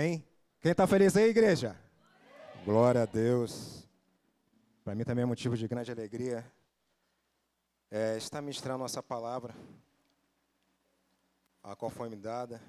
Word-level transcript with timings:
Quem 0.00 0.72
está 0.72 0.86
feliz 0.86 1.14
aí, 1.14 1.28
igreja? 1.28 1.78
Glória 2.64 3.02
a 3.02 3.04
Deus. 3.04 3.86
Para 4.82 4.94
mim 4.94 5.04
também 5.04 5.24
é 5.24 5.26
motivo 5.26 5.58
de 5.58 5.68
grande 5.68 5.92
alegria 5.92 6.42
é, 7.90 8.16
estar 8.16 8.40
ministrando 8.40 8.82
essa 8.82 9.02
palavra, 9.02 9.54
a 11.62 11.76
qual 11.76 11.90
foi 11.90 12.08
me 12.08 12.16
dada. 12.16 12.62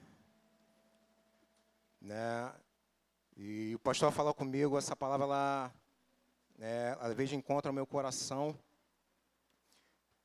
Né? 2.02 2.52
E 3.38 3.75
o 3.75 3.79
pastor 3.79 4.11
falou 4.11 4.34
comigo, 4.34 4.77
essa 4.77 4.93
palavra, 4.93 5.25
ela, 5.25 5.73
né, 6.57 6.98
às 7.00 7.13
vezes 7.13 7.32
encontra 7.32 7.71
o 7.71 7.73
meu 7.73 7.88
coração, 7.88 8.59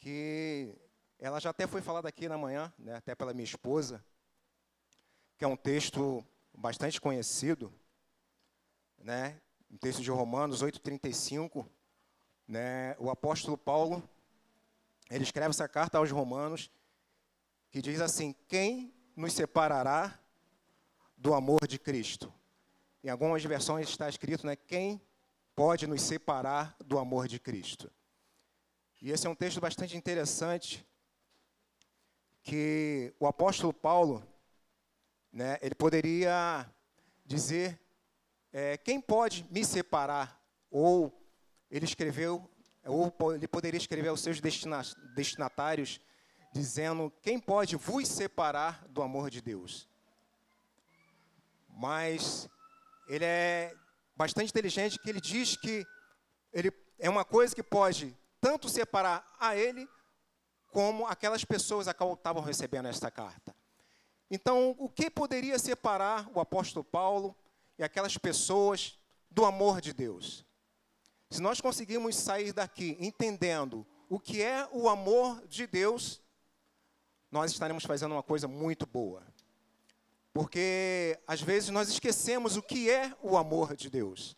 que 0.01 0.75
ela 1.21 1.39
já 1.39 1.51
até 1.51 1.69
foi 1.69 1.83
falada 1.83 2.09
aqui 2.09 2.29
na 2.29 2.37
manhã, 2.37 2.73
né, 2.77 2.97
até 2.97 3.15
pela 3.15 3.33
minha 3.33 3.45
esposa, 3.45 4.05
que 5.39 5.45
é 5.45 5.49
um 5.49 5.57
texto 5.57 6.27
bastante 6.57 7.01
conhecido, 7.01 7.73
né? 8.99 9.41
Um 9.71 9.77
texto 9.77 10.03
de 10.03 10.11
Romanos 10.11 10.63
8:35, 10.63 11.69
né? 12.49 12.97
O 12.99 13.11
apóstolo 13.11 13.59
Paulo, 13.59 14.03
ele 15.11 15.23
escreve 15.23 15.51
essa 15.51 15.69
carta 15.69 15.99
aos 15.99 16.11
Romanos 16.11 16.71
que 17.71 17.83
diz 17.83 18.01
assim: 18.01 18.35
"Quem 18.49 18.93
nos 19.15 19.33
separará 19.33 20.19
do 21.17 21.35
amor 21.35 21.67
de 21.69 21.79
Cristo?" 21.79 22.33
Em 23.05 23.09
algumas 23.09 23.45
versões 23.45 23.89
está 23.89 24.09
escrito, 24.09 24.45
né, 24.45 24.57
quem 24.57 25.01
pode 25.55 25.87
nos 25.87 26.03
separar 26.03 26.75
do 26.85 26.99
amor 26.99 27.29
de 27.29 27.39
Cristo? 27.39 27.89
E 29.01 29.13
esse 29.13 29.29
é 29.29 29.31
um 29.31 29.35
texto 29.35 29.61
bastante 29.61 29.97
interessante 29.97 30.85
que 32.43 33.15
o 33.21 33.27
apóstolo 33.27 33.73
Paulo 33.73 34.27
né, 35.37 35.59
ele 35.61 35.75
poderia 35.75 36.67
dizer: 37.27 37.79
é, 38.51 38.79
quem 38.79 38.99
pode 38.99 39.47
me 39.51 39.67
separar? 39.67 40.43
Ou 40.71 41.13
ele 41.71 41.85
escreveu, 41.85 42.51
ou 42.87 43.13
ele 43.35 43.47
poderia 43.47 43.77
escrever 43.77 44.09
aos 44.09 44.23
seus 44.23 44.41
destinatários, 45.15 46.01
dizendo: 46.51 47.13
quem 47.21 47.39
pode 47.39 47.77
vos 47.77 48.09
separar 48.09 48.83
do 48.89 49.03
amor 49.03 49.29
de 49.29 49.43
Deus? 49.43 49.87
Mas 51.69 52.49
ele 53.07 53.27
é 53.27 53.75
bastante 54.17 54.49
inteligente 54.49 54.99
que 54.99 55.11
ele 55.11 55.21
diz 55.21 55.55
que 55.55 55.87
ele 56.51 56.73
é 56.99 57.11
uma 57.11 57.27
coisa 57.27 57.55
que 57.55 57.63
pode 57.63 58.17
tanto 58.41 58.71
separar 58.71 59.37
a 59.39 59.55
ele 59.55 59.87
como 60.69 61.07
aquelas 61.07 61.45
pessoas 61.45 61.87
a 61.89 61.93
qual 61.93 62.15
estavam 62.15 62.43
recebendo 62.43 62.87
esta 62.89 63.11
carta. 63.11 63.55
Então, 64.31 64.75
o 64.79 64.89
que 64.89 65.09
poderia 65.09 65.59
separar 65.59 66.29
o 66.35 66.41
apóstolo 66.41 66.85
Paulo 66.85 67.37
e 67.79 67.85
aquelas 67.85 68.19
pessoas 68.19 68.99
do 69.31 69.45
amor 69.45 69.81
de 69.81 69.93
Deus? 69.93 70.45
Se 71.31 71.41
nós 71.41 71.61
conseguirmos 71.61 72.17
sair 72.17 72.53
daqui 72.53 72.97
entendendo 73.01 73.87
o 74.09 74.19
que 74.19 74.43
é 74.43 74.69
o 74.73 74.89
amor 74.89 75.47
de 75.49 75.67
Deus, 75.67 76.21
nós 77.31 77.51
estaremos 77.51 77.85
fazendo 77.85 78.13
uma 78.13 78.23
coisa 78.23 78.47
muito 78.47 78.87
boa. 78.87 79.23
Porque 80.33 81.19
às 81.27 81.41
vezes 81.41 81.71
nós 81.71 81.89
esquecemos 81.89 82.57
o 82.57 82.63
que 82.63 82.91
é 82.91 83.15
o 83.23 83.37
amor 83.37 83.75
de 83.75 83.89
Deus. 83.89 84.37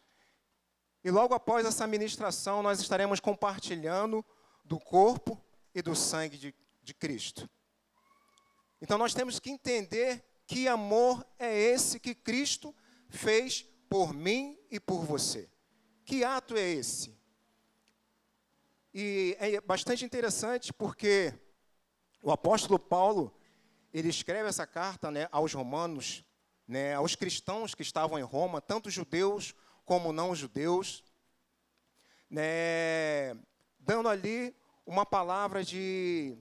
E 1.03 1.11
logo 1.11 1.35
após 1.35 1.67
essa 1.67 1.87
ministração, 1.87 2.63
nós 2.63 2.81
estaremos 2.81 3.21
compartilhando 3.21 4.25
do 4.65 4.79
corpo 4.79 5.43
e 5.75 5.83
do 5.83 5.95
sangue 5.95 6.37
de, 6.37 6.55
de 6.83 6.95
Cristo. 6.95 7.49
Então 8.81 8.97
nós 8.97 9.15
temos 9.15 9.39
que 9.41 9.51
entender 9.51 10.25
que 10.47 10.69
amor 10.69 11.27
é 11.39 11.55
esse 11.55 12.01
que 12.01 12.15
Cristo 12.15 12.75
fez 13.09 13.67
por 13.89 14.15
mim 14.15 14.59
e 14.71 14.79
por 14.79 15.05
você. 15.05 15.49
Que 16.05 16.25
ato 16.25 16.57
é 16.57 16.71
esse? 16.71 17.19
E 18.95 19.37
é 19.39 19.61
bastante 19.61 20.05
interessante 20.05 20.73
porque 20.73 21.35
o 22.23 22.33
apóstolo 22.33 22.79
Paulo, 22.79 23.35
ele 23.93 24.09
escreve 24.09 24.49
essa 24.49 24.67
carta 24.67 25.11
né, 25.11 25.29
aos 25.31 25.53
romanos, 25.53 26.25
né, 26.67 26.95
aos 26.95 27.15
cristãos 27.15 27.75
que 27.75 27.83
estavam 27.83 28.19
em 28.19 28.23
Roma, 28.23 28.61
tanto 28.61 28.91
judeus 28.91 29.55
como 29.85 30.13
não 30.13 30.35
judeus, 30.35 31.05
né, 32.31 33.35
dando 33.79 34.09
ali 34.09 34.55
uma 34.85 35.05
palavra 35.05 35.63
de 35.65 36.37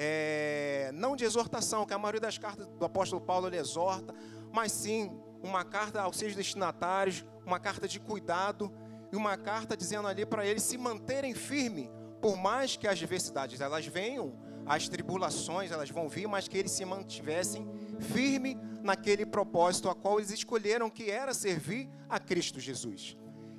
é, 0.00 0.92
não 0.94 1.16
de 1.16 1.24
exortação, 1.24 1.84
que 1.84 1.92
a 1.92 1.98
maioria 1.98 2.20
das 2.20 2.38
cartas 2.38 2.68
do 2.68 2.84
apóstolo 2.84 3.20
Paulo 3.20 3.48
ele 3.48 3.56
exorta, 3.56 4.14
mas 4.52 4.70
sim 4.70 5.10
uma 5.42 5.64
carta 5.64 6.00
aos 6.00 6.16
seus 6.16 6.36
destinatários, 6.36 7.26
uma 7.44 7.58
carta 7.58 7.88
de 7.88 7.98
cuidado 7.98 8.72
e 9.12 9.16
uma 9.16 9.36
carta 9.36 9.76
dizendo 9.76 10.06
ali 10.06 10.24
para 10.24 10.46
eles 10.46 10.62
se 10.62 10.78
manterem 10.78 11.34
firmes, 11.34 11.90
por 12.22 12.36
mais 12.36 12.76
que 12.76 12.86
as 12.86 12.92
adversidades 12.92 13.60
elas 13.60 13.86
venham, 13.86 14.38
as 14.64 14.88
tribulações 14.88 15.72
elas 15.72 15.90
vão 15.90 16.08
vir, 16.08 16.28
mas 16.28 16.46
que 16.46 16.56
eles 16.56 16.70
se 16.70 16.84
mantivessem 16.84 17.68
firme 17.98 18.56
naquele 18.82 19.26
propósito 19.26 19.88
a 19.88 19.96
qual 19.96 20.20
eles 20.20 20.30
escolheram 20.30 20.88
que 20.88 21.10
era 21.10 21.34
servir 21.34 21.88
a 22.08 22.20
Cristo 22.20 22.60
Jesus. 22.60 23.16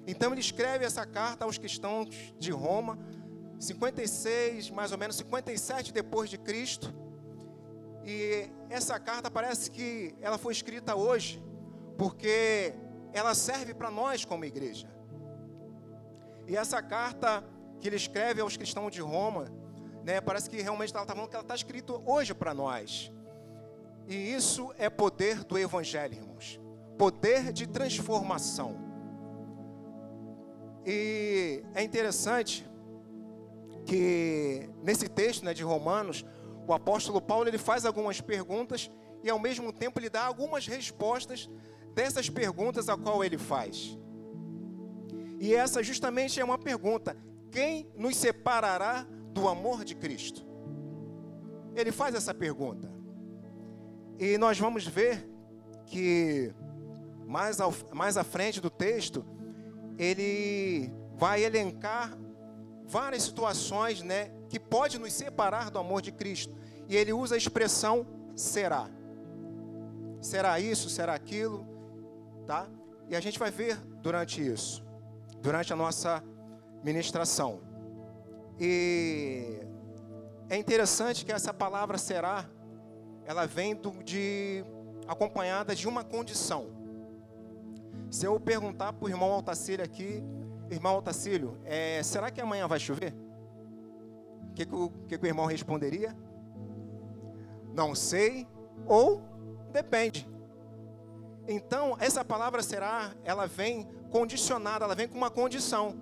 Então 0.08 0.32
ele 0.32 0.42
escreve 0.42 0.86
essa 0.86 1.06
carta 1.06 1.44
aos 1.44 1.58
cristãos 1.58 2.34
de 2.38 2.52
Roma, 2.52 2.98
56, 3.60 4.70
mais 4.72 4.92
ou 4.92 4.98
menos 4.98 5.18
57 5.18 5.92
depois 5.92 6.30
de 6.30 6.38
Cristo. 6.38 6.94
E 8.06 8.50
essa 8.70 8.98
carta 9.00 9.30
parece 9.30 9.70
que 9.70 10.16
ela 10.22 10.38
foi 10.38 10.54
escrita 10.54 10.96
hoje, 10.96 11.44
porque 11.98 12.74
ela 13.14 13.36
serve 13.36 13.74
para 13.74 13.92
nós 13.92 14.24
como 14.24 14.46
igreja. 14.46 14.88
E 16.48 16.56
essa 16.56 16.82
carta 16.82 17.44
que 17.80 17.88
ele 17.88 17.98
escreve 17.98 18.42
aos 18.42 18.56
cristãos 18.56 18.92
de 18.92 19.02
Roma, 19.02 19.52
né, 20.04 20.22
parece 20.22 20.50
que 20.50 20.62
realmente 20.62 20.94
ela 20.94 21.04
está 21.04 21.14
falando 21.14 21.30
que 21.30 21.36
ela 21.36 21.44
está 21.44 21.56
escrita 21.56 21.94
hoje 22.06 22.34
para 22.34 22.54
nós. 22.54 23.12
E 24.08 24.16
isso 24.16 24.74
é 24.78 24.90
poder 24.90 25.44
do 25.44 25.58
Evangelho, 25.58 26.16
irmãos. 26.16 26.60
Poder 26.98 27.54
de 27.54 27.68
transformação. 27.68 28.76
E 30.86 31.64
é 31.76 31.84
interessante 31.84 32.68
que 33.90 34.70
nesse 34.84 35.10
texto 35.10 35.44
né, 35.44 35.52
de 35.52 35.64
Romanos, 35.64 36.24
o 36.68 36.74
apóstolo 36.74 37.20
Paulo 37.20 37.50
ele 37.50 37.58
faz 37.58 37.86
algumas 37.86 38.22
perguntas 38.22 38.92
e 39.24 39.30
ao 39.32 39.40
mesmo 39.40 39.74
tempo 39.74 40.00
ele 40.00 40.12
dá 40.12 40.26
algumas 40.26 40.68
respostas 40.68 41.50
dessas 41.96 42.30
perguntas 42.30 42.88
a 42.88 42.96
qual 42.96 43.24
ele 43.24 43.40
faz. 43.40 43.98
E 45.40 45.56
essa 45.56 45.82
justamente 45.82 46.40
é 46.40 46.46
uma 46.46 46.60
pergunta: 46.60 47.18
quem 47.52 47.92
nos 47.98 48.16
separará 48.16 49.08
do 49.34 49.50
amor 49.50 49.84
de 49.84 49.96
Cristo? 49.96 50.46
Ele 51.76 51.92
faz 51.92 52.14
essa 52.14 52.34
pergunta. 52.34 52.94
E 54.20 54.38
nós 54.38 54.60
vamos 54.60 54.86
ver 54.86 55.28
que 55.88 56.54
mais, 57.26 57.60
ao, 57.60 57.74
mais 57.92 58.18
à 58.18 58.24
frente 58.24 58.62
do 58.62 58.70
texto, 58.70 59.26
ele 59.98 60.92
vai 61.16 61.44
elencar 61.44 62.16
várias 62.90 63.24
situações, 63.24 64.02
né, 64.02 64.32
que 64.50 64.60
pode 64.60 64.98
nos 64.98 65.14
separar 65.14 65.70
do 65.70 65.78
amor 65.78 66.02
de 66.02 66.12
Cristo. 66.12 66.54
E 66.88 66.98
ele 66.98 67.14
usa 67.14 67.36
a 67.36 67.38
expressão 67.38 68.06
será. 68.36 68.90
Será 70.20 70.60
isso, 70.60 70.90
será 70.90 71.14
aquilo, 71.14 71.66
tá? 72.46 72.68
E 73.08 73.16
a 73.16 73.20
gente 73.20 73.38
vai 73.38 73.52
ver 73.52 73.78
durante 74.02 74.46
isso, 74.46 74.84
durante 75.40 75.72
a 75.72 75.76
nossa 75.76 76.24
ministração. 76.84 77.62
E 78.60 79.60
é 80.50 80.58
interessante 80.58 81.24
que 81.24 81.32
essa 81.32 81.54
palavra 81.54 81.98
será, 81.98 82.46
ela 83.24 83.46
vem 83.46 83.76
do, 83.76 83.92
de 84.04 84.66
acompanhada 85.08 85.76
de 85.76 85.88
uma 85.88 86.04
condição. 86.04 86.68
Se 88.10 88.26
eu 88.26 88.40
perguntar 88.40 88.94
para 88.94 89.06
o 89.06 89.10
irmão 89.10 89.32
Altacílio 89.32 89.86
aqui, 89.86 90.24
Irmão 90.70 90.98
Otacílio, 90.98 91.58
é, 91.66 92.02
será 92.04 92.30
que 92.30 92.40
amanhã 92.40 92.68
vai 92.68 92.80
chover? 92.80 93.14
O 94.50 94.54
que, 94.54 94.66
que, 94.66 95.18
que, 95.18 95.26
o 95.26 95.28
irmão 95.28 95.46
responderia? 95.46 96.16
Não 97.74 97.96
sei 97.96 98.48
ou 98.86 99.22
depende. 99.72 100.28
Então, 101.48 101.98
essa 102.00 102.24
palavra 102.24 102.62
será, 102.62 103.12
ela 103.24 103.48
vem 103.48 103.88
condicionada, 104.12 104.86
ela 104.86 104.94
vem 104.94 105.08
com 105.08 105.18
uma 105.18 105.32
condição. 105.32 105.96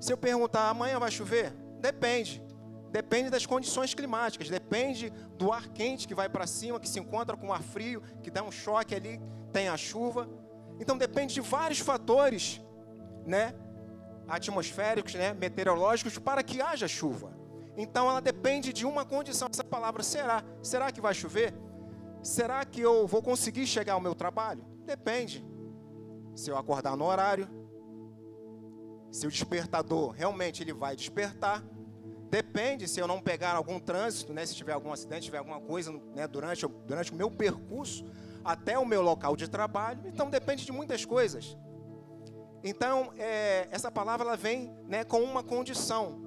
Se 0.00 0.12
eu 0.12 0.16
perguntar, 0.16 0.68
amanhã 0.68 0.98
vai 0.98 1.10
chover? 1.10 1.52
Depende. 1.80 2.42
Depende 2.90 3.30
das 3.30 3.46
condições 3.46 3.94
climáticas, 3.94 4.50
depende 4.50 5.10
do 5.38 5.50
ar 5.52 5.68
quente 5.68 6.06
que 6.06 6.14
vai 6.14 6.28
para 6.28 6.46
cima, 6.46 6.78
que 6.78 6.88
se 6.88 6.98
encontra 6.98 7.36
com 7.36 7.48
o 7.48 7.52
ar 7.52 7.62
frio, 7.62 8.02
que 8.22 8.30
dá 8.30 8.42
um 8.42 8.50
choque 8.50 8.94
ali, 8.94 9.20
tem 9.52 9.68
a 9.68 9.76
chuva. 9.76 10.28
Então 10.78 10.98
depende 10.98 11.32
de 11.32 11.40
vários 11.40 11.78
fatores 11.78 12.60
né, 13.26 13.54
atmosféricos, 14.28 15.14
né, 15.14 15.32
meteorológicos, 15.32 16.18
para 16.18 16.42
que 16.42 16.60
haja 16.60 16.88
chuva. 16.88 17.36
Então 17.76 18.08
ela 18.08 18.20
depende 18.20 18.72
de 18.72 18.84
uma 18.84 19.04
condição. 19.04 19.48
Essa 19.50 19.64
palavra 19.64 20.02
será. 20.02 20.44
Será 20.62 20.92
que 20.92 21.00
vai 21.00 21.14
chover? 21.14 21.54
será 22.22 22.64
que 22.64 22.80
eu 22.80 23.06
vou 23.06 23.20
conseguir 23.20 23.66
chegar 23.66 23.94
ao 23.94 24.00
meu 24.00 24.14
trabalho? 24.14 24.64
Depende. 24.84 25.44
Se 26.34 26.50
eu 26.50 26.56
acordar 26.56 26.96
no 26.96 27.04
horário, 27.04 27.48
se 29.10 29.26
o 29.26 29.30
despertador 29.30 30.10
realmente 30.10 30.62
ele 30.62 30.72
vai 30.72 30.96
despertar, 30.96 31.62
depende 32.30 32.88
se 32.88 33.00
eu 33.00 33.06
não 33.06 33.20
pegar 33.20 33.54
algum 33.54 33.78
trânsito, 33.78 34.32
né, 34.32 34.46
se 34.46 34.54
tiver 34.54 34.72
algum 34.72 34.92
acidente, 34.92 35.24
tiver 35.24 35.38
alguma 35.38 35.60
coisa 35.60 35.92
né, 36.14 36.26
durante, 36.26 36.66
durante 36.86 37.12
o 37.12 37.14
meu 37.14 37.30
percurso 37.30 38.04
até 38.44 38.78
o 38.78 38.86
meu 38.86 39.02
local 39.02 39.36
de 39.36 39.48
trabalho. 39.48 40.00
Então 40.06 40.30
depende 40.30 40.64
de 40.64 40.72
muitas 40.72 41.04
coisas. 41.04 41.56
Então 42.62 43.12
é, 43.18 43.66
essa 43.70 43.90
palavra 43.90 44.26
ela 44.26 44.36
vem 44.36 44.74
né, 44.86 45.04
com 45.04 45.20
uma 45.22 45.42
condição, 45.42 46.20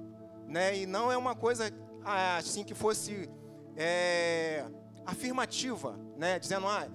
né, 0.46 0.76
e 0.76 0.86
não 0.86 1.10
é 1.10 1.16
uma 1.16 1.34
coisa 1.34 1.70
ah, 2.04 2.36
assim 2.36 2.62
que 2.62 2.74
fosse 2.74 3.28
é, 3.76 4.64
afirmativa, 5.04 5.98
né, 6.16 6.38
dizendo 6.38 6.66
ah 6.66 6.86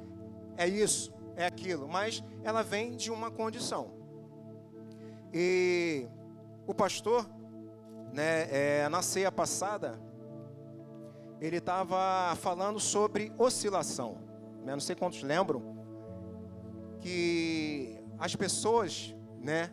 é 0.57 0.67
isso, 0.67 1.13
é 1.35 1.45
aquilo, 1.45 1.87
mas 1.87 2.23
ela 2.43 2.61
vem 2.61 2.95
de 2.95 3.11
uma 3.11 3.31
condição. 3.31 3.93
E 5.33 6.07
o 6.67 6.73
pastor, 6.73 7.27
né, 8.13 8.47
é, 8.51 8.89
na 8.89 9.01
ceia 9.01 9.31
passada, 9.31 9.99
ele 11.39 11.57
estava 11.57 12.35
falando 12.35 12.79
sobre 12.79 13.33
oscilação. 13.37 14.17
Né? 14.63 14.73
Não 14.73 14.79
sei 14.79 14.95
quantos 14.95 15.23
lembram 15.23 15.75
que 16.99 17.97
as 18.19 18.35
pessoas, 18.35 19.15
né, 19.43 19.69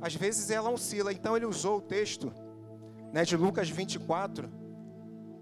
às 0.00 0.14
vezes 0.14 0.50
ela 0.50 0.70
oscila. 0.70 1.12
Então 1.12 1.36
ele 1.36 1.46
usou 1.46 1.78
o 1.78 1.80
texto, 1.80 2.32
né, 3.12 3.24
de 3.24 3.36
Lucas 3.36 3.68
24, 3.68 4.50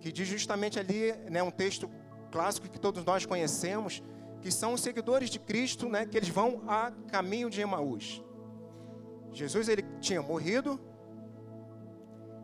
que 0.00 0.10
diz 0.12 0.28
justamente 0.28 0.78
ali, 0.78 1.12
né, 1.30 1.42
um 1.42 1.50
texto 1.50 1.90
clássico 2.30 2.68
que 2.68 2.78
todos 2.78 3.04
nós 3.04 3.26
conhecemos, 3.26 4.02
que 4.40 4.50
são 4.50 4.74
os 4.74 4.80
seguidores 4.80 5.30
de 5.30 5.38
Cristo, 5.38 5.88
né, 5.88 6.06
que 6.06 6.16
eles 6.16 6.28
vão 6.28 6.62
a 6.66 6.90
caminho 7.10 7.50
de 7.50 7.60
Emaús. 7.60 8.22
Jesus 9.32 9.68
ele 9.68 9.84
tinha 10.00 10.22
morrido 10.22 10.80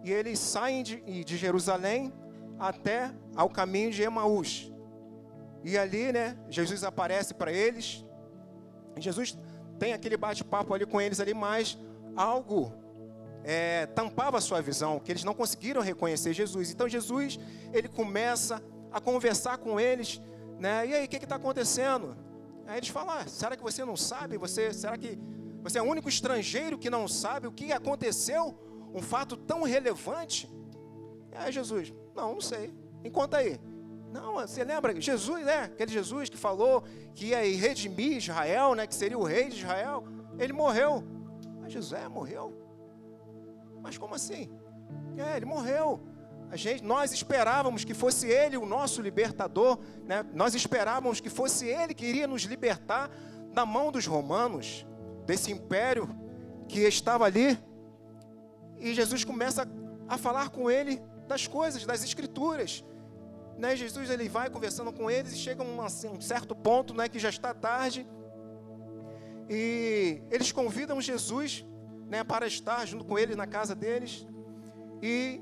e 0.05 0.13
eles 0.13 0.39
saem 0.39 0.83
de, 0.83 1.25
de 1.25 1.37
Jerusalém 1.37 2.13
até 2.59 3.13
ao 3.35 3.49
caminho 3.49 3.91
de 3.91 4.03
Emaús. 4.03 4.73
E 5.65 5.77
ali, 5.77 6.13
né, 6.13 6.39
Jesus 6.49 6.85
aparece 6.85 7.35
para 7.35 7.53
eles. 7.53 8.05
Jesus 8.99 9.37
tem 9.79 9.93
aquele 9.93 10.17
bate-papo 10.17 10.75
ali 10.75 10.87
com 10.87 11.01
eles 11.01 11.21
ali, 11.21 11.35
mas 11.35 11.79
algo 12.17 12.73
é, 13.45 13.87
tampava 13.87 14.39
a 14.39 14.41
sua 14.41 14.61
visão, 14.61 14.99
que 14.99 15.13
eles 15.13 15.23
não 15.23 15.35
conseguiram 15.35 15.81
reconhecer 15.81 16.33
Jesus. 16.33 16.71
Então 16.71 16.89
Jesus 16.89 17.39
ele 17.73 17.89
começa 17.89 18.63
a 18.91 19.01
conversar 19.01 19.59
com 19.59 19.79
eles, 19.79 20.21
né? 20.59 20.87
E 20.87 20.95
aí, 20.95 21.05
o 21.05 21.09
que 21.09 21.17
está 21.17 21.37
acontecendo? 21.37 22.17
Aí 22.67 22.79
eles 22.79 22.89
falam: 22.89 23.15
ah, 23.19 23.27
será 23.27 23.57
que 23.57 23.63
você 23.63 23.85
não 23.85 23.97
sabe? 23.97 24.37
Você, 24.39 24.73
será 24.73 24.97
que 24.97 25.19
você 25.63 25.79
é 25.79 25.83
o 25.83 25.85
único 25.85 26.09
estrangeiro 26.09 26.79
que 26.79 26.91
não 26.91 27.07
sabe 27.07 27.47
o 27.47 27.53
que 27.53 27.73
aconteceu? 27.73 28.59
Um 28.95 29.03
fato 29.03 29.37
tão 29.37 29.63
relevante? 29.63 30.51
Aí 31.33 31.53
Jesus, 31.53 31.93
não, 32.15 32.35
não 32.35 32.41
sei. 32.41 32.73
Conta 33.13 33.37
aí. 33.37 33.61
Não, 34.17 34.35
você 34.35 34.65
lembra? 34.65 34.99
Jesus, 34.99 35.45
né? 35.45 35.65
Aquele 35.65 35.93
Jesus 35.93 36.31
que 36.31 36.39
falou 36.39 36.83
que 37.15 37.27
ia 37.27 37.39
redimir 37.39 38.17
Israel, 38.17 38.75
né? 38.75 38.87
Que 38.87 38.95
seria 38.95 39.19
o 39.19 39.25
rei 39.25 39.51
de 39.51 39.57
Israel. 39.57 40.05
Ele 40.39 40.55
morreu. 40.55 41.05
Mas 41.61 41.71
José 41.71 42.09
morreu. 42.09 42.57
Mas 43.83 43.99
como 43.99 44.15
assim? 44.15 44.51
É, 45.19 45.37
ele 45.37 45.45
morreu. 45.45 46.01
A 46.51 46.57
gente, 46.57 46.83
nós 46.83 47.13
esperávamos 47.13 47.85
que 47.85 47.93
fosse 47.93 48.27
ele 48.27 48.57
o 48.57 48.65
nosso 48.65 49.03
libertador, 49.03 49.79
né? 50.05 50.25
Nós 50.33 50.55
esperávamos 50.55 51.21
que 51.21 51.29
fosse 51.29 51.67
ele 51.67 51.93
que 51.93 52.07
iria 52.07 52.27
nos 52.27 52.43
libertar 52.43 53.11
da 53.53 53.67
mão 53.67 53.93
dos 53.93 54.07
romanos 54.07 54.87
desse 55.27 55.53
império 55.53 56.09
que 56.69 56.81
estava 56.81 57.27
ali. 57.27 57.59
E 58.79 58.95
Jesus 58.95 59.25
começa 59.25 59.69
a 60.09 60.17
falar 60.17 60.49
com 60.49 60.71
ele 60.71 61.03
das 61.29 61.47
coisas, 61.47 61.85
das 61.85 62.03
escrituras. 62.03 62.83
Né? 63.59 63.75
Jesus 63.75 64.11
ele 64.11 64.29
vai 64.29 64.51
conversando 64.51 64.93
com 64.93 65.11
eles 65.11 65.33
e 65.33 65.39
chega 65.39 65.63
a 65.63 65.67
um, 65.67 65.81
assim, 65.81 66.09
um 66.09 66.21
certo 66.21 66.55
ponto, 66.55 66.93
né, 66.95 67.09
que 67.09 67.19
já 67.19 67.29
está 67.29 67.55
tarde. 67.55 68.07
E 69.49 70.23
eles 70.31 70.53
convidam 70.53 71.01
Jesus, 71.01 71.65
né, 72.09 72.23
para 72.23 72.47
estar 72.47 72.85
junto 72.87 73.05
com 73.05 73.19
eles 73.19 73.37
na 73.37 73.47
casa 73.47 73.75
deles. 73.75 74.27
E 75.03 75.41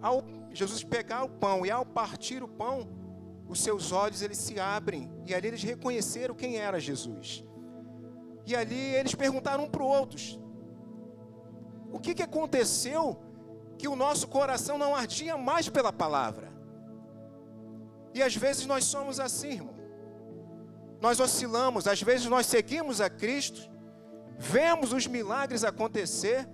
ao 0.00 0.24
Jesus 0.52 0.82
pegar 0.82 1.24
o 1.24 1.28
pão 1.28 1.66
e 1.66 1.70
ao 1.70 1.84
partir 1.84 2.42
o 2.42 2.48
pão, 2.48 2.88
os 3.48 3.60
seus 3.60 3.92
olhos 3.92 4.22
eles 4.22 4.38
se 4.38 4.58
abrem 4.60 5.10
e 5.26 5.34
ali 5.34 5.48
eles 5.48 5.62
reconheceram 5.62 6.34
quem 6.34 6.56
era 6.56 6.78
Jesus. 6.78 7.44
E 8.46 8.54
ali 8.54 8.94
eles 8.94 9.14
perguntaram 9.14 9.64
um 9.64 9.70
para 9.70 9.82
o 9.82 9.86
outro: 9.86 10.18
o 11.92 11.98
que, 11.98 12.14
que 12.14 12.22
aconteceu 12.22 13.18
que 13.76 13.88
o 13.88 13.96
nosso 13.96 14.28
coração 14.28 14.78
não 14.78 14.94
ardia 14.94 15.36
mais 15.36 15.68
pela 15.68 15.92
palavra? 15.92 16.57
E 18.14 18.22
às 18.22 18.34
vezes 18.34 18.66
nós 18.66 18.84
somos 18.84 19.20
assim, 19.20 19.52
irmão. 19.52 19.74
Nós 21.00 21.20
oscilamos, 21.20 21.86
às 21.86 22.02
vezes 22.02 22.26
nós 22.26 22.46
seguimos 22.46 23.00
a 23.00 23.08
Cristo, 23.08 23.70
vemos 24.36 24.92
os 24.92 25.06
milagres 25.06 25.62
acontecer, 25.62 26.48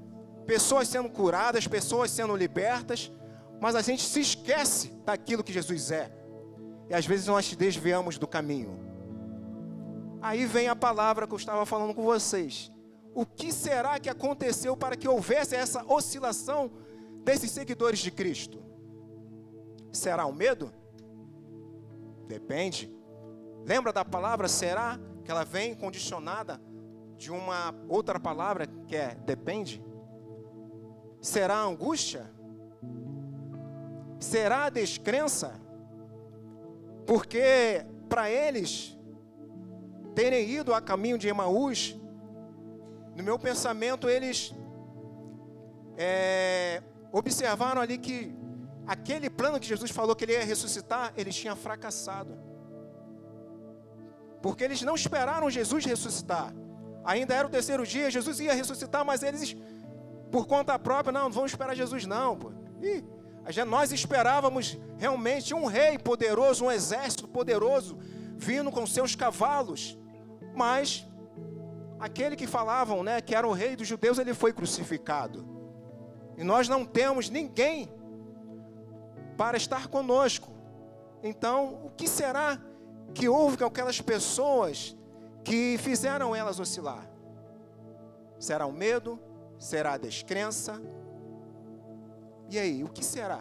pessoas 0.47 0.89
sendo 0.89 1.09
curadas, 1.09 1.67
pessoas 1.67 2.11
sendo 2.11 2.37
libertas, 2.37 3.11
mas 3.61 3.75
a 3.75 3.81
gente 3.81 4.03
se 4.03 4.21
esquece 4.21 4.89
daquilo 5.05 5.43
que 5.43 5.53
Jesus 5.53 5.91
é. 5.91 6.13
E 6.91 6.95
às 6.95 7.07
vezes 7.07 7.27
nós 7.27 7.55
desviamos 7.55 8.19
do 8.19 8.27
caminho. 8.27 8.79
Aí 10.21 10.45
vem 10.45 10.69
a 10.69 10.77
palavra 10.77 11.27
que 11.27 11.33
eu 11.33 11.39
estava 11.39 11.65
falando 11.65 11.95
com 11.95 12.03
vocês. 12.03 12.71
O 13.15 13.25
que 13.25 13.53
será 13.53 13.99
que 13.99 14.11
aconteceu 14.11 14.77
para 14.77 14.97
que 14.97 15.09
houvesse 15.09 15.55
essa 15.55 15.85
oscilação 15.85 16.71
desses 17.23 17.51
seguidores 17.51 18.01
de 18.01 18.11
Cristo? 18.11 18.63
Será 19.93 20.27
o 20.27 20.33
medo? 20.33 20.73
Depende. 22.27 22.93
Lembra 23.65 23.93
da 23.93 24.05
palavra 24.05 24.49
será? 24.49 24.99
Que 25.25 25.31
ela 25.31 25.45
vem 25.45 25.75
condicionada 25.75 26.61
de 27.17 27.31
uma 27.31 27.75
outra 27.89 28.21
palavra 28.21 28.67
que 28.87 28.97
é 28.97 29.15
depende? 29.15 29.83
Será 31.21 31.59
angústia? 31.59 32.31
Será 34.19 34.69
descrença? 34.69 35.61
Porque 37.07 37.87
para 38.09 38.31
eles 38.31 38.99
terem 40.15 40.49
ido 40.49 40.73
a 40.75 40.81
caminho 40.81 41.19
de 41.19 41.29
Emaús, 41.29 41.97
no 43.17 43.23
meu 43.23 43.39
pensamento 43.39 44.09
eles 44.09 44.55
é, 45.97 46.83
observaram 47.13 47.81
ali 47.81 47.99
que 47.99 48.35
aquele 48.87 49.31
plano 49.31 49.59
que 49.59 49.67
Jesus 49.67 49.91
falou 49.91 50.15
que 50.15 50.25
ele 50.25 50.33
ia 50.33 50.45
ressuscitar, 50.45 51.13
eles 51.17 51.35
tinham 51.35 51.57
fracassado. 51.57 52.39
Porque 54.43 54.63
eles 54.63 54.83
não 54.83 54.95
esperaram 54.95 55.49
Jesus 55.49 55.85
ressuscitar. 55.85 56.53
Ainda 57.05 57.35
era 57.35 57.47
o 57.47 57.51
terceiro 57.51 57.87
dia, 57.87 58.11
Jesus 58.11 58.41
ia 58.41 58.55
ressuscitar, 58.55 59.05
mas 59.05 59.23
eles, 59.23 59.57
por 60.31 60.47
conta 60.47 60.79
própria, 60.79 61.13
não, 61.13 61.25
não 61.25 61.33
vamos 61.33 61.53
esperar 61.53 61.75
Jesus 61.75 62.07
não. 62.07 62.37
Pô. 62.37 62.53
Ih, 62.83 63.05
nós 63.67 63.93
esperávamos 63.93 64.79
realmente 64.99 65.55
um 65.55 65.67
rei 65.67 65.99
poderoso, 65.99 66.65
um 66.65 66.71
exército 66.71 67.29
poderoso, 67.29 67.99
vindo 68.37 68.71
com 68.71 68.87
seus 68.87 69.15
cavalos. 69.15 69.99
Mas 70.55 71.07
aquele 71.99 72.37
que 72.37 72.47
falavam, 72.47 73.03
né, 73.03 73.21
que 73.21 73.35
era 73.35 73.47
o 73.47 73.53
rei 73.53 73.77
dos 73.77 73.87
judeus, 73.87 74.19
ele 74.19 74.35
foi 74.35 74.53
crucificado. 74.53 75.47
E 76.37 76.45
nós 76.45 76.69
não 76.69 76.85
temos 76.85 77.31
ninguém 77.31 77.91
para 79.37 79.57
estar 79.57 79.89
conosco. 79.89 80.51
Então, 81.23 81.81
o 81.85 81.91
que 81.91 82.07
será 82.07 82.61
que 83.15 83.29
houve 83.29 83.57
com 83.57 83.65
aquelas 83.65 84.01
pessoas 84.01 84.97
que 85.43 85.79
fizeram 85.79 86.35
elas 86.35 86.61
oscilar? 86.61 87.09
Será 88.39 88.67
o 88.67 88.73
medo? 88.73 89.19
Será 89.59 89.95
a 89.95 89.99
descrença? 89.99 90.81
E 92.51 92.59
aí, 92.59 92.85
o 92.85 92.89
que 92.89 93.05
será? 93.05 93.41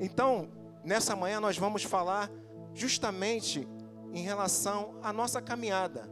Então, 0.00 0.48
nessa 0.82 1.14
manhã 1.14 1.38
nós 1.38 1.58
vamos 1.58 1.82
falar 1.84 2.30
justamente 2.74 3.68
em 4.12 4.22
relação 4.22 4.94
à 5.02 5.12
nossa 5.12 5.40
caminhada. 5.40 6.08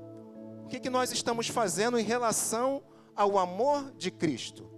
O 0.65 0.67
que, 0.69 0.79
que 0.79 0.91
nós 0.91 1.11
estamos 1.11 1.49
fazendo 1.49 1.99
em 1.99 2.05
relação 2.05 2.83
ao 3.17 3.39
amor 3.39 3.93
de 3.97 4.11
Cristo? 4.11 4.71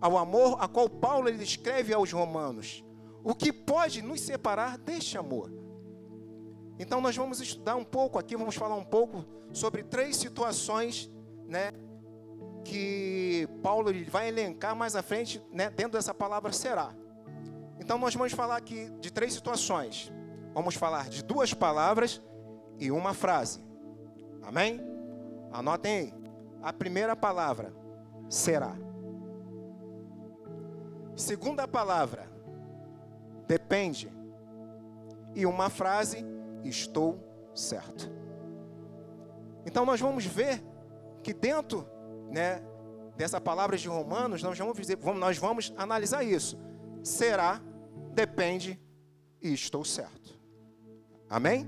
Ao 0.00 0.16
amor 0.16 0.58
a 0.60 0.68
qual 0.68 0.88
Paulo 0.88 1.28
ele 1.28 1.42
escreve 1.42 1.94
aos 1.94 2.12
romanos. 2.12 2.84
O 3.28 3.34
que 3.34 3.52
pode 3.52 4.00
nos 4.00 4.22
separar 4.22 4.78
deste 4.78 5.18
amor? 5.18 5.52
Então 6.78 6.98
nós 7.00 7.14
vamos 7.14 7.40
estudar 7.40 7.76
um 7.76 7.84
pouco 7.84 8.18
aqui, 8.18 8.34
vamos 8.34 8.54
falar 8.54 8.76
um 8.76 8.84
pouco 8.84 9.22
sobre 9.52 9.82
três 9.82 10.16
situações, 10.16 11.10
né, 11.46 11.72
que 12.64 13.46
Paulo 13.62 13.92
vai 14.08 14.28
elencar 14.28 14.74
mais 14.74 14.96
à 14.96 15.02
frente, 15.02 15.42
né, 15.52 15.68
dentro 15.68 15.92
dessa 15.92 16.14
palavra 16.14 16.52
será. 16.52 16.94
Então 17.78 17.98
nós 17.98 18.14
vamos 18.14 18.32
falar 18.32 18.56
aqui 18.56 18.88
de 19.00 19.12
três 19.12 19.34
situações 19.34 20.10
vamos 20.58 20.74
falar 20.74 21.08
de 21.08 21.22
duas 21.22 21.54
palavras 21.54 22.20
e 22.80 22.90
uma 22.90 23.14
frase. 23.14 23.60
Amém? 24.42 24.80
Anotem 25.52 25.92
aí. 25.98 26.14
A 26.60 26.72
primeira 26.72 27.14
palavra 27.14 27.72
será. 28.28 28.74
Segunda 31.14 31.68
palavra 31.68 32.37
depende. 33.48 34.12
E 35.34 35.44
uma 35.46 35.70
frase 35.70 36.24
estou 36.62 37.18
certo. 37.54 38.12
Então 39.66 39.84
nós 39.84 40.00
vamos 40.00 40.24
ver 40.24 40.62
que 41.22 41.32
dentro, 41.32 41.86
né, 42.30 42.62
dessa 43.16 43.40
palavra 43.40 43.76
de 43.76 43.88
Romanos, 43.88 44.42
nós 44.42 44.56
vamos, 44.56 44.76
dizer, 44.76 44.98
nós 45.16 45.38
vamos 45.38 45.72
analisar 45.76 46.22
isso. 46.22 46.58
Será, 47.02 47.60
depende 48.14 48.80
e 49.42 49.52
estou 49.52 49.84
certo. 49.84 50.38
Amém? 51.28 51.66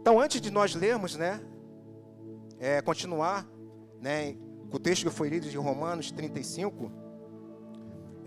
Então, 0.00 0.18
antes 0.18 0.40
de 0.40 0.50
nós 0.50 0.74
lermos, 0.74 1.16
né, 1.16 1.40
é, 2.58 2.80
continuar, 2.80 3.46
né, 4.00 4.34
com 4.70 4.76
o 4.76 4.80
texto 4.80 5.04
que 5.04 5.10
foi 5.10 5.28
lido 5.28 5.48
de 5.48 5.56
Romanos 5.56 6.10
35, 6.10 6.90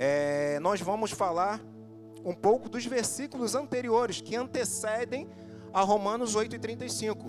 é, 0.03 0.59
nós 0.61 0.81
vamos 0.81 1.11
falar 1.11 1.61
um 2.25 2.33
pouco 2.33 2.67
dos 2.67 2.83
versículos 2.83 3.53
anteriores 3.53 4.19
que 4.19 4.35
antecedem 4.35 5.29
a 5.71 5.81
Romanos 5.81 6.33
8 6.33 6.55
e 6.55 6.59
35, 6.59 7.27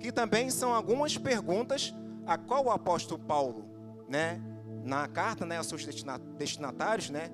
que 0.00 0.10
também 0.10 0.48
são 0.48 0.72
algumas 0.72 1.18
perguntas 1.18 1.94
a 2.24 2.38
qual 2.38 2.64
o 2.64 2.70
apóstolo 2.70 3.22
Paulo, 3.22 3.66
né, 4.08 4.40
na 4.82 5.06
carta, 5.06 5.44
né, 5.44 5.58
aos 5.58 5.66
seus 5.66 5.84
destinatários, 6.38 7.10
né, 7.10 7.30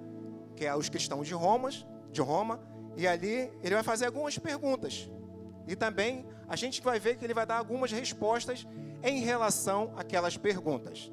que 0.56 0.66
é 0.66 0.74
os 0.74 0.88
cristãos 0.88 1.28
de 1.28 1.34
Roma, 1.34 1.70
de 2.10 2.20
Roma, 2.20 2.58
e 2.96 3.06
ali 3.06 3.52
ele 3.62 3.76
vai 3.76 3.84
fazer 3.84 4.06
algumas 4.06 4.36
perguntas. 4.38 5.08
E 5.68 5.76
também 5.76 6.26
a 6.48 6.56
gente 6.56 6.82
vai 6.82 6.98
ver 6.98 7.16
que 7.16 7.24
ele 7.24 7.32
vai 7.32 7.46
dar 7.46 7.58
algumas 7.58 7.92
respostas 7.92 8.66
em 9.04 9.20
relação 9.20 9.92
àquelas 9.96 10.36
perguntas. 10.36 11.12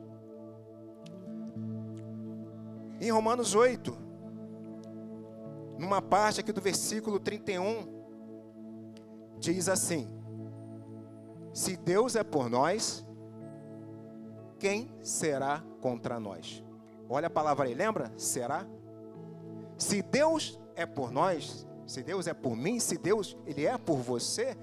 Em 3.01 3.09
Romanos 3.09 3.55
8, 3.55 3.97
numa 5.79 6.03
parte 6.03 6.39
aqui 6.39 6.51
do 6.51 6.61
versículo 6.61 7.19
31, 7.19 7.87
diz 9.39 9.67
assim: 9.67 10.07
Se 11.51 11.75
Deus 11.75 12.15
é 12.15 12.23
por 12.23 12.47
nós, 12.47 13.03
quem 14.59 14.91
será 15.01 15.63
contra 15.81 16.19
nós? 16.19 16.63
Olha 17.09 17.25
a 17.25 17.31
palavra 17.31 17.65
aí, 17.65 17.73
lembra? 17.73 18.13
Será? 18.15 18.67
Se 19.79 20.03
Deus 20.03 20.59
é 20.75 20.85
por 20.85 21.11
nós, 21.11 21.65
se 21.87 22.03
Deus 22.03 22.27
é 22.27 22.35
por 22.35 22.55
mim, 22.55 22.79
se 22.79 22.99
Deus 22.99 23.35
ele 23.47 23.65
é 23.65 23.75
por 23.79 23.97
você, 23.97 24.55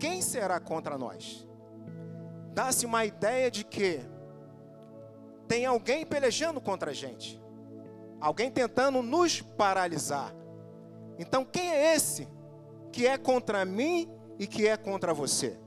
quem 0.00 0.22
será 0.22 0.58
contra 0.58 0.96
nós? 0.96 1.46
Dá-se 2.54 2.86
uma 2.86 3.04
ideia 3.04 3.50
de 3.50 3.62
que 3.62 4.00
tem 5.46 5.66
alguém 5.66 6.06
pelejando 6.06 6.62
contra 6.62 6.92
a 6.92 6.94
gente, 6.94 7.43
alguém 8.24 8.50
tentando 8.50 9.02
nos 9.02 9.42
paralisar. 9.42 10.34
Então, 11.18 11.44
quem 11.44 11.70
é 11.70 11.94
esse 11.94 12.26
que 12.90 13.06
é 13.06 13.18
contra 13.18 13.66
mim 13.66 14.10
e 14.38 14.46
que 14.46 14.66
é 14.66 14.78
contra 14.78 15.12
você? 15.12 15.58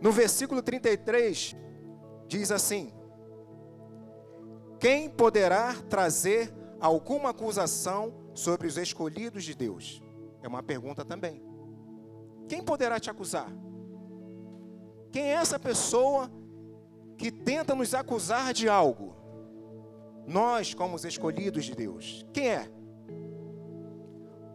No 0.00 0.10
versículo 0.10 0.62
33, 0.62 1.54
diz 2.26 2.50
assim: 2.50 2.90
Quem 4.80 5.10
poderá 5.10 5.74
trazer 5.90 6.50
alguma 6.80 7.28
acusação 7.28 8.14
sobre 8.32 8.66
os 8.66 8.78
escolhidos 8.78 9.44
de 9.44 9.54
Deus? 9.54 10.02
É 10.42 10.48
uma 10.48 10.62
pergunta 10.62 11.04
também. 11.04 11.44
Quem 12.48 12.64
poderá 12.64 12.98
te 12.98 13.10
acusar? 13.10 13.52
Quem 15.10 15.24
é 15.24 15.34
essa 15.34 15.58
pessoa 15.58 16.30
que 17.18 17.30
tenta 17.30 17.74
nos 17.74 17.92
acusar 17.92 18.54
de 18.54 18.70
algo? 18.70 19.21
Nós, 20.26 20.74
como 20.74 20.96
os 20.96 21.04
escolhidos 21.04 21.64
de 21.64 21.74
Deus. 21.74 22.24
Quem 22.32 22.48
é? 22.48 22.70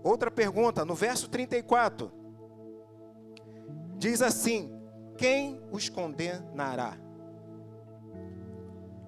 Outra 0.04 0.32
pergunta, 0.32 0.86
no 0.86 0.96
verso 0.96 1.30
34. 1.30 2.12
Diz 3.98 4.22
assim: 4.22 4.72
Quem 5.18 5.62
os 5.72 5.90
condenará? 5.90 6.98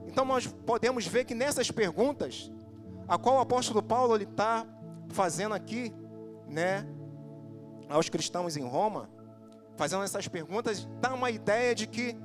Então 0.06 0.26
nós 0.26 0.48
podemos 0.48 1.06
ver 1.06 1.24
que 1.26 1.36
nessas 1.36 1.70
perguntas, 1.70 2.52
a 3.08 3.18
qual 3.18 3.38
o 3.38 3.40
apóstolo 3.40 3.82
Paulo 3.82 4.18
está 4.18 4.66
fazendo 5.10 5.54
aqui, 5.54 5.94
né, 6.48 6.86
aos 7.88 8.10
cristãos 8.10 8.58
em 8.58 8.68
Roma, 8.68 9.10
fazendo 9.78 10.04
essas 10.04 10.28
perguntas, 10.28 10.88
dá 11.00 11.14
uma 11.14 11.32
ideia 11.32 11.74
de 11.74 11.88
que 11.88 12.18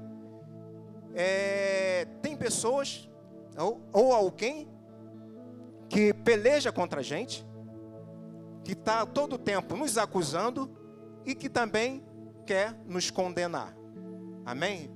é, 1.15 2.07
tem 2.21 2.37
pessoas 2.37 3.09
ou, 3.57 3.81
ou 3.93 4.13
alguém 4.13 4.69
que 5.89 6.13
peleja 6.13 6.73
contra 6.73 7.01
a 7.01 7.03
gente, 7.03 7.47
que 8.65 8.73
está 8.73 9.05
todo 9.05 9.35
o 9.35 9.39
tempo 9.39 9.77
nos 9.77 9.99
acusando 9.99 10.71
e 11.25 11.35
que 11.35 11.49
também 11.49 12.05
quer 12.47 12.75
nos 12.87 13.11
condenar. 13.11 13.77
Amém? 14.45 14.91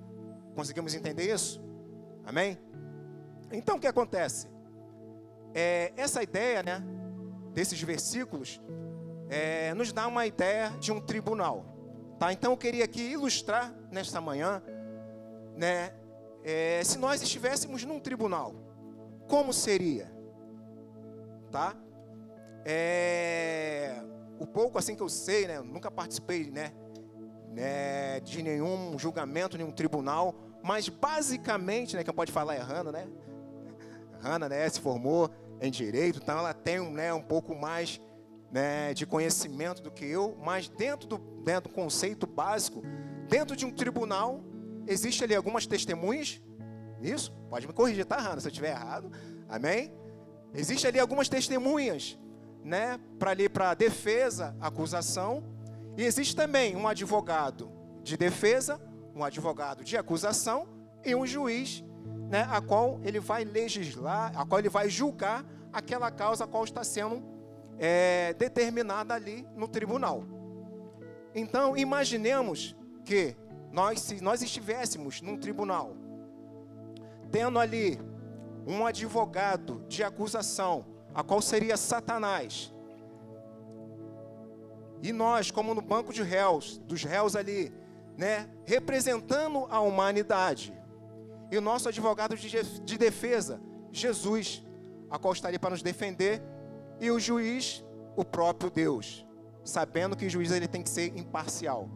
Conseguimos 0.54 0.94
entender 0.94 1.32
isso? 1.32 1.62
Amém? 2.24 2.58
Então 3.52 3.76
o 3.76 3.80
que 3.80 3.86
acontece? 3.86 4.48
É, 5.54 5.92
essa 5.96 6.22
ideia, 6.22 6.62
né, 6.62 6.82
desses 7.52 7.80
versículos, 7.80 8.60
é, 9.28 9.72
nos 9.74 9.92
dá 9.92 10.06
uma 10.06 10.26
ideia 10.26 10.70
de 10.80 10.92
um 10.92 11.00
tribunal. 11.00 11.64
Tá? 12.18 12.32
Então 12.32 12.52
eu 12.52 12.56
queria 12.56 12.84
aqui 12.84 13.02
ilustrar 13.02 13.72
nesta 13.90 14.20
manhã, 14.20 14.62
né, 15.56 15.92
é, 16.50 16.82
se 16.82 16.96
nós 16.96 17.20
estivéssemos 17.20 17.84
num 17.84 18.00
tribunal, 18.00 18.54
como 19.28 19.52
seria? 19.52 20.10
Tá? 21.52 21.76
É, 22.64 24.02
o 24.38 24.46
pouco 24.46 24.78
assim 24.78 24.96
que 24.96 25.02
eu 25.02 25.10
sei, 25.10 25.46
né, 25.46 25.60
nunca 25.60 25.90
participei, 25.90 26.50
né, 26.50 26.72
né, 27.50 28.20
de 28.20 28.42
nenhum 28.42 28.98
julgamento, 28.98 29.58
nenhum 29.58 29.70
tribunal, 29.70 30.34
mas 30.62 30.88
basicamente, 30.88 31.94
né, 31.94 32.02
que 32.02 32.10
pode 32.14 32.32
falar 32.32 32.54
é 32.54 32.60
Hannah, 32.60 32.92
né? 32.92 33.06
Hannah, 34.22 34.48
né, 34.48 34.66
se 34.70 34.80
formou 34.80 35.30
em 35.60 35.70
direito, 35.70 36.18
então 36.22 36.38
ela 36.38 36.54
tem 36.54 36.80
né, 36.80 37.12
um 37.12 37.22
pouco 37.22 37.54
mais 37.54 38.00
né, 38.50 38.94
de 38.94 39.04
conhecimento 39.04 39.82
do 39.82 39.90
que 39.90 40.06
eu, 40.06 40.34
mas 40.42 40.66
dentro 40.66 41.06
do, 41.06 41.18
dentro 41.44 41.70
do 41.70 41.74
conceito 41.74 42.26
básico, 42.26 42.80
dentro 43.28 43.54
de 43.54 43.66
um 43.66 43.70
tribunal, 43.70 44.42
existe 44.88 45.22
ali 45.22 45.34
algumas 45.34 45.66
testemunhas, 45.66 46.40
isso? 47.00 47.32
Pode 47.48 47.66
me 47.66 47.72
corrigir, 47.72 48.04
tá, 48.04 48.16
Hannah, 48.16 48.40
se 48.40 48.48
eu 48.48 48.50
estiver 48.50 48.70
errado, 48.70 49.12
amém? 49.48 49.92
Existe 50.54 50.86
ali 50.86 50.98
algumas 50.98 51.28
testemunhas, 51.28 52.18
né, 52.64 52.98
para 53.18 53.30
ali 53.30 53.48
para 53.48 53.74
defesa, 53.74 54.56
acusação, 54.60 55.44
e 55.96 56.02
existe 56.02 56.34
também 56.34 56.74
um 56.74 56.88
advogado 56.88 57.70
de 58.02 58.16
defesa, 58.16 58.80
um 59.14 59.22
advogado 59.22 59.84
de 59.84 59.96
acusação 59.96 60.66
e 61.04 61.14
um 61.14 61.26
juiz, 61.26 61.84
né, 62.30 62.46
a 62.50 62.60
qual 62.60 62.98
ele 63.04 63.20
vai 63.20 63.44
legislar, 63.44 64.32
a 64.38 64.44
qual 64.46 64.58
ele 64.58 64.68
vai 64.68 64.88
julgar 64.88 65.44
aquela 65.72 66.10
causa 66.10 66.44
a 66.44 66.46
qual 66.46 66.64
está 66.64 66.82
sendo 66.82 67.22
é, 67.78 68.34
determinada 68.34 69.14
ali 69.14 69.46
no 69.54 69.68
tribunal. 69.68 70.24
Então, 71.34 71.76
imaginemos 71.76 72.74
que 73.04 73.36
nós, 73.72 74.00
se 74.00 74.22
nós 74.22 74.42
estivéssemos 74.42 75.20
num 75.20 75.36
tribunal, 75.36 75.94
tendo 77.30 77.58
ali 77.58 78.00
um 78.66 78.86
advogado 78.86 79.84
de 79.88 80.02
acusação, 80.02 80.84
a 81.14 81.22
qual 81.22 81.40
seria 81.40 81.76
Satanás, 81.76 82.72
e 85.02 85.12
nós, 85.12 85.50
como 85.50 85.74
no 85.74 85.80
banco 85.80 86.12
de 86.12 86.22
réus, 86.22 86.78
dos 86.78 87.04
réus 87.04 87.36
ali, 87.36 87.72
né, 88.16 88.48
representando 88.64 89.66
a 89.70 89.80
humanidade, 89.80 90.74
e 91.50 91.56
o 91.56 91.60
nosso 91.60 91.88
advogado 91.88 92.36
de 92.36 92.98
defesa, 92.98 93.60
Jesus, 93.92 94.64
a 95.10 95.18
qual 95.18 95.32
está 95.32 95.48
ali 95.48 95.58
para 95.58 95.70
nos 95.70 95.82
defender, 95.82 96.42
e 97.00 97.10
o 97.10 97.18
juiz, 97.18 97.84
o 98.16 98.24
próprio 98.24 98.70
Deus, 98.70 99.24
sabendo 99.64 100.16
que 100.16 100.26
o 100.26 100.30
juiz 100.30 100.50
ele 100.50 100.66
tem 100.66 100.82
que 100.82 100.90
ser 100.90 101.16
imparcial. 101.16 101.88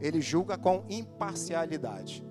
Ele 0.00 0.20
julga 0.20 0.56
com 0.56 0.84
imparcialidade. 0.88 2.24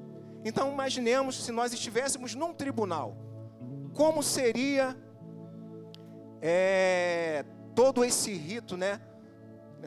Então 0.43 0.71
imaginemos 0.71 1.43
se 1.43 1.51
nós 1.51 1.73
estivéssemos 1.73 2.33
num 2.33 2.53
tribunal, 2.53 3.17
como 3.93 4.23
seria 4.23 4.95
é, 6.41 7.45
todo 7.75 8.03
esse 8.03 8.33
rito, 8.33 8.77
né? 8.77 9.01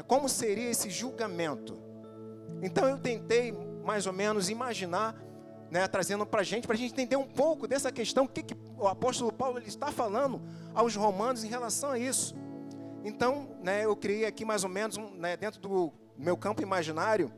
Como 0.06 0.28
seria 0.28 0.70
esse 0.70 0.90
julgamento? 0.90 1.78
Então 2.62 2.88
eu 2.88 2.98
tentei 2.98 3.52
mais 3.84 4.06
ou 4.06 4.12
menos 4.12 4.48
imaginar, 4.48 5.14
né, 5.70 5.86
trazendo 5.88 6.24
para 6.24 6.40
a 6.40 6.44
gente, 6.44 6.66
para 6.66 6.74
a 6.74 6.78
gente 6.78 6.92
entender 6.92 7.16
um 7.16 7.26
pouco 7.26 7.66
dessa 7.66 7.90
questão, 7.90 8.26
que, 8.26 8.42
que, 8.42 8.56
o 8.78 8.86
apóstolo 8.86 9.32
Paulo 9.32 9.58
ele 9.58 9.68
está 9.68 9.90
falando 9.90 10.40
aos 10.74 10.94
romanos 10.94 11.44
em 11.44 11.48
relação 11.48 11.90
a 11.90 11.98
isso. 11.98 12.34
Então, 13.04 13.56
né, 13.62 13.84
eu 13.84 13.96
criei 13.96 14.26
aqui 14.26 14.44
mais 14.44 14.62
ou 14.64 14.70
menos, 14.70 14.96
né, 15.18 15.36
dentro 15.36 15.60
do 15.60 15.92
meu 16.16 16.36
campo 16.36 16.62
imaginário, 16.62 17.32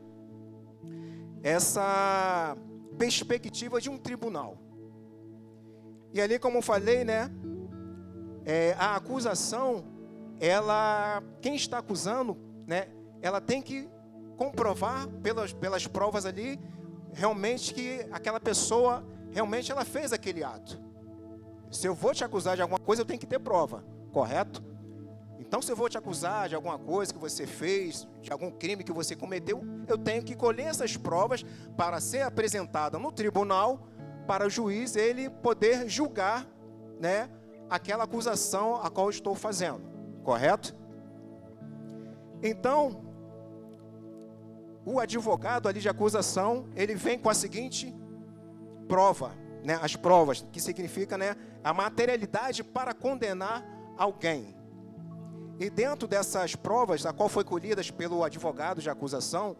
essa 1.45 2.57
perspectiva 2.97 3.79
de 3.79 3.87
um 3.87 3.99
tribunal. 3.99 4.57
E 6.11 6.19
ali, 6.19 6.39
como 6.39 6.57
eu 6.57 6.61
falei, 6.63 7.03
né, 7.03 7.29
é, 8.43 8.75
a 8.79 8.95
acusação, 8.95 9.85
ela, 10.39 11.21
quem 11.41 11.55
está 11.55 11.77
acusando, 11.77 12.35
né, 12.65 12.87
ela 13.21 13.39
tem 13.39 13.61
que 13.61 13.87
comprovar 14.37 15.07
pelas, 15.21 15.53
pelas 15.53 15.85
provas 15.85 16.25
ali, 16.25 16.59
realmente 17.13 17.75
que 17.75 18.07
aquela 18.11 18.39
pessoa, 18.39 19.05
realmente 19.29 19.71
ela 19.71 19.85
fez 19.85 20.11
aquele 20.11 20.43
ato. 20.43 20.81
Se 21.69 21.85
eu 21.87 21.93
vou 21.93 22.11
te 22.11 22.23
acusar 22.23 22.55
de 22.55 22.63
alguma 22.63 22.79
coisa, 22.79 23.03
eu 23.03 23.05
tenho 23.05 23.19
que 23.19 23.27
ter 23.27 23.37
prova, 23.39 23.85
correto? 24.11 24.63
Então, 25.47 25.61
se 25.61 25.71
eu 25.71 25.75
vou 25.75 25.87
te 25.87 25.97
acusar 25.97 26.49
de 26.49 26.55
alguma 26.55 26.77
coisa 26.77 27.13
que 27.13 27.19
você 27.19 27.45
fez, 27.45 28.07
de 28.21 28.31
algum 28.31 28.51
crime 28.51 28.83
que 28.83 28.91
você 28.91 29.15
cometeu, 29.15 29.63
eu 29.87 29.97
tenho 29.97 30.23
que 30.23 30.35
colher 30.35 30.67
essas 30.67 30.97
provas 30.97 31.45
para 31.77 31.99
ser 31.99 32.23
apresentada 32.23 32.97
no 32.97 33.11
tribunal, 33.11 33.87
para 34.27 34.45
o 34.45 34.49
juiz 34.49 34.95
ele 34.95 35.29
poder 35.29 35.87
julgar, 35.87 36.47
né, 36.99 37.29
aquela 37.69 38.05
acusação 38.05 38.75
a 38.75 38.89
qual 38.89 39.09
estou 39.09 39.35
fazendo, 39.35 39.81
correto? 40.23 40.75
Então, 42.41 43.03
o 44.83 44.99
advogado 44.99 45.67
ali 45.67 45.79
de 45.79 45.89
acusação, 45.89 46.67
ele 46.75 46.95
vem 46.95 47.17
com 47.17 47.29
a 47.29 47.33
seguinte 47.33 47.93
prova, 48.87 49.31
né, 49.63 49.79
as 49.81 49.95
provas, 49.95 50.45
que 50.51 50.59
significa, 50.59 51.17
né, 51.17 51.35
a 51.63 51.73
materialidade 51.73 52.63
para 52.63 52.93
condenar 52.93 53.63
alguém. 53.97 54.55
E 55.59 55.69
dentro 55.69 56.07
dessas 56.07 56.55
provas, 56.55 57.05
a 57.05 57.13
qual 57.13 57.29
foi 57.29 57.43
colhidas 57.43 57.89
pelo 57.89 58.23
advogado 58.23 58.81
de 58.81 58.89
acusação, 58.89 59.55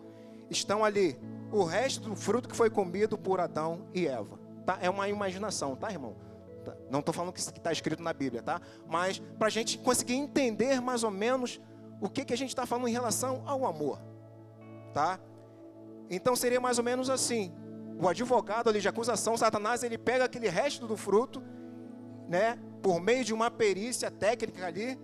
estão 0.49 0.83
ali 0.83 1.17
o 1.51 1.63
resto 1.63 2.09
do 2.09 2.15
fruto 2.15 2.49
que 2.49 2.55
foi 2.55 2.69
comido 2.69 3.17
por 3.17 3.39
Adão 3.39 3.87
e 3.93 4.07
Eva. 4.07 4.37
Tá? 4.65 4.77
É 4.81 4.89
uma 4.89 5.07
imaginação, 5.07 5.75
tá, 5.75 5.89
irmão? 5.89 6.15
Tá? 6.65 6.75
Não 6.89 6.99
estou 6.99 7.13
falando 7.13 7.31
que 7.31 7.39
está 7.39 7.71
escrito 7.71 8.03
na 8.03 8.11
Bíblia, 8.11 8.41
tá? 8.41 8.59
Mas 8.87 9.19
para 9.37 9.47
a 9.47 9.51
gente 9.51 9.77
conseguir 9.77 10.15
entender 10.15 10.81
mais 10.81 11.03
ou 11.03 11.11
menos 11.11 11.61
o 12.01 12.09
que, 12.09 12.25
que 12.25 12.33
a 12.33 12.37
gente 12.37 12.49
está 12.49 12.65
falando 12.65 12.87
em 12.87 12.91
relação 12.91 13.43
ao 13.45 13.65
amor, 13.65 13.99
tá? 14.93 15.19
Então 16.09 16.35
seria 16.35 16.59
mais 16.59 16.77
ou 16.77 16.83
menos 16.83 17.09
assim: 17.09 17.53
o 18.01 18.07
advogado 18.07 18.69
ali 18.69 18.81
de 18.81 18.87
acusação, 18.87 19.37
Satanás, 19.37 19.83
ele 19.83 19.97
pega 19.97 20.25
aquele 20.25 20.49
resto 20.49 20.87
do 20.87 20.97
fruto, 20.97 21.41
né? 22.27 22.59
Por 22.81 22.99
meio 22.99 23.23
de 23.23 23.33
uma 23.33 23.49
perícia 23.49 24.11
técnica 24.11 24.65
ali, 24.65 24.99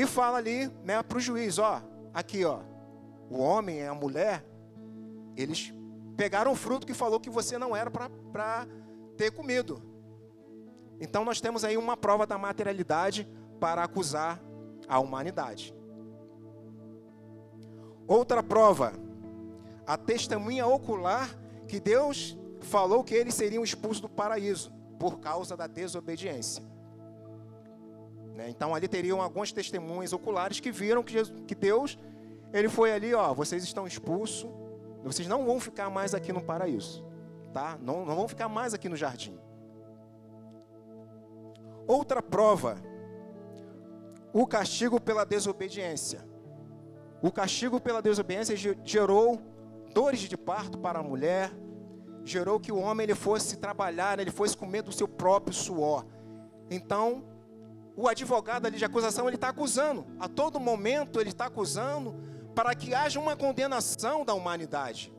e 0.00 0.06
fala 0.06 0.38
ali, 0.38 0.66
né, 0.82 1.02
para 1.02 1.18
o 1.18 1.20
juiz, 1.20 1.58
ó, 1.58 1.82
aqui, 2.14 2.42
ó, 2.44 2.60
o 3.28 3.38
homem 3.38 3.80
e 3.80 3.86
a 3.86 3.92
mulher, 3.92 4.42
eles 5.36 5.74
pegaram 6.16 6.52
o 6.52 6.56
fruto 6.56 6.86
que 6.86 6.94
falou 6.94 7.20
que 7.20 7.28
você 7.28 7.58
não 7.58 7.76
era 7.76 7.90
para 7.90 8.66
ter 9.16 9.30
comido. 9.30 9.82
Então 10.98 11.22
nós 11.22 11.40
temos 11.40 11.64
aí 11.64 11.76
uma 11.76 11.98
prova 11.98 12.26
da 12.26 12.38
materialidade 12.38 13.28
para 13.60 13.84
acusar 13.84 14.42
a 14.88 14.98
humanidade. 14.98 15.74
Outra 18.06 18.42
prova, 18.42 18.94
a 19.86 19.98
testemunha 19.98 20.66
ocular 20.66 21.28
que 21.68 21.78
Deus 21.78 22.38
falou 22.60 23.04
que 23.04 23.14
eles 23.14 23.34
seriam 23.34 23.62
expulsos 23.62 24.00
do 24.00 24.08
paraíso 24.08 24.72
por 24.98 25.20
causa 25.20 25.56
da 25.56 25.66
desobediência. 25.66 26.62
Né? 28.40 28.48
Então 28.48 28.74
ali 28.74 28.88
teriam 28.88 29.20
algumas 29.20 29.52
testemunhas 29.52 30.14
oculares 30.14 30.60
que 30.60 30.72
viram 30.72 31.02
que, 31.02 31.12
Jesus, 31.12 31.42
que 31.46 31.54
Deus, 31.54 31.98
ele 32.54 32.70
foi 32.70 32.90
ali, 32.90 33.12
ó, 33.12 33.34
vocês 33.34 33.62
estão 33.62 33.86
expulsos, 33.86 34.50
vocês 35.04 35.28
não 35.28 35.44
vão 35.44 35.60
ficar 35.60 35.90
mais 35.90 36.14
aqui 36.14 36.32
no 36.32 36.40
paraíso, 36.40 37.04
tá? 37.52 37.78
Não, 37.82 38.06
não 38.06 38.16
vão 38.16 38.26
ficar 38.26 38.48
mais 38.48 38.72
aqui 38.72 38.88
no 38.88 38.96
jardim. 38.96 39.38
Outra 41.86 42.22
prova, 42.22 42.78
o 44.32 44.46
castigo 44.46 44.98
pela 44.98 45.24
desobediência. 45.24 46.26
O 47.20 47.30
castigo 47.30 47.78
pela 47.78 48.00
desobediência 48.00 48.56
gerou 48.82 49.38
dores 49.92 50.20
de 50.20 50.36
parto 50.36 50.78
para 50.78 51.00
a 51.00 51.02
mulher, 51.02 51.50
gerou 52.24 52.58
que 52.58 52.72
o 52.72 52.78
homem 52.78 53.04
ele 53.04 53.14
fosse 53.14 53.58
trabalhar, 53.58 54.18
ele 54.18 54.30
fosse 54.30 54.56
comer 54.56 54.82
do 54.82 54.92
seu 54.92 55.06
próprio 55.06 55.52
suor. 55.52 56.06
Então, 56.70 57.29
o 58.00 58.08
advogado 58.08 58.64
ali 58.64 58.78
de 58.78 58.84
acusação, 58.84 59.26
ele 59.28 59.36
está 59.36 59.50
acusando, 59.50 60.06
a 60.18 60.26
todo 60.26 60.58
momento 60.58 61.20
ele 61.20 61.28
está 61.28 61.44
acusando 61.44 62.14
para 62.54 62.74
que 62.74 62.94
haja 62.94 63.20
uma 63.20 63.36
condenação 63.36 64.24
da 64.24 64.32
humanidade. 64.32 65.12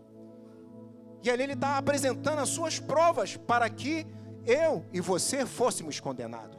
E 1.22 1.30
ali 1.30 1.44
ele 1.44 1.54
está 1.54 1.78
apresentando 1.78 2.40
as 2.40 2.50
suas 2.50 2.80
provas 2.80 3.38
para 3.38 3.70
que 3.70 4.08
eu 4.48 4.84
e 4.92 5.00
você 5.00 5.46
fôssemos 5.46 6.00
condenados. 6.00 6.58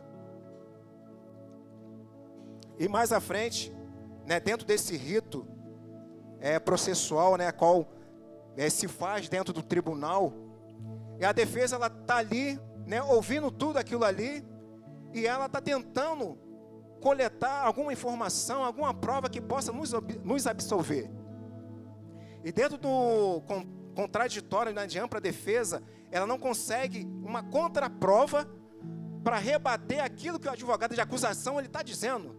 E 2.78 2.86
mais 2.86 3.12
à 3.12 3.18
frente, 3.18 3.72
né, 4.24 4.38
dentro 4.38 4.64
desse 4.64 4.96
rito 4.96 5.44
é, 6.38 6.60
processual, 6.60 7.36
né, 7.36 7.50
qual 7.50 7.88
é, 8.56 8.70
se 8.70 8.86
faz 8.86 9.28
dentro 9.28 9.52
do 9.52 9.60
tribunal, 9.62 10.32
e 11.18 11.24
a 11.24 11.32
defesa 11.32 11.74
ela 11.74 11.88
está 11.88 12.18
ali, 12.18 12.60
né, 12.86 13.02
ouvindo 13.02 13.50
tudo 13.50 13.76
aquilo 13.76 14.04
ali, 14.04 14.51
e 15.12 15.26
ela 15.26 15.46
está 15.46 15.60
tentando 15.60 16.38
coletar 17.00 17.64
alguma 17.64 17.92
informação, 17.92 18.64
alguma 18.64 18.94
prova 18.94 19.28
que 19.28 19.40
possa 19.40 19.72
nos, 19.72 19.92
nos 20.22 20.46
absolver. 20.46 21.10
E 22.44 22.52
dentro 22.52 22.78
do 22.78 23.42
contraditório 23.94 24.72
né, 24.72 24.86
de 24.86 24.98
ampla 24.98 25.20
defesa, 25.20 25.82
ela 26.10 26.26
não 26.26 26.38
consegue 26.38 27.04
uma 27.22 27.42
contraprova 27.42 28.48
para 29.22 29.38
rebater 29.38 30.00
aquilo 30.02 30.38
que 30.38 30.48
o 30.48 30.50
advogado 30.50 30.94
de 30.94 31.00
acusação 31.00 31.58
ele 31.58 31.68
está 31.68 31.82
dizendo. 31.82 32.36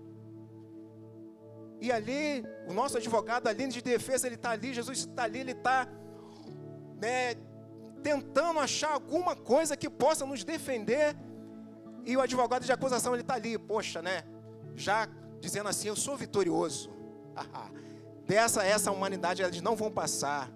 E 1.80 1.92
ali, 1.92 2.44
o 2.68 2.74
nosso 2.74 2.98
advogado, 2.98 3.48
a 3.48 3.54
linha 3.54 3.70
de 3.70 3.82
defesa, 3.82 4.28
ele 4.28 4.36
está 4.36 4.52
ali, 4.52 4.74
Jesus 4.74 5.00
está 5.00 5.24
ali, 5.24 5.40
ele 5.40 5.52
está 5.52 5.88
né, 7.02 7.36
tentando 8.02 8.60
achar 8.60 8.94
alguma 8.94 9.36
coisa 9.36 9.76
que 9.76 9.90
possa 9.90 10.26
nos 10.26 10.44
defender 10.44 11.16
e 12.06 12.18
o 12.18 12.22
advogado 12.22 12.66
de 12.66 12.72
acusação 12.72 13.14
ele 13.14 13.22
está 13.22 13.36
ali, 13.36 13.58
poxa, 13.58 14.02
né? 14.02 14.24
Já 14.76 15.08
dizendo 15.40 15.70
assim, 15.70 15.88
eu 15.88 15.96
sou 15.96 16.18
vitorioso. 16.18 16.92
Dessa 18.28 18.64
essa 18.64 18.92
humanidade 18.92 19.42
eles 19.42 19.62
não 19.62 19.76
vão 19.76 19.92
passar. 19.92 20.50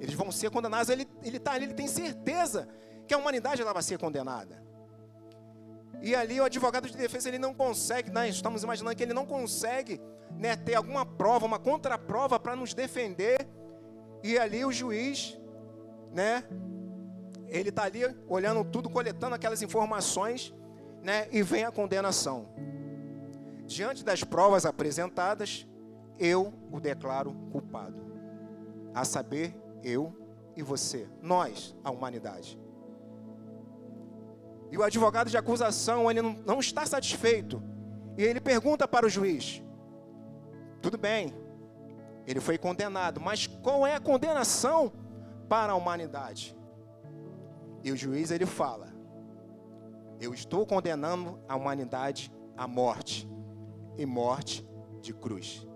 Eles 0.00 0.14
vão 0.14 0.30
ser 0.30 0.50
condenados. 0.50 0.88
Ele 0.88 1.08
ele 1.22 1.36
está 1.36 1.52
ali, 1.52 1.64
ele 1.64 1.74
tem 1.74 1.88
certeza 1.88 2.68
que 3.06 3.14
a 3.14 3.18
humanidade 3.18 3.62
ela 3.62 3.72
vai 3.72 3.82
ser 3.82 3.98
condenada. 3.98 4.62
E 6.02 6.14
ali 6.14 6.40
o 6.40 6.44
advogado 6.44 6.88
de 6.88 6.96
defesa 6.96 7.28
ele 7.28 7.38
não 7.38 7.54
consegue, 7.54 8.10
né? 8.10 8.28
estamos 8.28 8.62
imaginando 8.62 8.94
que 8.94 9.02
ele 9.02 9.14
não 9.14 9.24
consegue 9.24 10.00
né, 10.32 10.54
ter 10.54 10.74
alguma 10.74 11.06
prova, 11.06 11.46
uma 11.46 11.58
contraprova 11.58 12.38
para 12.38 12.54
nos 12.54 12.74
defender. 12.74 13.48
E 14.22 14.38
ali 14.38 14.64
o 14.64 14.72
juiz, 14.72 15.38
né? 16.12 16.44
Ele 17.48 17.68
está 17.68 17.84
ali 17.84 18.02
olhando 18.28 18.64
tudo, 18.64 18.90
coletando 18.90 19.34
aquelas 19.34 19.62
informações 19.62 20.52
né, 21.06 21.28
e 21.30 21.40
vem 21.40 21.64
a 21.64 21.70
condenação. 21.70 22.48
Diante 23.64 24.04
das 24.04 24.24
provas 24.24 24.66
apresentadas, 24.66 25.64
eu 26.18 26.52
o 26.72 26.80
declaro 26.80 27.32
culpado. 27.52 28.04
A 28.92 29.04
saber, 29.04 29.56
eu 29.84 30.12
e 30.56 30.64
você, 30.64 31.08
nós, 31.22 31.76
a 31.84 31.92
humanidade. 31.92 32.58
E 34.72 34.76
o 34.76 34.82
advogado 34.82 35.30
de 35.30 35.36
acusação, 35.36 36.10
ele 36.10 36.20
não, 36.20 36.32
não 36.44 36.58
está 36.58 36.84
satisfeito. 36.84 37.62
E 38.18 38.24
ele 38.24 38.40
pergunta 38.40 38.88
para 38.88 39.06
o 39.06 39.08
juiz: 39.08 39.62
tudo 40.82 40.98
bem, 40.98 41.32
ele 42.26 42.40
foi 42.40 42.58
condenado, 42.58 43.20
mas 43.20 43.46
qual 43.46 43.86
é 43.86 43.94
a 43.94 44.00
condenação 44.00 44.92
para 45.48 45.72
a 45.72 45.76
humanidade? 45.76 46.58
E 47.84 47.92
o 47.92 47.96
juiz 47.96 48.32
ele 48.32 48.44
fala: 48.44 48.95
eu 50.20 50.32
estou 50.32 50.66
condenando 50.66 51.38
a 51.48 51.56
humanidade 51.56 52.32
à 52.56 52.66
morte 52.66 53.28
e 53.96 54.06
morte 54.06 54.66
de 55.00 55.12
cruz. 55.12 55.66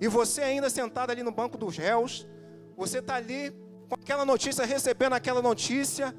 E 0.00 0.08
você 0.08 0.42
ainda 0.42 0.68
sentado 0.68 1.10
ali 1.10 1.22
no 1.22 1.30
banco 1.30 1.56
dos 1.56 1.76
réus, 1.76 2.28
você 2.76 2.98
está 2.98 3.14
ali 3.14 3.50
com 3.88 3.94
aquela 3.94 4.24
notícia, 4.24 4.64
recebendo 4.64 5.14
aquela 5.14 5.40
notícia, 5.40 6.14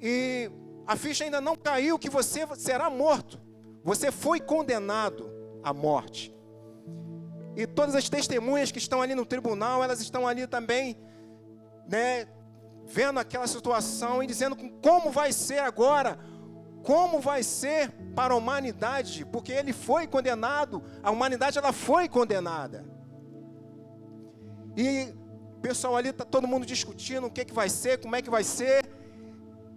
e 0.00 0.50
a 0.86 0.96
ficha 0.96 1.24
ainda 1.24 1.40
não 1.40 1.56
caiu 1.56 1.98
que 1.98 2.08
você 2.08 2.46
será 2.56 2.88
morto. 2.88 3.40
Você 3.82 4.10
foi 4.10 4.40
condenado 4.40 5.30
à 5.62 5.72
morte. 5.72 6.34
E 7.56 7.66
todas 7.66 7.94
as 7.94 8.08
testemunhas 8.08 8.70
que 8.70 8.78
estão 8.78 9.02
ali 9.02 9.14
no 9.14 9.26
tribunal, 9.26 9.82
elas 9.82 10.00
estão 10.00 10.26
ali 10.26 10.46
também, 10.46 10.96
né, 11.88 12.26
vendo 12.90 13.20
aquela 13.20 13.46
situação 13.46 14.22
e 14.22 14.26
dizendo 14.26 14.56
como 14.82 15.10
vai 15.10 15.32
ser 15.32 15.60
agora, 15.60 16.18
como 16.82 17.20
vai 17.20 17.42
ser 17.42 17.90
para 18.14 18.34
a 18.34 18.36
humanidade, 18.36 19.24
porque 19.24 19.52
ele 19.52 19.72
foi 19.72 20.06
condenado, 20.06 20.82
a 21.02 21.10
humanidade 21.10 21.56
ela 21.56 21.72
foi 21.72 22.08
condenada. 22.08 22.84
E 24.76 25.14
o 25.56 25.60
pessoal 25.60 25.96
ali 25.96 26.08
está 26.08 26.24
todo 26.24 26.48
mundo 26.48 26.66
discutindo 26.66 27.26
o 27.26 27.30
que, 27.30 27.44
que 27.44 27.54
vai 27.54 27.68
ser, 27.68 27.98
como 27.98 28.16
é 28.16 28.22
que 28.22 28.30
vai 28.30 28.42
ser. 28.42 28.84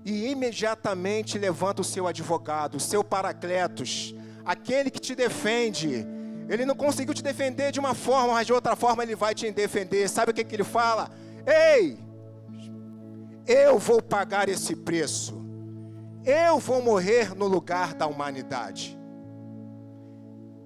E 0.06 0.30
imediatamente 0.32 1.38
levanta 1.38 1.82
o 1.82 1.86
seu 1.86 2.08
advogado, 2.08 2.76
o 2.76 2.80
seu 2.80 3.04
paracletos, 3.04 4.14
aquele 4.44 4.90
que 4.90 5.00
te 5.00 5.16
defende. 5.16 6.06
Ele 6.50 6.66
não 6.66 6.76
conseguiu 6.76 7.14
te 7.14 7.24
defender 7.24 7.72
de 7.72 7.80
uma 7.80 7.94
forma, 7.94 8.34
mas 8.34 8.46
de 8.46 8.54
outra 8.54 8.76
forma 8.76 9.04
ele 9.04 9.16
vai 9.16 9.34
te 9.34 9.50
defender. 9.52 10.10
Sabe 10.10 10.32
o 10.32 10.34
que, 10.34 10.44
que 10.44 10.56
ele 10.56 10.64
fala? 10.64 11.10
Ei, 11.46 12.03
eu 13.46 13.78
vou 13.78 14.02
pagar 14.02 14.50
esse 14.50 14.76
preço. 14.76 15.42
Eu 16.26 16.60
vou 16.60 16.82
morrer 16.82 17.36
no 17.36 17.48
lugar 17.48 17.94
da 17.94 18.08
humanidade. 18.08 18.98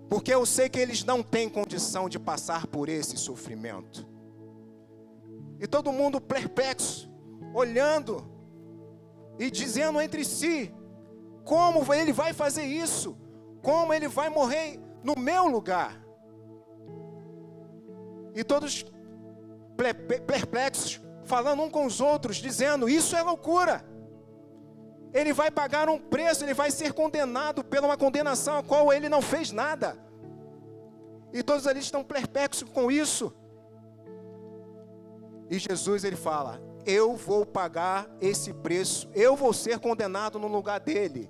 Porque 0.09 0.33
eu 0.33 0.45
sei 0.45 0.69
que 0.69 0.79
eles 0.79 1.03
não 1.03 1.21
têm 1.21 1.49
condição 1.49 2.07
de 2.07 2.19
passar 2.19 2.67
por 2.67 2.87
esse 2.87 3.17
sofrimento. 3.17 4.07
E 5.59 5.67
todo 5.67 5.91
mundo 5.91 6.21
perplexo, 6.21 7.11
olhando 7.53 8.23
e 9.39 9.49
dizendo 9.49 9.99
entre 9.99 10.23
si: 10.23 10.73
como 11.43 11.93
ele 11.93 12.13
vai 12.13 12.33
fazer 12.33 12.63
isso? 12.63 13.17
Como 13.61 13.93
ele 13.93 14.07
vai 14.07 14.29
morrer 14.29 14.79
no 15.03 15.15
meu 15.17 15.47
lugar? 15.47 15.99
E 18.35 18.43
todos 18.43 18.85
perplexos, 20.27 21.01
falando 21.27 21.61
um 21.61 21.69
com 21.69 21.85
os 21.85 22.01
outros, 22.01 22.37
dizendo: 22.37 22.89
Isso 22.89 23.15
é 23.15 23.21
loucura. 23.21 23.85
Ele 25.13 25.33
vai 25.33 25.51
pagar 25.51 25.89
um 25.89 25.99
preço, 25.99 26.43
ele 26.43 26.53
vai 26.53 26.71
ser 26.71 26.93
condenado 26.93 27.63
pela 27.63 27.87
uma 27.87 27.97
condenação 27.97 28.57
a 28.57 28.63
qual 28.63 28.91
ele 28.91 29.07
não 29.07 29.21
fez 29.21 29.51
nada. 29.51 29.97
E 31.33 31.43
todos 31.43 31.67
ali 31.67 31.79
estão 31.79 32.03
perplexos 32.03 32.69
com 32.69 32.91
isso. 32.91 33.33
E 35.49 35.59
Jesus 35.59 36.03
ele 36.03 36.15
fala: 36.15 36.61
Eu 36.85 37.15
vou 37.15 37.45
pagar 37.45 38.09
esse 38.19 38.53
preço, 38.53 39.09
eu 39.13 39.35
vou 39.35 39.53
ser 39.53 39.79
condenado 39.79 40.39
no 40.39 40.47
lugar 40.47 40.79
dele. 40.79 41.29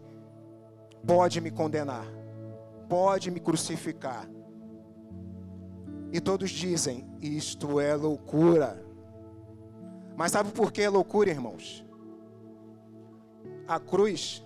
Pode 1.06 1.40
me 1.40 1.52
condenar, 1.52 2.06
pode 2.90 3.32
me 3.32 3.40
crucificar. 3.40 4.28
E 6.12 6.20
todos 6.20 6.50
dizem: 6.50 7.08
Isto 7.22 7.80
é 7.80 7.96
loucura. 7.96 8.87
Mas 10.18 10.32
sabe 10.32 10.52
por 10.52 10.72
que 10.72 10.82
é 10.82 10.90
loucura, 10.90 11.30
irmãos? 11.30 11.86
A 13.68 13.80
cruz, 13.80 14.44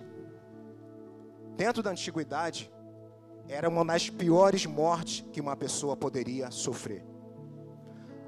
dentro 1.56 1.82
da 1.82 1.90
antiguidade, 1.90 2.70
era 3.48 3.70
uma 3.70 3.82
das 3.82 4.10
piores 4.10 4.66
mortes 4.66 5.24
que 5.32 5.40
uma 5.40 5.56
pessoa 5.56 5.96
poderia 5.96 6.50
sofrer. 6.50 7.02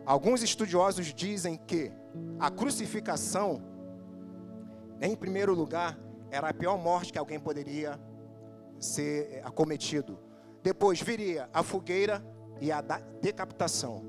Alguns 0.07 0.42
estudiosos 0.42 1.12
dizem 1.12 1.59
que 1.59 1.92
a 2.38 2.50
crucificação, 2.50 3.62
em 5.02 5.14
primeiro 5.14 5.52
lugar, 5.54 5.98
era 6.30 6.48
a 6.48 6.54
pior 6.54 6.78
morte 6.78 7.12
que 7.12 7.18
alguém 7.18 7.38
poderia 7.38 8.00
ser 8.80 9.42
acometido. 9.44 10.18
Depois 10.62 10.98
viria 10.98 11.50
a 11.52 11.62
fogueira 11.62 12.24
e 12.59 12.72
a 12.72 12.80
decapitação. 12.80 14.02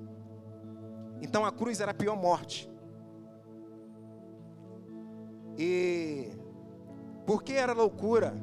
Então 1.21 1.43
a 1.43 1.51
cruz 1.51 1.81
era 1.81 1.91
a 1.91 1.93
pior 1.93 2.15
morte. 2.15 2.73
E 5.57 6.31
por 7.25 7.43
que 7.43 7.53
era 7.53 7.73
loucura? 7.73 8.35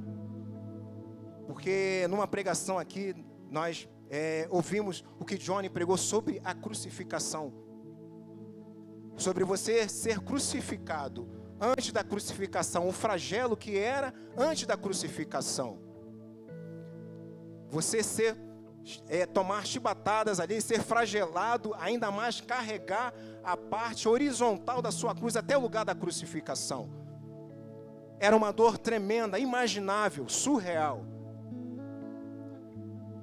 Porque 1.47 2.07
numa 2.09 2.27
pregação 2.27 2.79
aqui 2.79 3.15
nós 3.51 3.89
é, 4.11 4.47
ouvimos 4.51 5.05
o 5.19 5.25
que 5.25 5.37
Johnny 5.37 5.69
pregou 5.69 5.97
sobre 5.97 6.41
a 6.45 6.55
crucificação. 6.55 7.53
Sobre 9.17 9.45
você 9.45 9.89
ser 9.89 10.21
crucificado 10.21 11.29
antes 11.61 11.93
da 11.93 12.03
crucificação, 12.03 12.89
o 12.89 12.93
flagelo 12.93 13.57
que 13.57 13.79
era 13.79 14.13
antes 14.37 14.67
da 14.67 14.77
crucificação. 14.77 15.79
Você 17.69 18.03
ser 18.03 18.37
é, 19.09 19.27
tomar 19.27 19.65
chibatadas 19.65 20.41
ali, 20.41 20.61
ser 20.61 20.83
flagelado, 20.83 21.75
ainda 21.79 22.11
mais 22.11 22.41
carregar 22.41 23.15
a 23.45 23.57
parte 23.57 24.09
horizontal 24.09 24.83
da 24.83 24.91
sua 24.91 25.15
cruz 25.15 25.37
até 25.37 25.57
o 25.57 25.61
lugar 25.61 25.85
da 25.85 25.95
crucificação. 25.95 27.02
Era 28.23 28.37
uma 28.37 28.53
dor 28.53 28.79
tremenda, 28.79 29.37
imaginável, 29.37 30.29
surreal. 30.29 31.05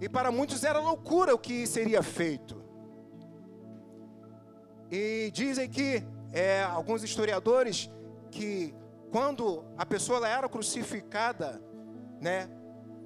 E 0.01 0.09
para 0.09 0.29
muitos 0.29 0.61
era 0.65 0.77
loucura 0.77 1.33
o 1.33 1.39
que 1.39 1.65
seria 1.65 2.03
feito. 2.03 2.61
E 4.91 5.31
dizem 5.33 5.69
que 5.69 6.03
é, 6.33 6.63
alguns 6.63 7.01
historiadores 7.01 7.89
que 8.29 8.75
quando 9.09 9.63
a 9.77 9.85
pessoa 9.85 10.27
era 10.27 10.49
crucificada, 10.49 11.61
né, 12.19 12.49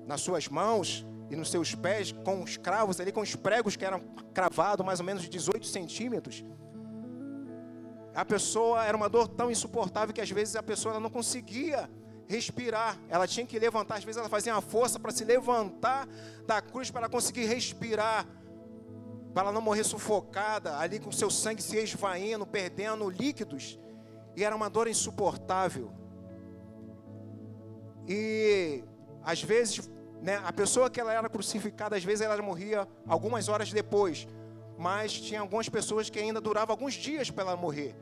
nas 0.08 0.20
suas 0.22 0.48
mãos 0.48 1.06
e 1.30 1.36
nos 1.36 1.52
seus 1.52 1.76
pés 1.76 2.12
com 2.12 2.42
os 2.42 2.58
cravos 2.58 3.00
ali, 3.00 3.12
com 3.12 3.22
os 3.22 3.36
pregos 3.36 3.76
que 3.76 3.86
eram 3.86 4.00
cravados 4.34 4.84
mais 4.84 5.00
ou 5.00 5.06
menos 5.06 5.22
de 5.22 5.30
18 5.30 5.68
centímetros, 5.68 6.44
a 8.15 8.23
pessoa 8.23 8.86
era 8.86 8.95
uma 8.95 9.10
dor 9.10 9.28
tão 9.28 9.49
insuportável 9.49 10.13
que 10.13 10.21
às 10.21 10.30
vezes 10.30 10.56
a 10.56 10.63
pessoa 10.63 10.99
não 10.99 11.10
conseguia 11.10 11.89
respirar. 12.28 12.97
Ela 13.10 13.28
tinha 13.28 13.45
que 13.45 13.58
levantar, 13.58 13.95
às 13.95 14.04
vezes 14.04 14.19
ela 14.19 14.30
fazia 14.30 14.54
uma 14.54 14.62
força 14.62 14.99
para 14.99 15.12
se 15.12 15.23
levantar 15.23 16.08
da 16.45 16.62
cruz 16.62 16.91
para 16.91 17.10
conseguir 17.10 17.45
respirar, 17.45 18.28
para 19.34 19.43
ela 19.43 19.52
não 19.52 19.62
morrer 19.62 19.84
sufocada, 19.84 20.78
ali 20.78 20.99
com 20.99 21.12
seu 21.12 21.30
sangue 21.30 21.62
se 21.62 21.78
esvaindo, 21.78 22.45
perdendo 22.45 23.10
líquidos. 23.10 23.80
E 24.36 24.43
era 24.43 24.56
uma 24.56 24.69
dor 24.69 24.88
insuportável. 24.88 25.91
E 28.08 28.84
às 29.23 29.41
vezes, 29.41 29.89
né, 30.21 30.39
a 30.43 30.54
pessoa 30.54 30.89
que 30.89 30.99
ela 30.99 31.13
era 31.13 31.30
crucificada, 31.30 31.95
às 31.95 32.04
vezes 32.04 32.21
ela 32.21 32.39
morria 32.41 32.88
algumas 33.08 33.49
horas 33.49 33.71
depois 33.71 34.28
mas 34.78 35.14
tinha 35.14 35.42
algumas 35.42 35.70
pessoas 35.70 36.10
que 36.10 36.20
ainda 36.20 36.42
duravam 36.42 36.74
alguns 36.74 36.94
dias 36.94 37.30
para 37.30 37.44
ela 37.44 37.58
morrer. 37.58 37.96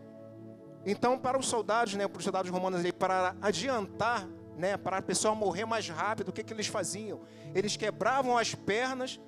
Então, 0.86 1.18
para 1.18 1.38
os 1.38 1.48
soldados, 1.48 1.94
né, 1.94 2.08
para 2.08 2.18
os 2.18 2.24
soldados 2.24 2.50
romanos, 2.50 2.82
para 2.92 3.36
adiantar, 3.42 4.28
né, 4.58 4.78
para 4.78 4.98
a 4.98 5.02
pessoa 5.02 5.36
morrer 5.36 5.66
mais 5.66 5.88
rápido, 5.88 6.30
o 6.30 6.34
que, 6.34 6.44
que 6.44 6.54
eles 6.54 6.68
faziam? 6.68 7.22
Eles 7.54 7.78
quebravam 7.78 8.38
as 8.38 8.56
pernas 8.56 9.20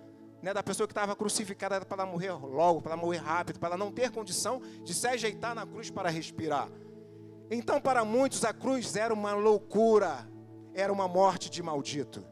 né, 0.41 0.53
da 0.53 0.63
pessoa 0.63 0.87
que 0.87 0.91
estava 0.91 1.15
crucificada 1.15 1.85
para 1.85 2.03
ela 2.03 2.11
morrer 2.11 2.31
logo, 2.31 2.81
para 2.81 2.93
ela 2.93 3.01
morrer 3.01 3.19
rápido, 3.19 3.59
para 3.59 3.69
ela 3.69 3.77
não 3.77 3.91
ter 3.91 4.11
condição 4.11 4.61
de 4.83 4.93
se 4.93 5.07
ajeitar 5.07 5.55
na 5.55 5.65
cruz 5.65 5.89
para 5.89 6.09
respirar. 6.09 6.69
Então, 7.49 7.79
para 7.79 8.03
muitos, 8.03 8.43
a 8.43 8.51
cruz 8.51 8.95
era 8.95 9.13
uma 9.13 9.33
loucura, 9.33 10.27
era 10.73 10.91
uma 10.91 11.07
morte 11.07 11.49
de 11.49 11.61
maldito. 11.61 12.25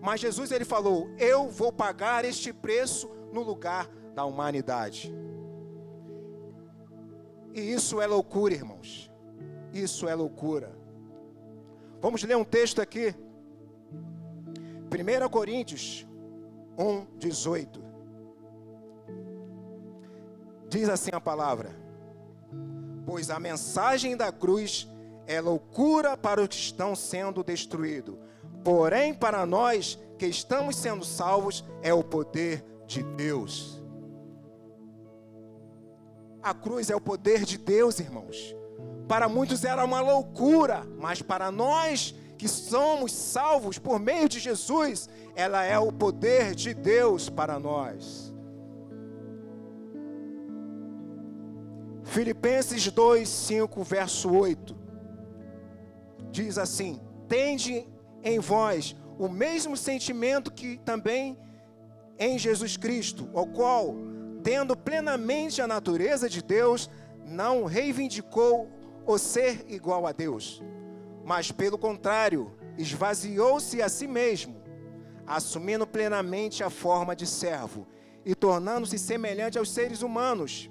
Mas 0.00 0.20
Jesus 0.20 0.52
ele 0.52 0.64
falou: 0.64 1.10
Eu 1.18 1.48
vou 1.48 1.72
pagar 1.72 2.24
este 2.24 2.52
preço 2.52 3.10
no 3.34 3.42
lugar 3.42 3.90
da 4.14 4.24
humanidade. 4.24 5.12
E 7.52 7.60
isso 7.60 8.00
é 8.00 8.06
loucura, 8.06 8.54
irmãos. 8.54 9.10
Isso 9.72 10.08
é 10.08 10.14
loucura. 10.14 10.72
Vamos 12.00 12.22
ler 12.22 12.36
um 12.36 12.44
texto 12.44 12.80
aqui. 12.80 13.14
1 14.90 15.28
Coríntios 15.28 16.06
1, 16.78 17.06
18. 17.18 17.82
Diz 20.68 20.88
assim 20.88 21.10
a 21.12 21.20
palavra: 21.20 21.70
Pois 23.04 23.30
a 23.30 23.40
mensagem 23.40 24.16
da 24.16 24.30
cruz 24.30 24.88
é 25.26 25.40
loucura 25.40 26.16
para 26.16 26.40
os 26.40 26.48
que 26.48 26.54
estão 26.54 26.94
sendo 26.94 27.42
destruídos, 27.42 28.16
porém 28.62 29.12
para 29.12 29.44
nós 29.44 29.98
que 30.18 30.26
estamos 30.26 30.76
sendo 30.76 31.04
salvos 31.04 31.64
é 31.82 31.92
o 31.92 32.04
poder 32.04 32.64
de 32.86 33.02
Deus. 33.02 33.82
A 36.42 36.52
cruz 36.52 36.90
é 36.90 36.96
o 36.96 37.00
poder 37.00 37.44
de 37.44 37.56
Deus, 37.56 37.98
irmãos. 37.98 38.54
Para 39.08 39.28
muitos 39.28 39.64
era 39.64 39.84
uma 39.84 40.00
loucura, 40.00 40.86
mas 40.98 41.22
para 41.22 41.50
nós 41.50 42.14
que 42.36 42.48
somos 42.48 43.12
salvos 43.12 43.78
por 43.78 43.98
meio 43.98 44.28
de 44.28 44.38
Jesus, 44.38 45.08
ela 45.34 45.64
é 45.64 45.78
o 45.78 45.92
poder 45.92 46.54
de 46.54 46.74
Deus 46.74 47.30
para 47.30 47.58
nós. 47.58 48.34
Filipenses 52.02 52.86
2, 52.90 53.28
5, 53.28 53.82
verso 53.82 54.30
8. 54.30 54.76
Diz 56.30 56.58
assim: 56.58 57.00
Tende 57.26 57.88
em 58.22 58.38
vós 58.38 58.94
o 59.18 59.28
mesmo 59.28 59.76
sentimento 59.76 60.52
que 60.52 60.76
também 60.78 61.38
em 62.18 62.38
Jesus 62.38 62.76
Cristo, 62.76 63.28
o 63.32 63.46
qual, 63.46 63.94
tendo 64.42 64.76
plenamente 64.76 65.60
a 65.60 65.66
natureza 65.66 66.28
de 66.28 66.42
Deus, 66.42 66.90
não 67.24 67.64
reivindicou 67.64 68.68
o 69.06 69.18
ser 69.18 69.64
igual 69.68 70.06
a 70.06 70.12
Deus, 70.12 70.62
mas 71.24 71.50
pelo 71.50 71.78
contrário, 71.78 72.52
esvaziou-se 72.78 73.80
a 73.82 73.88
si 73.88 74.06
mesmo, 74.06 74.62
assumindo 75.26 75.86
plenamente 75.86 76.62
a 76.62 76.70
forma 76.70 77.14
de 77.14 77.26
servo 77.26 77.86
e 78.24 78.34
tornando-se 78.34 78.98
semelhante 78.98 79.58
aos 79.58 79.70
seres 79.70 80.02
humanos. 80.02 80.70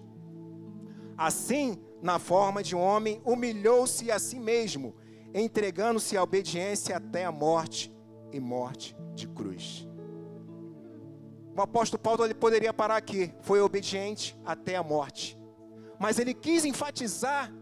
Assim, 1.17 1.79
na 2.01 2.19
forma 2.19 2.63
de 2.63 2.75
homem, 2.75 3.21
humilhou-se 3.23 4.12
a 4.12 4.19
si 4.19 4.39
mesmo, 4.39 4.95
entregando-se 5.34 6.17
à 6.17 6.23
obediência 6.23 6.97
até 6.97 7.25
a 7.25 7.32
morte 7.32 7.93
e 8.32 8.39
morte 8.39 8.95
de 9.13 9.27
cruz. 9.27 9.88
O 11.55 11.61
apóstolo 11.61 12.01
Paulo 12.01 12.25
ele 12.25 12.33
poderia 12.33 12.73
parar 12.73 12.97
aqui, 12.97 13.33
foi 13.41 13.61
obediente 13.61 14.35
até 14.43 14.75
a 14.75 14.83
morte. 14.83 15.37
Mas 15.99 16.17
ele 16.17 16.33
quis 16.33 16.65
enfatizar 16.65 17.53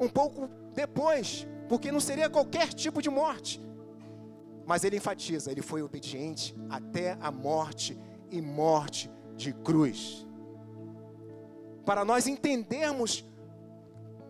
um 0.00 0.08
pouco 0.08 0.48
depois, 0.72 1.46
porque 1.68 1.90
não 1.90 2.00
seria 2.00 2.30
qualquer 2.30 2.72
tipo 2.72 3.02
de 3.02 3.10
morte. 3.10 3.60
Mas 4.64 4.84
ele 4.84 4.96
enfatiza, 4.96 5.50
ele 5.50 5.62
foi 5.62 5.82
obediente 5.82 6.54
até 6.70 7.16
a 7.20 7.30
morte 7.32 7.98
e 8.30 8.40
morte 8.40 9.10
de 9.34 9.52
cruz. 9.52 10.26
Para 11.84 12.04
nós 12.04 12.26
entendermos 12.26 13.24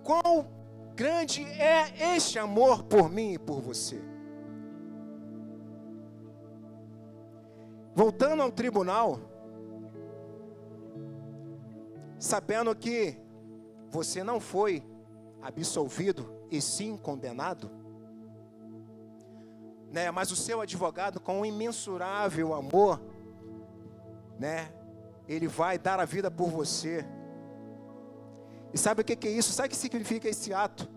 quão 0.03 0.49
grande 0.95 1.45
é 1.45 2.15
este 2.17 2.39
amor 2.39 2.85
por 2.85 3.11
mim 3.11 3.35
e 3.35 3.39
por 3.39 3.61
você. 3.61 4.01
Voltando 7.95 8.43
ao 8.43 8.53
tribunal, 8.53 9.19
sabendo 12.19 12.75
que 12.75 13.19
você 13.91 14.23
não 14.23 14.41
foi 14.41 14.85
absolvido 15.41 16.33
e 16.51 16.61
sim 16.61 16.97
condenado, 16.97 17.71
né? 19.91 20.11
Mas 20.11 20.31
o 20.31 20.37
seu 20.37 20.61
advogado, 20.61 21.21
com 21.21 21.41
um 21.41 21.47
imensurável 21.47 22.55
amor, 22.55 23.01
né? 24.39 24.73
Ele 25.27 25.47
vai 25.47 25.79
dar 25.79 26.01
a 26.01 26.05
vida 26.05 26.31
por 26.31 26.49
você. 26.49 27.05
E 28.73 28.79
sabe 28.79 29.03
o 29.03 29.05
que 29.05 29.27
é 29.27 29.31
isso? 29.31 29.53
Sabe 29.53 29.69
o 29.69 29.71
que 29.71 29.77
significa 29.77 30.29
esse 30.29 30.53
ato? 30.53 30.89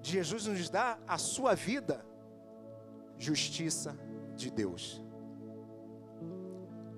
De 0.00 0.12
Jesus 0.12 0.46
nos 0.46 0.68
dar 0.68 1.02
a 1.06 1.16
sua 1.16 1.54
vida, 1.54 2.04
justiça 3.18 3.98
de 4.34 4.50
Deus. 4.50 5.02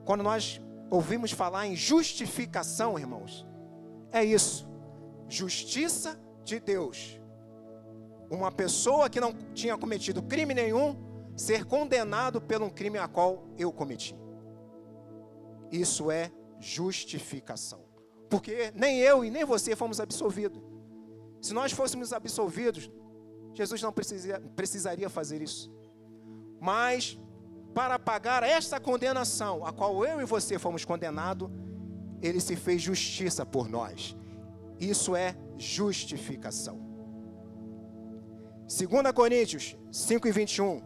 Quando 0.06 0.22
nós 0.22 0.62
ouvimos 0.88 1.32
falar 1.32 1.66
em 1.66 1.74
justificação, 1.74 2.98
irmãos, 2.98 3.44
é 4.12 4.24
isso. 4.24 4.66
Justiça 5.28 6.18
de 6.44 6.60
Deus. 6.60 7.20
Uma 8.30 8.52
pessoa 8.52 9.10
que 9.10 9.20
não 9.20 9.32
tinha 9.52 9.76
cometido 9.76 10.22
crime 10.22 10.54
nenhum 10.54 10.96
ser 11.36 11.64
condenado 11.64 12.40
pelo 12.40 12.70
crime 12.70 12.98
a 12.98 13.08
qual 13.08 13.48
eu 13.58 13.72
cometi. 13.72 14.16
Isso 15.72 16.08
é 16.10 16.30
justificação. 16.60 17.84
Porque 18.30 18.72
nem 18.74 19.00
eu 19.00 19.24
e 19.24 19.30
nem 19.30 19.44
você 19.44 19.74
fomos 19.74 19.98
absolvidos. 19.98 20.62
Se 21.42 21.52
nós 21.52 21.72
fôssemos 21.72 22.12
absolvidos, 22.12 22.90
Jesus 23.54 23.82
não 23.82 23.92
precisaria, 23.92 24.48
precisaria 24.54 25.10
fazer 25.10 25.42
isso. 25.42 25.70
Mas 26.60 27.18
para 27.76 27.98
pagar 27.98 28.42
esta 28.42 28.80
condenação, 28.80 29.62
a 29.62 29.70
qual 29.70 30.02
eu 30.02 30.18
e 30.18 30.24
você 30.24 30.58
fomos 30.58 30.82
condenados, 30.82 31.50
ele 32.22 32.40
se 32.40 32.56
fez 32.56 32.80
justiça 32.80 33.44
por 33.44 33.68
nós. 33.68 34.16
Isso 34.80 35.14
é 35.14 35.36
justificação. 35.58 36.80
2 38.62 39.12
Coríntios 39.14 39.76
5 39.92 40.26
e 40.26 40.32
21 40.32 40.82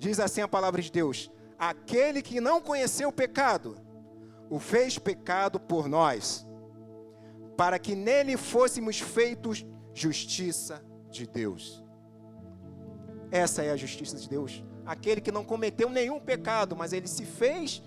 diz 0.00 0.18
assim 0.18 0.40
a 0.40 0.48
palavra 0.48 0.82
de 0.82 0.90
Deus: 0.90 1.30
Aquele 1.56 2.20
que 2.20 2.40
não 2.40 2.60
conheceu 2.60 3.10
o 3.10 3.12
pecado, 3.12 3.80
o 4.50 4.58
fez 4.58 4.98
pecado 4.98 5.60
por 5.60 5.88
nós, 5.88 6.44
para 7.56 7.78
que 7.78 7.94
nele 7.94 8.36
fôssemos 8.36 8.98
feitos 8.98 9.64
justiça 9.94 10.84
de 11.12 11.28
Deus. 11.28 11.84
Essa 13.30 13.62
é 13.62 13.70
a 13.70 13.76
justiça 13.76 14.16
de 14.16 14.28
Deus 14.28 14.64
aquele 14.86 15.20
que 15.20 15.32
não 15.32 15.44
cometeu 15.44 15.90
nenhum 15.90 16.20
pecado, 16.20 16.76
mas 16.76 16.92
ele 16.92 17.08
se 17.08 17.24
fez 17.24 17.82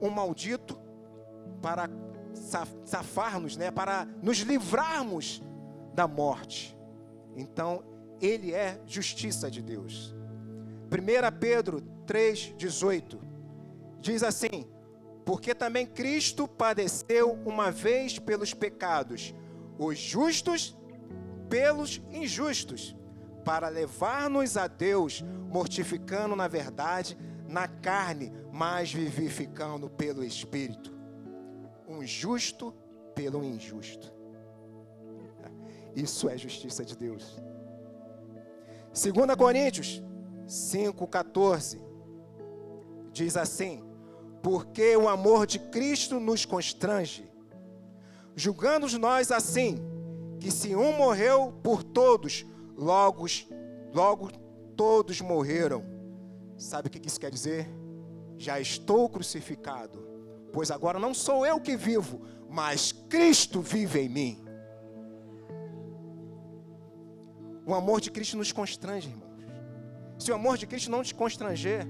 um 0.00 0.08
maldito 0.08 0.78
para 1.60 1.88
safar-nos, 2.84 3.56
né, 3.56 3.70
para 3.70 4.06
nos 4.22 4.38
livrarmos 4.38 5.42
da 5.94 6.08
morte. 6.08 6.76
Então, 7.36 7.84
ele 8.20 8.52
é 8.52 8.80
justiça 8.86 9.50
de 9.50 9.60
Deus. 9.60 10.14
1 10.90 11.38
Pedro 11.38 11.82
3,18 12.06 13.18
diz 14.00 14.22
assim: 14.22 14.66
Porque 15.24 15.54
também 15.54 15.86
Cristo 15.86 16.48
padeceu 16.48 17.38
uma 17.44 17.70
vez 17.70 18.18
pelos 18.18 18.54
pecados, 18.54 19.34
os 19.78 19.98
justos 19.98 20.76
pelos 21.48 22.00
injustos 22.10 22.96
para 23.44 23.68
levar-nos 23.68 24.56
a 24.56 24.66
Deus, 24.66 25.22
mortificando 25.50 26.34
na 26.36 26.48
verdade 26.48 27.16
na 27.52 27.68
carne, 27.68 28.32
mas 28.50 28.92
vivificando 28.92 29.90
pelo 29.90 30.24
Espírito. 30.24 30.90
Um 31.86 32.04
justo 32.04 32.74
pelo 33.14 33.44
injusto. 33.44 34.10
Isso 35.94 36.28
é 36.28 36.38
justiça 36.38 36.82
de 36.82 36.96
Deus. 36.96 37.36
2 38.94 39.36
Coríntios 39.36 40.02
5,14 40.46 41.78
diz 43.12 43.36
assim: 43.36 43.84
Porque 44.42 44.96
o 44.96 45.08
amor 45.08 45.46
de 45.46 45.58
Cristo 45.58 46.18
nos 46.18 46.46
constrange, 46.46 47.30
julgando 48.34 48.86
nós 48.98 49.30
assim, 49.30 49.76
que 50.40 50.50
se 50.50 50.74
um 50.74 50.96
morreu 50.96 51.52
por 51.62 51.82
todos, 51.82 52.46
logo, 52.76 53.26
logo 53.92 54.30
todos 54.76 55.20
morreram. 55.20 55.84
Sabe 56.56 56.88
o 56.88 56.90
que 56.90 57.06
isso 57.06 57.20
quer 57.20 57.30
dizer? 57.30 57.68
Já 58.36 58.60
estou 58.60 59.08
crucificado, 59.08 59.98
pois 60.52 60.70
agora 60.70 60.98
não 60.98 61.14
sou 61.14 61.46
eu 61.46 61.60
que 61.60 61.76
vivo, 61.76 62.20
mas 62.48 62.92
Cristo 62.92 63.60
vive 63.60 64.00
em 64.00 64.08
mim. 64.08 64.44
O 67.64 67.74
amor 67.74 68.00
de 68.00 68.10
Cristo 68.10 68.36
nos 68.36 68.50
constrange, 68.50 69.08
irmãos. 69.08 69.32
Se 70.18 70.30
o 70.30 70.34
amor 70.34 70.58
de 70.58 70.66
Cristo 70.66 70.90
não 70.90 71.02
te 71.02 71.14
constranger, 71.14 71.86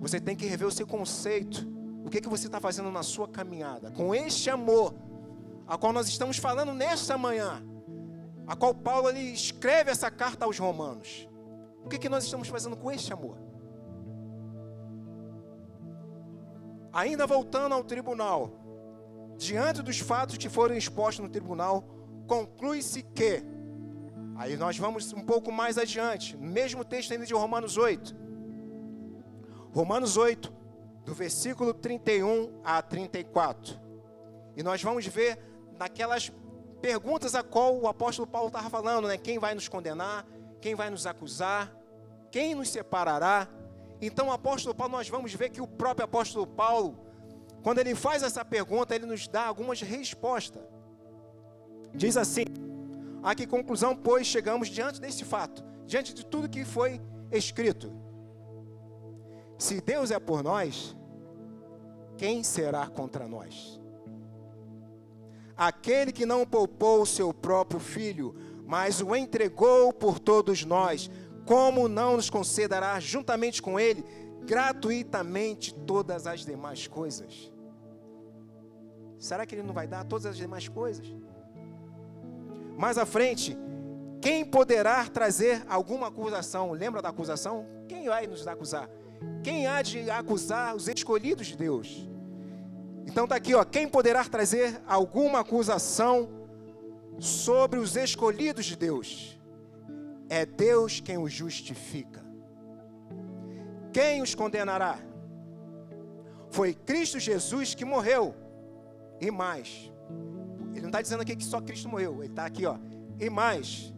você 0.00 0.20
tem 0.20 0.36
que 0.36 0.46
rever 0.46 0.66
o 0.66 0.72
seu 0.72 0.86
conceito. 0.86 1.66
O 2.04 2.10
que, 2.10 2.20
que 2.20 2.28
você 2.28 2.46
está 2.46 2.60
fazendo 2.60 2.90
na 2.90 3.02
sua 3.02 3.28
caminhada? 3.28 3.90
Com 3.90 4.14
este 4.14 4.48
amor, 4.48 4.94
a 5.66 5.76
qual 5.76 5.92
nós 5.92 6.08
estamos 6.08 6.36
falando 6.38 6.72
nesta 6.72 7.18
manhã 7.18 7.62
a 8.48 8.56
qual 8.56 8.74
Paulo 8.74 9.10
ele 9.10 9.20
escreve 9.20 9.90
essa 9.90 10.10
carta 10.10 10.46
aos 10.46 10.58
romanos. 10.58 11.28
O 11.84 11.88
que, 11.88 11.98
que 11.98 12.08
nós 12.08 12.24
estamos 12.24 12.48
fazendo 12.48 12.76
com 12.76 12.90
este 12.90 13.12
amor? 13.12 13.36
Ainda 16.90 17.26
voltando 17.26 17.74
ao 17.74 17.84
tribunal, 17.84 18.50
diante 19.36 19.82
dos 19.82 19.98
fatos 19.98 20.38
que 20.38 20.48
foram 20.48 20.74
expostos 20.74 21.22
no 21.22 21.30
tribunal, 21.30 21.84
conclui-se 22.26 23.02
que, 23.02 23.42
aí 24.34 24.56
nós 24.56 24.78
vamos 24.78 25.12
um 25.12 25.20
pouco 25.20 25.52
mais 25.52 25.76
adiante, 25.76 26.34
mesmo 26.34 26.82
texto 26.86 27.12
ainda 27.12 27.26
de 27.26 27.34
Romanos 27.34 27.76
8, 27.76 28.16
Romanos 29.74 30.16
8, 30.16 30.50
do 31.04 31.12
versículo 31.12 31.74
31 31.74 32.62
a 32.64 32.80
34, 32.80 33.78
e 34.56 34.62
nós 34.62 34.82
vamos 34.82 35.06
ver 35.06 35.38
naquelas 35.78 36.32
perguntas 36.80 37.34
a 37.34 37.42
qual 37.42 37.76
o 37.76 37.88
apóstolo 37.88 38.26
Paulo 38.26 38.48
estava 38.48 38.70
falando, 38.70 39.08
né? 39.08 39.16
Quem 39.16 39.38
vai 39.38 39.54
nos 39.54 39.68
condenar? 39.68 40.26
Quem 40.60 40.74
vai 40.74 40.90
nos 40.90 41.06
acusar? 41.06 41.72
Quem 42.30 42.54
nos 42.54 42.68
separará? 42.68 43.48
Então, 44.00 44.28
o 44.28 44.32
apóstolo 44.32 44.74
Paulo, 44.74 44.92
nós 44.92 45.08
vamos 45.08 45.32
ver 45.34 45.50
que 45.50 45.60
o 45.60 45.66
próprio 45.66 46.04
apóstolo 46.04 46.46
Paulo, 46.46 46.98
quando 47.62 47.78
ele 47.78 47.94
faz 47.94 48.22
essa 48.22 48.44
pergunta, 48.44 48.94
ele 48.94 49.06
nos 49.06 49.26
dá 49.26 49.46
algumas 49.46 49.80
respostas. 49.80 50.62
Diz 51.92 52.16
assim: 52.16 52.44
A 53.22 53.34
que 53.34 53.46
conclusão, 53.46 53.96
pois, 53.96 54.26
chegamos 54.26 54.68
diante 54.68 55.00
desse 55.00 55.24
fato, 55.24 55.64
diante 55.86 56.14
de 56.14 56.24
tudo 56.24 56.48
que 56.48 56.64
foi 56.64 57.00
escrito? 57.32 57.92
Se 59.58 59.80
Deus 59.80 60.12
é 60.12 60.20
por 60.20 60.42
nós, 60.44 60.96
quem 62.16 62.44
será 62.44 62.86
contra 62.86 63.26
nós? 63.26 63.77
Aquele 65.58 66.12
que 66.12 66.24
não 66.24 66.46
poupou 66.46 67.02
o 67.02 67.06
seu 67.06 67.34
próprio 67.34 67.80
filho, 67.80 68.34
mas 68.64 69.02
o 69.02 69.16
entregou 69.16 69.92
por 69.92 70.20
todos 70.20 70.64
nós, 70.64 71.10
como 71.44 71.88
não 71.88 72.14
nos 72.16 72.30
concederá 72.30 73.00
juntamente 73.00 73.60
com 73.60 73.78
ele 73.80 74.04
gratuitamente 74.46 75.74
todas 75.74 76.26
as 76.26 76.44
demais 76.44 76.86
coisas? 76.86 77.50
será 79.18 79.44
que 79.44 79.54
ele 79.54 79.64
não 79.64 79.74
vai 79.74 79.88
dar 79.88 80.04
todas 80.04 80.26
as 80.26 80.36
demais 80.36 80.68
coisas? 80.68 81.06
Mais 82.76 82.96
à 82.96 83.04
frente, 83.04 83.58
quem 84.20 84.44
poderá 84.44 85.04
trazer 85.08 85.64
alguma 85.68 86.06
acusação? 86.06 86.70
Lembra 86.70 87.02
da 87.02 87.08
acusação? 87.08 87.66
Quem 87.88 88.06
vai 88.08 88.28
nos 88.28 88.46
acusar? 88.46 88.88
Quem 89.42 89.66
há 89.66 89.82
de 89.82 90.08
acusar 90.08 90.76
os 90.76 90.86
escolhidos 90.86 91.48
de 91.48 91.56
Deus? 91.56 92.08
Então 93.08 93.24
está 93.24 93.36
aqui, 93.36 93.54
ó, 93.54 93.64
quem 93.64 93.88
poderá 93.88 94.22
trazer 94.22 94.82
alguma 94.86 95.40
acusação 95.40 96.28
sobre 97.18 97.78
os 97.78 97.96
escolhidos 97.96 98.66
de 98.66 98.76
Deus? 98.76 99.40
É 100.28 100.44
Deus 100.44 101.00
quem 101.00 101.16
os 101.16 101.32
justifica. 101.32 102.22
Quem 103.94 104.20
os 104.20 104.34
condenará? 104.34 104.98
Foi 106.50 106.74
Cristo 106.74 107.18
Jesus 107.18 107.74
que 107.74 107.82
morreu. 107.82 108.34
E 109.18 109.30
mais. 109.30 109.90
Ele 110.72 110.82
não 110.82 110.90
está 110.90 111.00
dizendo 111.00 111.22
aqui 111.22 111.34
que 111.34 111.44
só 111.44 111.62
Cristo 111.62 111.88
morreu. 111.88 112.22
Ele 112.22 112.30
está 112.30 112.44
aqui, 112.44 112.66
ó. 112.66 112.76
E 113.18 113.30
mais. 113.30 113.90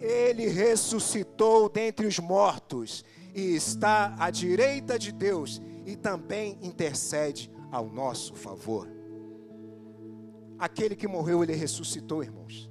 Ele 0.00 0.48
ressuscitou 0.48 1.68
dentre 1.68 2.06
os 2.06 2.18
mortos 2.18 3.04
e 3.34 3.54
está 3.54 4.16
à 4.18 4.30
direita 4.30 4.98
de 4.98 5.12
Deus 5.12 5.60
e 5.84 5.94
também 5.94 6.58
intercede 6.62 7.54
ao 7.70 7.86
nosso 7.88 8.34
favor. 8.34 8.88
Aquele 10.58 10.96
que 10.96 11.06
morreu, 11.06 11.42
ele 11.42 11.54
ressuscitou, 11.54 12.22
irmãos. 12.22 12.70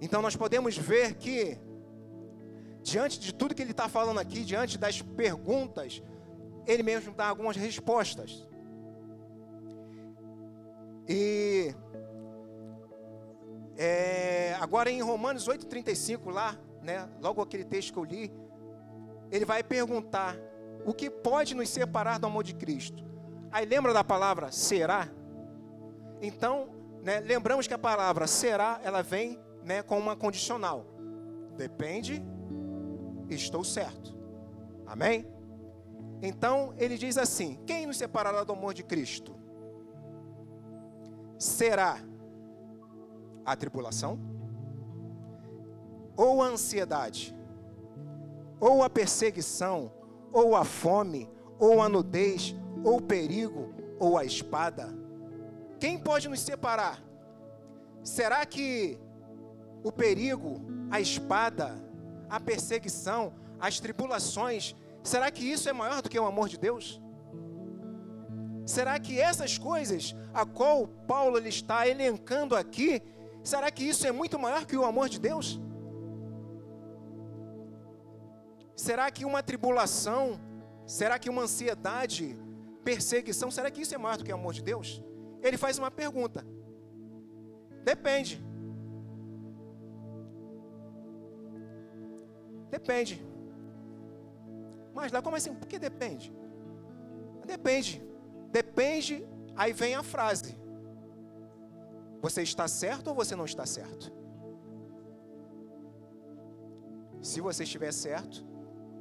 Então 0.00 0.20
nós 0.20 0.36
podemos 0.36 0.76
ver 0.76 1.14
que, 1.14 1.58
diante 2.82 3.18
de 3.18 3.34
tudo 3.34 3.54
que 3.54 3.62
ele 3.62 3.70
está 3.70 3.88
falando 3.88 4.18
aqui, 4.18 4.44
diante 4.44 4.78
das 4.78 5.00
perguntas, 5.00 6.02
ele 6.66 6.82
mesmo 6.82 7.14
dá 7.14 7.28
algumas 7.28 7.56
respostas. 7.56 8.46
E 11.08 11.74
é, 13.76 14.56
agora 14.60 14.90
em 14.90 15.02
Romanos 15.02 15.48
8,35, 15.48 16.30
lá, 16.30 16.58
né, 16.82 17.08
logo 17.20 17.42
aquele 17.42 17.64
texto 17.64 17.92
que 17.92 17.98
eu 17.98 18.04
li, 18.04 18.32
ele 19.30 19.44
vai 19.44 19.62
perguntar 19.62 20.36
o 20.84 20.92
que 20.92 21.08
pode 21.08 21.54
nos 21.54 21.68
separar 21.68 22.18
do 22.18 22.26
amor 22.26 22.44
de 22.44 22.54
Cristo. 22.54 23.04
Aí 23.50 23.64
lembra 23.64 23.92
da 23.92 24.04
palavra 24.04 24.50
será? 24.50 25.08
Então, 26.20 26.68
né, 27.02 27.20
lembramos 27.20 27.66
que 27.66 27.74
a 27.74 27.78
palavra 27.78 28.26
será, 28.26 28.80
ela 28.82 29.02
vem 29.02 29.38
né, 29.62 29.82
com 29.82 29.98
uma 29.98 30.16
condicional. 30.16 30.86
Depende, 31.56 32.24
estou 33.28 33.62
certo. 33.62 34.16
Amém? 34.86 35.26
Então, 36.20 36.74
ele 36.76 36.96
diz 36.96 37.16
assim: 37.18 37.60
quem 37.66 37.86
nos 37.86 37.96
separará 37.96 38.44
do 38.44 38.52
amor 38.52 38.74
de 38.74 38.82
Cristo? 38.82 39.34
Será 41.38 41.98
a 43.44 43.56
tribulação? 43.56 44.18
Ou 46.16 46.42
a 46.42 46.46
ansiedade? 46.46 47.36
Ou 48.60 48.82
a 48.82 48.88
perseguição? 48.88 49.92
Ou 50.34 50.56
a 50.56 50.64
fome? 50.64 51.30
Ou 51.60 51.80
a 51.80 51.88
nudez? 51.88 52.54
Ou 52.82 52.96
o 52.98 53.02
perigo? 53.02 53.72
Ou 54.00 54.18
a 54.18 54.24
espada? 54.24 54.92
Quem 55.78 55.96
pode 55.96 56.28
nos 56.28 56.40
separar? 56.40 57.00
Será 58.02 58.44
que 58.44 58.98
o 59.84 59.92
perigo, 59.92 60.60
a 60.90 61.00
espada, 61.00 61.74
a 62.28 62.40
perseguição, 62.40 63.32
as 63.60 63.78
tribulações, 63.78 64.74
será 65.02 65.30
que 65.30 65.44
isso 65.44 65.68
é 65.68 65.72
maior 65.72 66.02
do 66.02 66.10
que 66.10 66.18
o 66.18 66.26
amor 66.26 66.48
de 66.48 66.58
Deus? 66.58 67.00
Será 68.66 68.98
que 68.98 69.20
essas 69.20 69.56
coisas 69.56 70.16
a 70.32 70.44
qual 70.44 70.88
Paulo 71.06 71.36
ele 71.36 71.50
está 71.50 71.86
elencando 71.86 72.56
aqui, 72.56 73.00
será 73.42 73.70
que 73.70 73.84
isso 73.84 74.06
é 74.06 74.10
muito 74.10 74.38
maior 74.38 74.66
que 74.66 74.76
o 74.76 74.84
amor 74.84 75.08
de 75.08 75.20
Deus? 75.20 75.60
Será 78.86 79.10
que 79.10 79.24
uma 79.24 79.42
tribulação, 79.42 80.24
será 80.98 81.18
que 81.18 81.30
uma 81.32 81.42
ansiedade, 81.46 82.24
perseguição, 82.88 83.50
será 83.50 83.70
que 83.70 83.80
isso 83.84 83.94
é 83.94 83.98
maior 84.04 84.18
do 84.18 84.24
que 84.24 84.32
o 84.32 84.34
amor 84.34 84.52
de 84.52 84.62
Deus? 84.70 85.02
Ele 85.46 85.56
faz 85.56 85.78
uma 85.78 85.90
pergunta. 85.90 86.40
Depende. 87.82 88.34
Depende. 92.76 93.14
Mas 94.92 95.10
lá, 95.12 95.22
como 95.22 95.36
assim? 95.36 95.54
Por 95.54 95.66
que 95.66 95.78
depende? 95.78 96.30
Depende. 97.46 98.02
Depende, 98.60 99.26
aí 99.56 99.72
vem 99.72 99.94
a 99.94 100.02
frase. 100.02 100.54
Você 102.20 102.42
está 102.42 102.68
certo 102.68 103.08
ou 103.08 103.14
você 103.14 103.34
não 103.34 103.46
está 103.46 103.64
certo? 103.64 104.12
Se 107.22 107.40
você 107.40 107.62
estiver 107.62 107.92
certo, 107.92 108.52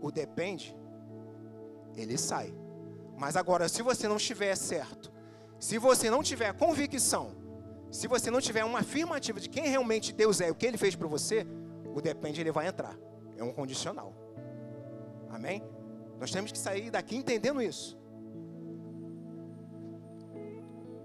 o 0.03 0.11
depende, 0.11 0.75
ele 1.95 2.17
sai. 2.17 2.53
Mas 3.17 3.37
agora, 3.37 3.69
se 3.69 3.81
você 3.81 4.05
não 4.05 4.17
estiver 4.17 4.53
certo, 4.55 5.09
se 5.57 5.77
você 5.77 6.09
não 6.09 6.21
tiver 6.21 6.53
convicção, 6.53 7.31
se 7.89 8.05
você 8.05 8.29
não 8.29 8.41
tiver 8.41 8.65
uma 8.65 8.79
afirmativa 8.79 9.39
de 9.39 9.47
quem 9.47 9.65
realmente 9.65 10.11
Deus 10.11 10.41
é, 10.41 10.51
o 10.51 10.55
que 10.55 10.65
Ele 10.65 10.77
fez 10.77 10.93
para 10.93 11.07
você, 11.07 11.47
o 11.95 12.01
depende 12.01 12.41
ele 12.41 12.51
vai 12.51 12.67
entrar. 12.67 12.97
É 13.37 13.43
um 13.43 13.53
condicional. 13.53 14.13
Amém? 15.29 15.63
Nós 16.19 16.31
temos 16.31 16.51
que 16.51 16.57
sair 16.57 16.91
daqui 16.91 17.15
entendendo 17.15 17.61
isso. 17.61 17.97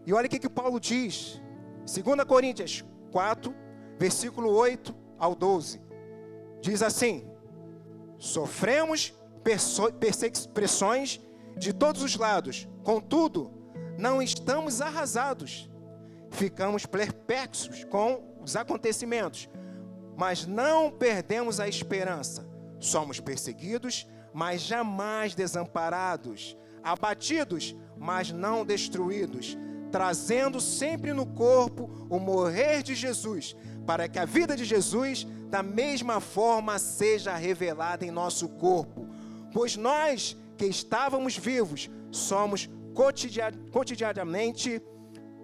E 0.05 0.13
olha 0.13 0.27
o 0.27 0.29
que, 0.31 0.41
que 0.41 0.49
Paulo 0.49 0.81
diz, 0.81 1.41
2 1.87 2.25
Coríntios 2.25 2.85
4, 3.13 3.55
versículo 3.97 4.51
8 4.51 4.93
ao 5.19 5.37
12. 5.37 5.81
Diz 6.61 6.83
assim: 6.83 7.31
Sofremos 8.19 9.15
pressões 10.53 11.21
de 11.57 11.73
todos 11.73 12.03
os 12.03 12.17
lados, 12.17 12.69
contudo, 12.83 13.51
não 13.97 14.21
estamos 14.21 14.81
arrasados. 14.81 15.71
Ficamos 16.31 16.85
perplexos 16.85 17.85
com 17.85 18.37
os 18.43 18.55
acontecimentos, 18.55 19.49
mas 20.17 20.47
não 20.47 20.91
perdemos 20.91 21.59
a 21.59 21.67
esperança. 21.67 22.47
Somos 22.79 23.19
perseguidos, 23.19 24.07
mas 24.33 24.61
jamais 24.61 25.35
desamparados, 25.35 26.57
abatidos, 26.83 27.75
mas 27.97 28.31
não 28.31 28.65
destruídos 28.65 29.57
trazendo 29.91 30.61
sempre 30.61 31.13
no 31.13 31.27
corpo 31.27 32.07
o 32.09 32.19
morrer 32.19 32.83
de 32.83 32.95
Jesus, 32.95 33.57
para 33.89 34.07
que 34.07 34.19
a 34.19 34.27
vida 34.27 34.55
de 34.55 34.67
Jesus, 34.67 35.27
da 35.49 35.63
mesma 35.63 36.21
forma, 36.21 36.79
seja 36.79 37.35
revelada 37.35 38.05
em 38.05 38.11
nosso 38.11 38.47
corpo. 38.47 39.09
Pois 39.51 39.79
nós 39.79 40.37
que 40.59 40.67
estávamos 40.67 41.39
vivos, 41.39 41.89
somos 42.11 42.69
cotidianamente 43.73 44.83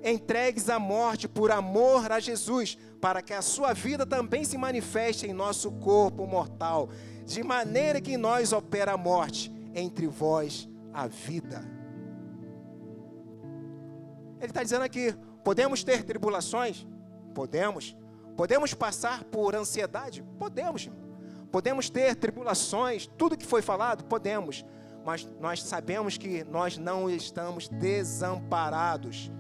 entregues 0.03 0.69
à 0.69 0.79
morte 0.79 1.27
por 1.27 1.51
amor 1.51 2.13
a 2.13 2.21
Jesus, 2.21 2.77
para 3.01 3.23
que 3.23 3.33
a 3.33 3.41
sua 3.41 3.73
vida 3.73 4.05
também 4.05 4.45
se 4.45 4.59
manifeste 4.59 5.27
em 5.27 5.33
nosso 5.33 5.73
corpo 5.73 6.27
mortal, 6.27 6.91
de 7.25 7.43
maneira 7.43 7.99
que 7.99 8.19
nós 8.19 8.53
opera 8.53 8.93
a 8.93 8.99
morte, 8.99 9.51
entre 9.75 10.07
vós 10.07 10.69
a 10.93 11.07
vida. 11.07 11.65
Ele 14.39 14.51
está 14.51 14.63
dizendo 14.63 14.83
aqui: 14.83 15.15
podemos 15.43 15.83
ter 15.83 16.05
tribulações? 16.05 16.87
Podemos. 17.35 17.97
Podemos 18.37 18.75
passar 18.75 19.25
por 19.25 19.55
ansiedade? 19.55 20.25
Podemos. 20.39 20.91
Podemos 21.53 21.89
ter 21.89 22.17
tribulações, 22.17 23.07
tudo 23.07 23.37
que 23.37 23.47
foi 23.47 23.63
falado? 23.63 24.05
Podemos. 24.05 24.65
Mas 25.05 25.29
nós 25.41 25.63
sabemos 25.63 26.17
que 26.17 26.43
nós 26.45 26.77
não 26.77 27.09
estamos 27.09 27.69
desamparados. 27.69 29.31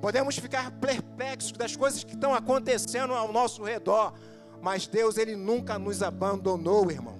Podemos 0.00 0.38
ficar 0.38 0.70
perplexos 0.72 1.52
das 1.52 1.76
coisas 1.76 2.04
que 2.04 2.14
estão 2.14 2.34
acontecendo 2.34 3.14
ao 3.14 3.32
nosso 3.32 3.62
redor, 3.62 4.12
mas 4.60 4.86
Deus 4.86 5.16
ele 5.16 5.36
nunca 5.36 5.78
nos 5.78 6.02
abandonou, 6.02 6.90
irmão. 6.90 7.18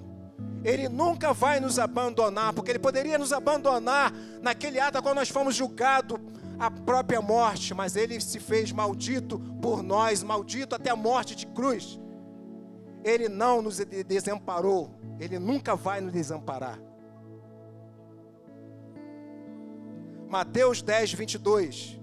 Ele 0.63 0.87
nunca 0.87 1.33
vai 1.33 1.59
nos 1.59 1.79
abandonar, 1.79 2.53
porque 2.53 2.71
ele 2.71 2.79
poderia 2.79 3.17
nos 3.17 3.33
abandonar 3.33 4.13
naquele 4.41 4.79
ato 4.79 5.01
quando 5.01 5.15
nós 5.15 5.29
fomos 5.29 5.55
julgados 5.55 6.19
a 6.61 6.69
própria 6.69 7.19
morte, 7.19 7.73
mas 7.73 7.95
ele 7.95 8.21
se 8.21 8.39
fez 8.39 8.71
maldito 8.71 9.39
por 9.59 9.81
nós, 9.81 10.21
maldito 10.21 10.75
até 10.75 10.91
a 10.91 10.95
morte 10.95 11.35
de 11.35 11.47
cruz. 11.47 11.99
Ele 13.03 13.27
não 13.27 13.63
nos 13.63 13.77
desamparou, 14.05 14.91
ele 15.19 15.39
nunca 15.39 15.75
vai 15.75 15.99
nos 15.99 16.13
desamparar. 16.13 16.79
Mateus 20.29 20.83
10, 20.83 21.13
22. 21.13 21.99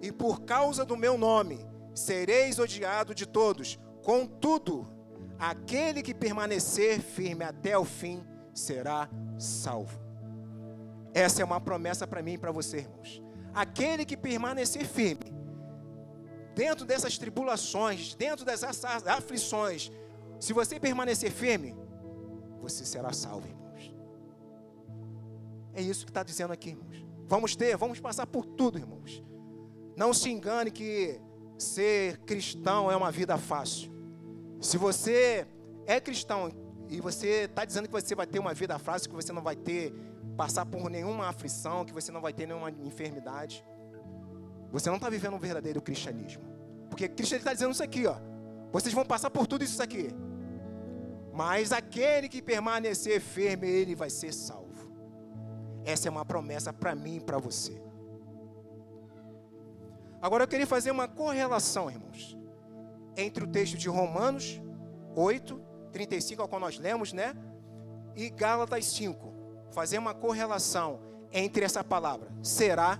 E 0.00 0.10
por 0.10 0.40
causa 0.40 0.82
do 0.82 0.96
meu 0.96 1.18
nome 1.18 1.66
sereis 1.94 2.58
odiado 2.58 3.14
de 3.14 3.26
todos, 3.26 3.78
contudo, 4.02 4.88
aquele 5.38 6.02
que 6.02 6.14
permanecer 6.14 7.02
firme 7.02 7.44
até 7.44 7.76
o 7.76 7.84
fim 7.84 8.24
será 8.54 9.06
salvo. 9.36 10.07
Essa 11.14 11.42
é 11.42 11.44
uma 11.44 11.60
promessa 11.60 12.06
para 12.06 12.22
mim 12.22 12.34
e 12.34 12.38
para 12.38 12.52
você, 12.52 12.78
irmãos. 12.78 13.22
Aquele 13.54 14.04
que 14.04 14.16
permanecer 14.16 14.86
firme, 14.86 15.32
dentro 16.54 16.84
dessas 16.84 17.16
tribulações, 17.18 18.14
dentro 18.14 18.44
dessas 18.44 18.84
aflições, 19.06 19.90
se 20.40 20.52
você 20.52 20.78
permanecer 20.78 21.30
firme, 21.30 21.74
você 22.60 22.84
será 22.84 23.12
salvo, 23.12 23.46
irmãos. 23.46 23.94
É 25.74 25.82
isso 25.82 26.04
que 26.04 26.10
está 26.10 26.22
dizendo 26.22 26.52
aqui, 26.52 26.70
irmãos. 26.70 27.04
Vamos 27.26 27.54
ter, 27.54 27.76
vamos 27.76 28.00
passar 28.00 28.26
por 28.26 28.44
tudo, 28.44 28.78
irmãos. 28.78 29.22
Não 29.96 30.14
se 30.14 30.30
engane 30.30 30.70
que 30.70 31.20
ser 31.58 32.18
cristão 32.18 32.90
é 32.90 32.96
uma 32.96 33.10
vida 33.10 33.36
fácil. 33.36 33.92
Se 34.60 34.78
você 34.78 35.46
é 35.86 36.00
cristão 36.00 36.50
e 36.88 37.00
você 37.00 37.44
está 37.44 37.64
dizendo 37.64 37.86
que 37.86 37.92
você 37.92 38.14
vai 38.14 38.26
ter 38.26 38.38
uma 38.38 38.54
vida 38.54 38.78
fácil, 38.78 39.10
que 39.10 39.16
você 39.16 39.32
não 39.32 39.42
vai 39.42 39.56
ter, 39.56 39.92
passar 40.38 40.64
por 40.64 40.88
nenhuma 40.88 41.26
aflição, 41.26 41.84
que 41.84 41.92
você 41.92 42.12
não 42.12 42.20
vai 42.20 42.32
ter 42.32 42.46
nenhuma 42.46 42.70
enfermidade, 42.70 43.64
você 44.70 44.88
não 44.88 44.94
está 44.94 45.10
vivendo 45.10 45.34
um 45.34 45.38
verdadeiro 45.38 45.82
cristianismo. 45.82 46.44
Porque 46.88 47.08
Cristo 47.08 47.34
está 47.34 47.52
dizendo 47.52 47.72
isso 47.72 47.82
aqui, 47.82 48.06
ó. 48.06 48.14
Vocês 48.70 48.94
vão 48.94 49.04
passar 49.04 49.30
por 49.30 49.48
tudo 49.48 49.64
isso 49.64 49.82
aqui. 49.82 50.10
Mas 51.32 51.72
aquele 51.72 52.28
que 52.28 52.40
permanecer 52.40 53.20
firme, 53.20 53.68
ele 53.68 53.96
vai 53.96 54.10
ser 54.10 54.32
salvo. 54.32 54.92
Essa 55.84 56.06
é 56.06 56.10
uma 56.10 56.24
promessa 56.24 56.72
para 56.72 56.94
mim 56.94 57.16
e 57.16 57.20
para 57.20 57.38
você. 57.38 57.82
Agora 60.22 60.44
eu 60.44 60.48
queria 60.48 60.68
fazer 60.68 60.92
uma 60.92 61.08
correlação, 61.08 61.90
irmãos, 61.90 62.38
entre 63.16 63.42
o 63.42 63.46
texto 63.46 63.76
de 63.76 63.88
Romanos 63.88 64.60
8, 65.16 65.60
35, 65.90 66.42
ao 66.42 66.48
qual 66.48 66.60
nós 66.60 66.78
lemos, 66.78 67.12
né? 67.12 67.34
E 68.14 68.30
Gálatas 68.30 68.84
5. 68.86 69.37
Fazer 69.70 69.98
uma 69.98 70.14
correlação 70.14 71.00
entre 71.32 71.64
essa 71.64 71.84
palavra 71.84 72.30
será, 72.42 72.98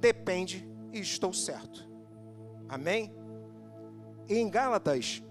depende 0.00 0.68
e 0.92 1.00
estou 1.00 1.32
certo. 1.32 1.88
Amém? 2.68 3.14
E 4.28 4.38
em 4.38 4.50
Gálatas 4.50 5.22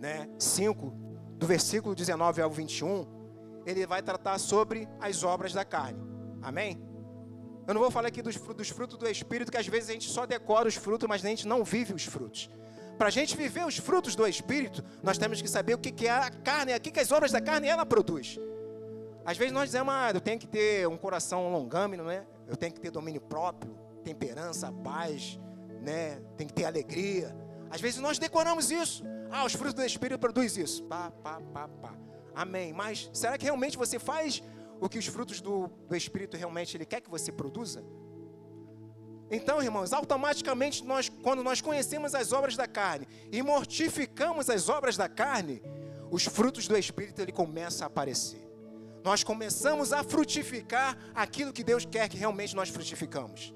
né, 0.00 0.28
5, 0.38 0.92
do 1.36 1.46
versículo 1.46 1.94
19 1.94 2.42
ao 2.42 2.50
21, 2.50 3.06
ele 3.64 3.86
vai 3.86 4.02
tratar 4.02 4.38
sobre 4.38 4.88
as 5.00 5.22
obras 5.22 5.52
da 5.52 5.64
carne. 5.64 6.00
Amém? 6.42 6.80
Eu 7.66 7.74
não 7.74 7.80
vou 7.80 7.90
falar 7.90 8.08
aqui 8.08 8.22
dos 8.22 8.34
frutos, 8.34 8.56
dos 8.56 8.68
frutos 8.70 8.96
do 8.96 9.06
Espírito, 9.08 9.52
que 9.52 9.58
às 9.58 9.66
vezes 9.66 9.90
a 9.90 9.92
gente 9.92 10.08
só 10.08 10.24
decora 10.24 10.66
os 10.66 10.74
frutos, 10.74 11.08
mas 11.08 11.24
a 11.24 11.28
gente 11.28 11.46
não 11.46 11.62
vive 11.62 11.92
os 11.92 12.04
frutos. 12.04 12.50
Para 12.96 13.08
a 13.08 13.10
gente 13.10 13.36
viver 13.36 13.64
os 13.64 13.76
frutos 13.76 14.16
do 14.16 14.26
Espírito, 14.26 14.82
nós 15.02 15.18
temos 15.18 15.40
que 15.40 15.48
saber 15.48 15.74
o 15.74 15.78
que 15.78 16.06
é 16.06 16.10
a 16.10 16.30
carne, 16.30 16.74
o 16.74 16.80
que 16.80 16.98
as 16.98 17.12
obras 17.12 17.30
da 17.30 17.40
carne 17.40 17.68
ela 17.68 17.84
produz. 17.84 18.38
Às 19.28 19.36
vezes 19.36 19.52
nós 19.52 19.66
dizemos, 19.66 19.92
ah, 19.92 20.10
eu 20.14 20.22
tenho 20.22 20.38
que 20.38 20.46
ter 20.46 20.88
um 20.88 20.96
coração 20.96 21.52
longâmino, 21.52 22.02
né? 22.02 22.26
Eu 22.46 22.56
tenho 22.56 22.72
que 22.72 22.80
ter 22.80 22.90
domínio 22.90 23.20
próprio, 23.20 23.76
temperança, 24.02 24.72
paz, 24.82 25.38
né? 25.82 26.18
Tem 26.34 26.46
que 26.46 26.54
ter 26.54 26.64
alegria. 26.64 27.36
Às 27.68 27.78
vezes 27.78 28.00
nós 28.00 28.18
decoramos 28.18 28.70
isso. 28.70 29.04
Ah, 29.30 29.44
os 29.44 29.52
frutos 29.52 29.74
do 29.74 29.84
Espírito 29.84 30.18
produzem 30.18 30.64
isso. 30.64 30.82
Pá, 30.84 31.10
pá, 31.10 31.42
pá, 31.52 31.68
pá. 31.68 31.94
Amém. 32.34 32.72
Mas 32.72 33.10
será 33.12 33.36
que 33.36 33.44
realmente 33.44 33.76
você 33.76 33.98
faz 33.98 34.42
o 34.80 34.88
que 34.88 34.98
os 34.98 35.06
frutos 35.06 35.42
do, 35.42 35.68
do 35.86 35.94
Espírito 35.94 36.34
realmente 36.34 36.74
Ele 36.74 36.86
quer 36.86 37.02
que 37.02 37.10
você 37.10 37.30
produza? 37.30 37.84
Então, 39.30 39.62
irmãos, 39.62 39.92
automaticamente 39.92 40.82
nós, 40.86 41.10
quando 41.10 41.44
nós 41.44 41.60
conhecemos 41.60 42.14
as 42.14 42.32
obras 42.32 42.56
da 42.56 42.66
carne 42.66 43.06
e 43.30 43.42
mortificamos 43.42 44.48
as 44.48 44.70
obras 44.70 44.96
da 44.96 45.06
carne, 45.06 45.60
os 46.10 46.24
frutos 46.24 46.66
do 46.66 46.78
Espírito 46.78 47.20
ele 47.20 47.30
começa 47.30 47.84
a 47.84 47.88
aparecer. 47.88 48.47
Nós 49.08 49.24
começamos 49.24 49.90
a 49.90 50.04
frutificar 50.04 50.94
aquilo 51.14 51.50
que 51.50 51.64
Deus 51.64 51.86
quer 51.86 52.10
que 52.10 52.18
realmente 52.18 52.54
nós 52.54 52.68
frutificamos. 52.68 53.54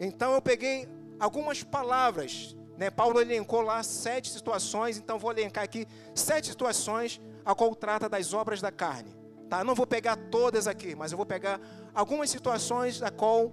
Então 0.00 0.34
eu 0.34 0.42
peguei 0.42 0.88
algumas 1.20 1.62
palavras, 1.62 2.56
né? 2.76 2.90
Paulo 2.90 3.20
elencou 3.20 3.60
lá 3.60 3.80
sete 3.84 4.28
situações, 4.28 4.98
então 4.98 5.16
vou 5.16 5.30
elencar 5.30 5.62
aqui 5.62 5.86
sete 6.12 6.48
situações 6.48 7.20
a 7.44 7.54
qual 7.54 7.72
trata 7.76 8.08
das 8.08 8.34
obras 8.34 8.60
da 8.60 8.72
carne. 8.72 9.14
Tá? 9.48 9.62
Não 9.62 9.76
vou 9.76 9.86
pegar 9.86 10.16
todas 10.16 10.66
aqui, 10.66 10.96
mas 10.96 11.12
eu 11.12 11.16
vou 11.16 11.24
pegar 11.24 11.60
algumas 11.94 12.28
situações 12.28 13.00
a 13.00 13.12
qual 13.12 13.52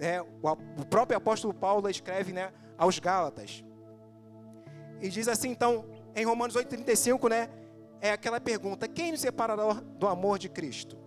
é, 0.00 0.20
o 0.20 0.84
próprio 0.90 1.16
apóstolo 1.16 1.54
Paulo 1.54 1.88
escreve 1.88 2.32
né, 2.32 2.52
aos 2.76 2.98
Gálatas. 2.98 3.64
E 5.00 5.08
diz 5.08 5.28
assim, 5.28 5.50
então, 5.50 5.84
em 6.16 6.24
Romanos 6.24 6.56
8,35, 6.56 7.30
né? 7.30 7.48
É 8.04 8.10
aquela 8.10 8.38
pergunta: 8.38 8.86
quem 8.86 9.12
nos 9.12 9.22
separará 9.22 9.72
do 9.98 10.06
amor 10.06 10.38
de 10.38 10.50
Cristo? 10.50 10.98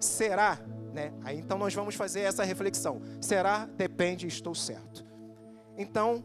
Será, 0.00 0.58
né? 0.92 1.14
Aí 1.22 1.38
então 1.38 1.56
nós 1.56 1.72
vamos 1.72 1.94
fazer 1.94 2.22
essa 2.22 2.42
reflexão. 2.42 3.00
Será, 3.20 3.66
depende, 3.66 4.26
estou 4.26 4.56
certo. 4.56 5.06
Então, 5.78 6.24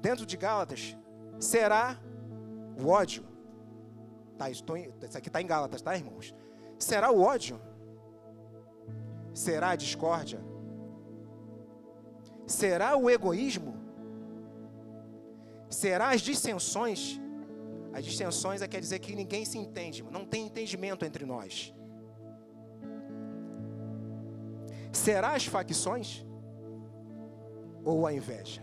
dentro 0.00 0.24
de 0.24 0.38
Gálatas, 0.38 0.96
será 1.38 1.98
o 2.82 2.88
ódio? 2.88 3.26
Tá, 4.38 4.48
estou, 4.48 4.74
isso 4.78 5.18
aqui 5.18 5.28
está 5.28 5.42
em 5.42 5.46
Gálatas, 5.46 5.82
tá, 5.82 5.94
irmãos? 5.94 6.34
Será 6.78 7.10
o 7.10 7.20
ódio? 7.20 7.60
Será 9.34 9.70
a 9.70 9.76
discórdia? 9.76 10.40
Será 12.46 12.96
o 12.96 13.10
egoísmo? 13.10 13.76
Será 15.68 16.08
as 16.08 16.22
dissensões? 16.22 17.20
As 17.96 18.04
dissensões 18.04 18.60
é 18.60 18.68
quer 18.68 18.78
dizer 18.78 18.98
que 18.98 19.16
ninguém 19.16 19.46
se 19.46 19.56
entende, 19.56 20.02
não 20.02 20.26
tem 20.26 20.44
entendimento 20.44 21.02
entre 21.02 21.24
nós. 21.24 21.74
Será 24.92 25.30
as 25.32 25.46
facções? 25.46 26.22
Ou 27.82 28.06
a 28.06 28.12
inveja? 28.12 28.62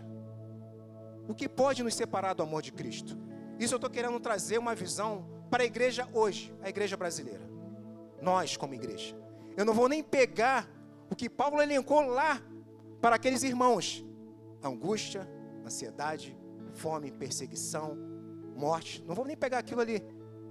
O 1.26 1.34
que 1.34 1.48
pode 1.48 1.82
nos 1.82 1.96
separar 1.96 2.34
do 2.34 2.44
amor 2.44 2.62
de 2.62 2.70
Cristo? 2.70 3.18
Isso 3.58 3.74
eu 3.74 3.78
estou 3.78 3.90
querendo 3.90 4.20
trazer 4.20 4.56
uma 4.56 4.72
visão 4.72 5.26
para 5.50 5.64
a 5.64 5.66
igreja 5.66 6.08
hoje, 6.12 6.54
a 6.62 6.68
igreja 6.68 6.96
brasileira. 6.96 7.42
Nós, 8.22 8.56
como 8.56 8.72
igreja. 8.72 9.16
Eu 9.56 9.64
não 9.64 9.74
vou 9.74 9.88
nem 9.88 10.00
pegar 10.00 10.70
o 11.10 11.16
que 11.16 11.28
Paulo 11.28 11.60
elencou 11.60 12.02
lá 12.02 12.40
para 13.00 13.16
aqueles 13.16 13.42
irmãos: 13.42 14.04
angústia, 14.62 15.28
ansiedade, 15.66 16.38
fome, 16.72 17.10
perseguição, 17.10 18.13
morte. 18.64 19.04
Não 19.06 19.14
vou 19.14 19.26
nem 19.26 19.36
pegar 19.36 19.58
aquilo 19.58 19.80
ali, 19.80 20.00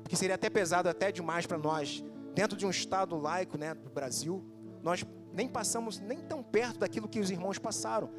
porque 0.03 0.15
seria 0.15 0.35
até 0.35 0.49
pesado 0.49 0.87
até 0.87 1.11
demais 1.11 1.45
para 1.47 1.57
nós, 1.57 2.03
dentro 2.35 2.55
de 2.55 2.65
um 2.65 2.69
estado 2.69 3.17
laico, 3.17 3.57
né, 3.57 3.73
do 3.73 3.89
Brasil. 3.89 4.43
Nós 4.83 5.03
nem 5.33 5.47
passamos 5.47 5.99
nem 5.99 6.19
tão 6.19 6.43
perto 6.43 6.79
daquilo 6.79 7.07
que 7.07 7.19
os 7.19 7.31
irmãos 7.31 7.57
passaram, 7.57 8.09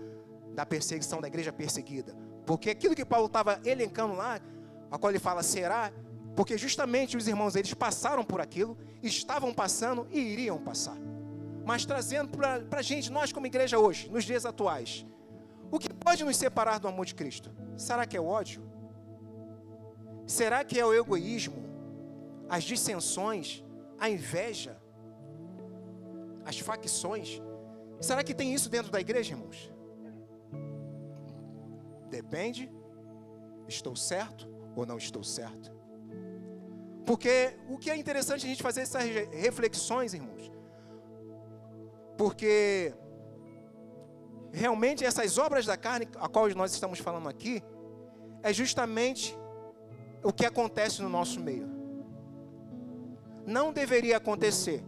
da 0.52 0.66
perseguição 0.66 1.20
da 1.20 1.28
igreja 1.28 1.52
perseguida. 1.52 2.16
Porque 2.44 2.70
aquilo 2.70 2.94
que 2.94 3.04
Paulo 3.04 3.26
estava 3.26 3.60
elencando 3.64 4.14
lá, 4.14 4.40
a 4.90 4.98
qual 4.98 5.10
ele 5.10 5.20
fala 5.20 5.42
será, 5.42 5.92
porque 6.34 6.58
justamente 6.58 7.16
os 7.16 7.28
irmãos 7.28 7.54
eles 7.54 7.72
passaram 7.74 8.24
por 8.24 8.40
aquilo, 8.40 8.76
estavam 9.02 9.54
passando 9.54 10.06
e 10.10 10.18
iriam 10.18 10.58
passar. 10.58 10.96
Mas 11.64 11.86
trazendo 11.86 12.36
para 12.36 12.80
a 12.80 12.82
gente, 12.82 13.10
nós 13.12 13.32
como 13.32 13.46
igreja 13.46 13.78
hoje, 13.78 14.10
nos 14.10 14.24
dias 14.24 14.44
atuais, 14.44 15.06
o 15.70 15.78
que 15.78 15.92
pode 15.92 16.24
nos 16.24 16.36
separar 16.36 16.78
do 16.78 16.88
amor 16.88 17.06
de 17.06 17.14
Cristo? 17.14 17.50
Será 17.76 18.04
que 18.06 18.16
é 18.16 18.20
o 18.20 18.26
ódio? 18.26 18.73
Será 20.26 20.64
que 20.64 20.78
é 20.78 20.84
o 20.84 20.94
egoísmo? 20.94 21.62
As 22.48 22.64
dissensões? 22.64 23.64
A 23.98 24.08
inveja? 24.08 24.80
As 26.44 26.58
facções? 26.58 27.40
Será 28.00 28.22
que 28.22 28.34
tem 28.34 28.52
isso 28.52 28.68
dentro 28.68 28.90
da 28.90 29.00
igreja, 29.00 29.32
irmãos? 29.32 29.72
Depende. 32.10 32.70
Estou 33.66 33.96
certo 33.96 34.48
ou 34.76 34.84
não 34.84 34.98
estou 34.98 35.24
certo? 35.24 35.72
Porque 37.06 37.56
o 37.68 37.76
que 37.76 37.90
é 37.90 37.96
interessante 37.96 38.46
a 38.46 38.48
gente 38.48 38.62
fazer 38.62 38.82
essas 38.82 39.04
reflexões, 39.32 40.14
irmãos? 40.14 40.50
Porque 42.16 42.94
realmente 44.52 45.04
essas 45.04 45.36
obras 45.36 45.66
da 45.66 45.76
carne, 45.76 46.08
a 46.16 46.28
qual 46.28 46.48
nós 46.50 46.72
estamos 46.72 46.98
falando 46.98 47.28
aqui, 47.28 47.62
é 48.42 48.52
justamente 48.52 49.36
o 50.24 50.32
que 50.32 50.46
acontece 50.46 51.02
no 51.02 51.08
nosso 51.08 51.38
meio. 51.38 51.68
Não 53.46 53.72
deveria 53.72 54.16
acontecer, 54.16 54.82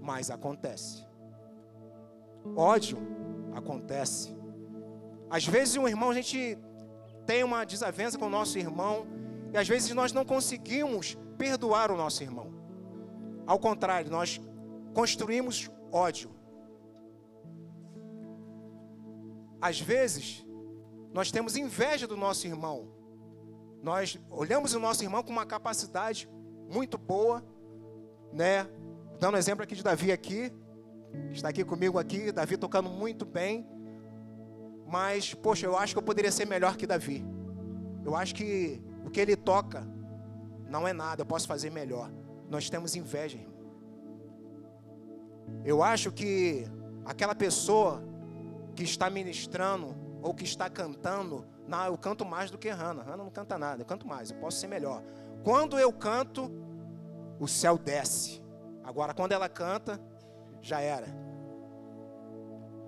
mas 0.00 0.30
acontece. 0.30 1.06
Ódio 2.56 2.98
acontece. 3.54 4.34
Às 5.28 5.46
vezes 5.46 5.76
um 5.76 5.86
irmão, 5.86 6.10
a 6.10 6.14
gente 6.14 6.58
tem 7.26 7.44
uma 7.44 7.64
desavença 7.64 8.18
com 8.18 8.24
o 8.24 8.30
nosso 8.30 8.58
irmão, 8.58 9.06
e 9.52 9.58
às 9.58 9.68
vezes 9.68 9.94
nós 9.94 10.12
não 10.12 10.24
conseguimos 10.24 11.16
perdoar 11.36 11.90
o 11.90 11.96
nosso 11.96 12.22
irmão. 12.22 12.54
Ao 13.46 13.58
contrário, 13.58 14.10
nós 14.10 14.40
construímos 14.94 15.70
ódio. 15.92 16.30
Às 19.60 19.78
vezes, 19.78 20.46
nós 21.12 21.30
temos 21.30 21.56
inveja 21.56 22.06
do 22.06 22.16
nosso 22.16 22.46
irmão. 22.46 22.97
Nós 23.82 24.18
olhamos 24.30 24.74
o 24.74 24.80
nosso 24.80 25.02
irmão 25.02 25.22
com 25.22 25.30
uma 25.30 25.46
capacidade 25.46 26.28
muito 26.68 26.98
boa, 26.98 27.44
né? 28.32 28.68
Dando 29.18 29.34
um 29.34 29.38
exemplo 29.38 29.62
aqui 29.62 29.74
de 29.74 29.82
Davi 29.82 30.12
aqui, 30.12 30.52
está 31.32 31.48
aqui 31.48 31.64
comigo 31.64 31.98
aqui, 31.98 32.32
Davi 32.32 32.56
tocando 32.56 32.88
muito 32.88 33.24
bem, 33.24 33.66
mas 34.86 35.34
poxa, 35.34 35.66
eu 35.66 35.76
acho 35.76 35.94
que 35.94 35.98
eu 35.98 36.02
poderia 36.02 36.32
ser 36.32 36.46
melhor 36.46 36.76
que 36.76 36.86
Davi. 36.86 37.24
Eu 38.04 38.16
acho 38.16 38.34
que 38.34 38.82
o 39.04 39.10
que 39.10 39.20
ele 39.20 39.36
toca 39.36 39.86
não 40.68 40.86
é 40.86 40.92
nada, 40.92 41.22
eu 41.22 41.26
posso 41.26 41.46
fazer 41.46 41.70
melhor. 41.70 42.10
Nós 42.48 42.68
temos 42.68 42.96
inveja, 42.96 43.38
irmão. 43.38 43.58
Eu 45.64 45.82
acho 45.82 46.12
que 46.12 46.66
aquela 47.04 47.34
pessoa 47.34 48.02
que 48.74 48.82
está 48.82 49.10
ministrando 49.10 49.94
ou 50.22 50.34
que 50.34 50.44
está 50.44 50.68
cantando, 50.68 51.44
não, 51.68 51.84
eu 51.84 51.98
canto 51.98 52.24
mais 52.24 52.50
do 52.50 52.56
que 52.56 52.70
Hannah. 52.70 53.02
Hannah 53.02 53.24
não 53.24 53.30
canta 53.30 53.58
nada, 53.58 53.82
eu 53.82 53.86
canto 53.86 54.06
mais, 54.06 54.30
eu 54.30 54.38
posso 54.38 54.58
ser 54.58 54.66
melhor. 54.66 55.02
Quando 55.44 55.78
eu 55.78 55.92
canto, 55.92 56.50
o 57.38 57.46
céu 57.46 57.76
desce. 57.76 58.42
Agora, 58.82 59.12
quando 59.12 59.32
ela 59.32 59.48
canta, 59.48 60.00
já 60.62 60.80
era. 60.80 61.06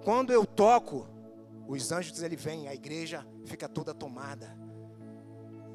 Quando 0.03 0.33
eu 0.33 0.47
toco, 0.47 1.07
os 1.69 1.93
anjos 1.93 2.23
ele 2.23 2.37
vêm, 2.37 2.69
a 2.69 2.75
igreja 2.75 3.27
fica 3.45 3.69
toda 3.69 3.93
tomada. 3.93 4.57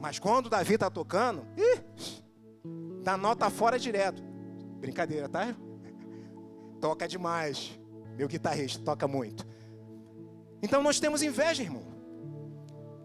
Mas 0.02 0.18
quando 0.18 0.50
Davi 0.50 0.74
está 0.74 0.90
tocando, 0.90 1.48
ih, 1.56 1.84
dá 3.04 3.16
nota 3.16 3.50
fora 3.52 3.78
direto. 3.78 4.22
Brincadeira, 4.80 5.30
tá? 5.30 5.56
Toca 6.82 7.08
demais. 7.08 7.80
Meu 8.18 8.28
guitarrista 8.28 8.82
toca 8.84 9.08
muito. 9.08 9.46
Então 10.62 10.82
nós 10.82 11.00
temos 11.00 11.22
inveja, 11.22 11.62
irmão. 11.62 11.95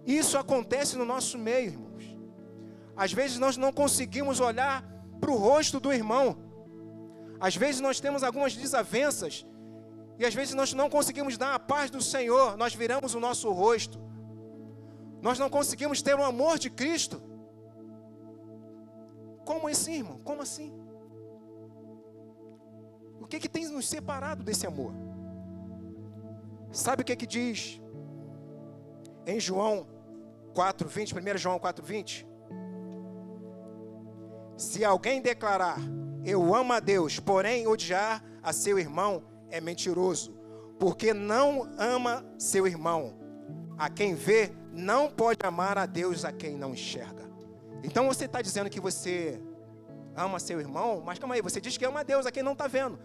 Isso 0.07 0.39
acontece 0.39 0.97
no 0.97 1.05
nosso 1.05 1.39
meio, 1.39 1.73
irmãos. 1.73 2.05
Às 2.97 3.13
vezes 3.13 3.39
nós 3.39 3.57
não 3.57 3.73
conseguimos 3.73 4.41
olhar 4.41 4.85
para 5.21 5.31
o 5.31 5.37
rosto 5.37 5.79
do 5.79 5.93
irmão. 5.93 6.37
Às 7.39 7.57
vezes 7.57 7.81
nós 7.81 8.01
temos 8.01 8.23
algumas 8.23 8.55
desavenças 8.55 9.47
e 10.19 10.27
às 10.27 10.35
vezes 10.35 10.55
nós 10.55 10.75
não 10.75 10.91
conseguimos 10.91 11.39
dar 11.39 11.55
a 11.55 11.59
paz 11.59 11.91
do 11.91 12.03
Senhor, 12.03 12.57
nós 12.57 12.75
viramos 12.75 13.15
o 13.15 13.21
nosso 13.21 13.51
rosto. 13.51 13.99
Nós 15.23 15.39
não 15.39 15.49
conseguimos 15.49 16.03
ter 16.03 16.15
o 16.15 16.23
amor 16.23 16.59
de 16.59 16.69
Cristo. 16.69 17.23
Como 19.45 19.67
assim, 19.67 19.95
irmão? 19.95 20.19
Como 20.23 20.43
assim? 20.43 20.73
O 23.19 23.27
que, 23.27 23.41
que 23.41 23.49
tem 23.49 23.67
nos 23.69 23.89
separado 23.89 24.43
desse 24.45 24.67
amor? 24.67 24.93
Sabe 26.71 27.03
o 27.03 27.05
que, 27.05 27.17
que 27.17 27.27
diz 27.27 27.81
em 29.27 29.39
João 29.39 29.87
4,20, 30.55 31.35
1 31.35 31.39
João 31.39 31.59
4,20? 31.59 32.27
Se 34.57 34.85
alguém 34.85 35.23
declarar, 35.23 35.79
eu 36.25 36.55
amo 36.55 36.73
a 36.73 36.81
Deus, 36.81 37.19
porém 37.19 37.67
odiar 37.67 38.23
a 38.43 38.53
seu 38.53 38.79
irmão, 38.79 39.23
é 39.51 39.61
mentiroso, 39.61 40.37
porque 40.79 41.15
não 41.15 41.69
ama 41.79 42.25
seu 42.39 42.67
irmão. 42.67 43.19
A 43.79 43.89
quem 43.89 44.15
vê, 44.15 44.53
não 44.73 45.11
pode 45.11 45.39
amar 45.45 45.79
a 45.79 45.87
Deus 45.87 46.25
a 46.25 46.33
quem 46.33 46.57
não 46.57 46.75
enxerga. 46.75 47.29
Então 47.83 48.07
você 48.07 48.27
está 48.27 48.43
dizendo 48.43 48.69
que 48.69 48.81
você 48.81 49.41
ama 50.15 50.39
seu 50.39 50.61
irmão, 50.61 51.03
mas 51.05 51.19
calma 51.19 51.35
aí, 51.35 51.43
você 51.43 51.61
diz 51.61 51.77
que 51.77 51.85
ama 51.85 52.01
a 52.01 52.03
Deus 52.03 52.27
a 52.27 52.31
quem 52.31 52.43
não 52.43 52.53
está 52.53 52.67
vendo, 52.67 52.99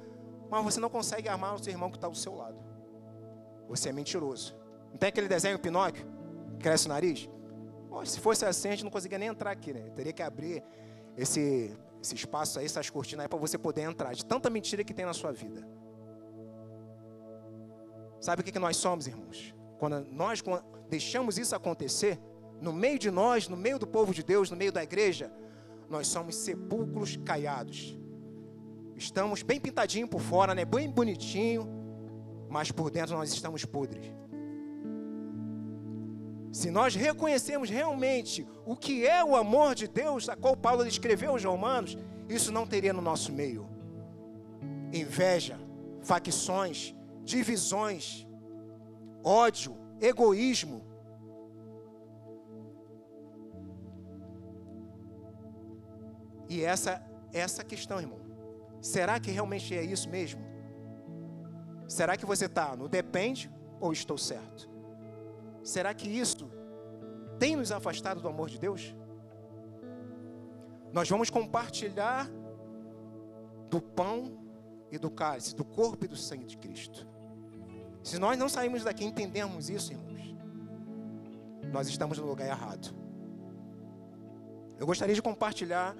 mas 0.49 0.63
você 0.63 0.79
não 0.79 0.89
consegue 0.89 1.29
amar 1.29 1.55
o 1.55 1.59
seu 1.63 1.71
irmão 1.71 1.89
que 1.89 1.97
está 1.97 2.07
ao 2.07 2.15
seu 2.15 2.35
lado. 2.35 2.57
Você 3.69 3.89
é 3.89 3.91
mentiroso. 3.93 4.55
Não 4.95 4.99
tem 4.99 5.09
aquele 5.09 5.27
desenho 5.27 5.59
Pinóquio? 5.59 6.07
Cresce 6.57 6.85
o 6.85 6.89
nariz? 6.89 7.29
se 8.05 8.17
fosse 8.17 8.45
assim, 8.45 8.69
a 8.69 8.71
gente 8.71 8.85
não 8.85 8.91
conseguia 8.91 9.17
nem 9.17 9.27
entrar 9.27 9.51
aqui, 9.51 9.73
né? 9.73 9.89
teria 9.93 10.13
que 10.13 10.23
abrir 10.23 10.63
esse, 11.17 11.77
esse 12.01 12.15
espaço 12.15 12.59
aí, 12.59 12.65
essas 12.65 12.89
cortinas 12.89 13.23
aí, 13.23 13.29
para 13.29 13.37
você 13.37 13.57
poder 13.57 13.81
entrar, 13.81 14.13
de 14.13 14.25
tanta 14.25 14.49
mentira 14.49 14.85
que 14.85 14.93
tem 14.93 15.05
na 15.05 15.13
sua 15.13 15.33
vida. 15.33 15.67
Sabe 18.21 18.41
o 18.41 18.45
que, 18.45 18.53
que 18.53 18.59
nós 18.59 18.77
somos, 18.77 19.05
irmãos? 19.05 19.53
Quando 19.79 19.99
nós 20.11 20.41
deixamos 20.89 21.37
isso 21.37 21.53
acontecer, 21.53 22.17
no 22.61 22.71
meio 22.71 22.97
de 22.97 23.11
nós, 23.11 23.49
no 23.49 23.57
meio 23.57 23.77
do 23.77 23.85
povo 23.85 24.13
de 24.13 24.23
Deus, 24.23 24.49
no 24.49 24.55
meio 24.55 24.71
da 24.71 24.81
igreja, 24.81 25.29
nós 25.89 26.07
somos 26.07 26.37
sepulcros 26.37 27.17
caiados. 27.17 27.97
Estamos 28.95 29.43
bem 29.43 29.59
pintadinho 29.59 30.07
por 30.07 30.21
fora, 30.21 30.55
né? 30.55 30.63
bem 30.63 30.89
bonitinho, 30.89 31.67
mas 32.49 32.71
por 32.71 32.89
dentro 32.89 33.13
nós 33.17 33.33
estamos 33.33 33.65
podres. 33.65 34.24
Se 36.55 36.71
nós 36.71 36.95
reconhecemos 36.95 37.69
realmente 37.69 38.47
o 38.65 38.77
que 38.77 39.05
é 39.05 39.21
o 39.21 39.35
amor 39.35 39.75
de 39.75 39.89
Deus, 39.89 40.29
a 40.29 40.37
qual 40.37 40.55
Paulo 40.55 40.87
escreveu 40.87 41.31
aos 41.31 41.43
Romanos, 41.43 41.97
isso 42.29 42.49
não 42.49 42.65
teria 42.65 42.93
no 42.93 43.01
nosso 43.01 43.33
meio. 43.33 43.67
Inveja, 44.93 45.59
facções, 46.01 46.95
divisões, 47.25 48.25
ódio, 49.21 49.75
egoísmo. 49.99 50.81
E 56.47 56.63
essa 56.63 57.05
essa 57.33 57.65
questão, 57.65 57.99
irmão. 57.99 58.21
Será 58.79 59.19
que 59.19 59.29
realmente 59.29 59.75
é 59.75 59.83
isso 59.83 60.09
mesmo? 60.09 60.41
Será 61.85 62.15
que 62.15 62.25
você 62.25 62.45
está 62.45 62.77
no 62.77 62.87
depende 62.87 63.51
ou 63.77 63.91
estou 63.91 64.17
certo? 64.17 64.73
Será 65.65 65.95
que 65.95 66.07
isso 66.07 66.47
tem 67.39 67.55
nos 67.55 67.71
afastado 67.71 68.21
do 68.21 68.27
amor 68.27 68.49
de 68.49 68.59
Deus? 68.59 68.95
Nós 70.93 71.09
vamos 71.09 71.31
compartilhar 71.31 72.29
do 73.67 73.81
pão 73.81 74.37
e 74.91 74.99
do 74.99 75.09
cálice, 75.09 75.55
do 75.55 75.65
corpo 75.65 76.05
e 76.05 76.07
do 76.07 76.15
sangue 76.15 76.45
de 76.45 76.55
Cristo. 76.55 77.07
Se 78.03 78.19
nós 78.19 78.37
não 78.37 78.47
sairmos 78.47 78.83
daqui 78.83 79.03
e 79.03 79.07
entendermos 79.07 79.67
isso, 79.67 79.91
irmãos, 79.91 80.35
nós 81.73 81.87
estamos 81.87 82.19
no 82.19 82.27
lugar 82.27 82.47
errado. 82.47 82.95
Eu 84.77 84.85
gostaria 84.85 85.15
de 85.15 85.21
compartilhar 85.21 85.97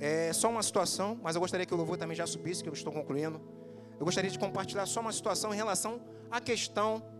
é, 0.00 0.32
só 0.32 0.48
uma 0.48 0.62
situação, 0.62 1.20
mas 1.22 1.36
eu 1.36 1.42
gostaria 1.42 1.66
que 1.66 1.74
o 1.74 1.76
louvor 1.76 1.98
também 1.98 2.16
já 2.16 2.26
subisse, 2.26 2.62
que 2.62 2.70
eu 2.70 2.72
estou 2.72 2.90
concluindo. 2.90 3.38
Eu 4.00 4.06
gostaria 4.06 4.30
de 4.30 4.38
compartilhar 4.38 4.86
só 4.86 5.00
uma 5.00 5.12
situação 5.12 5.52
em 5.52 5.56
relação 5.58 6.00
à 6.30 6.40
questão 6.40 7.17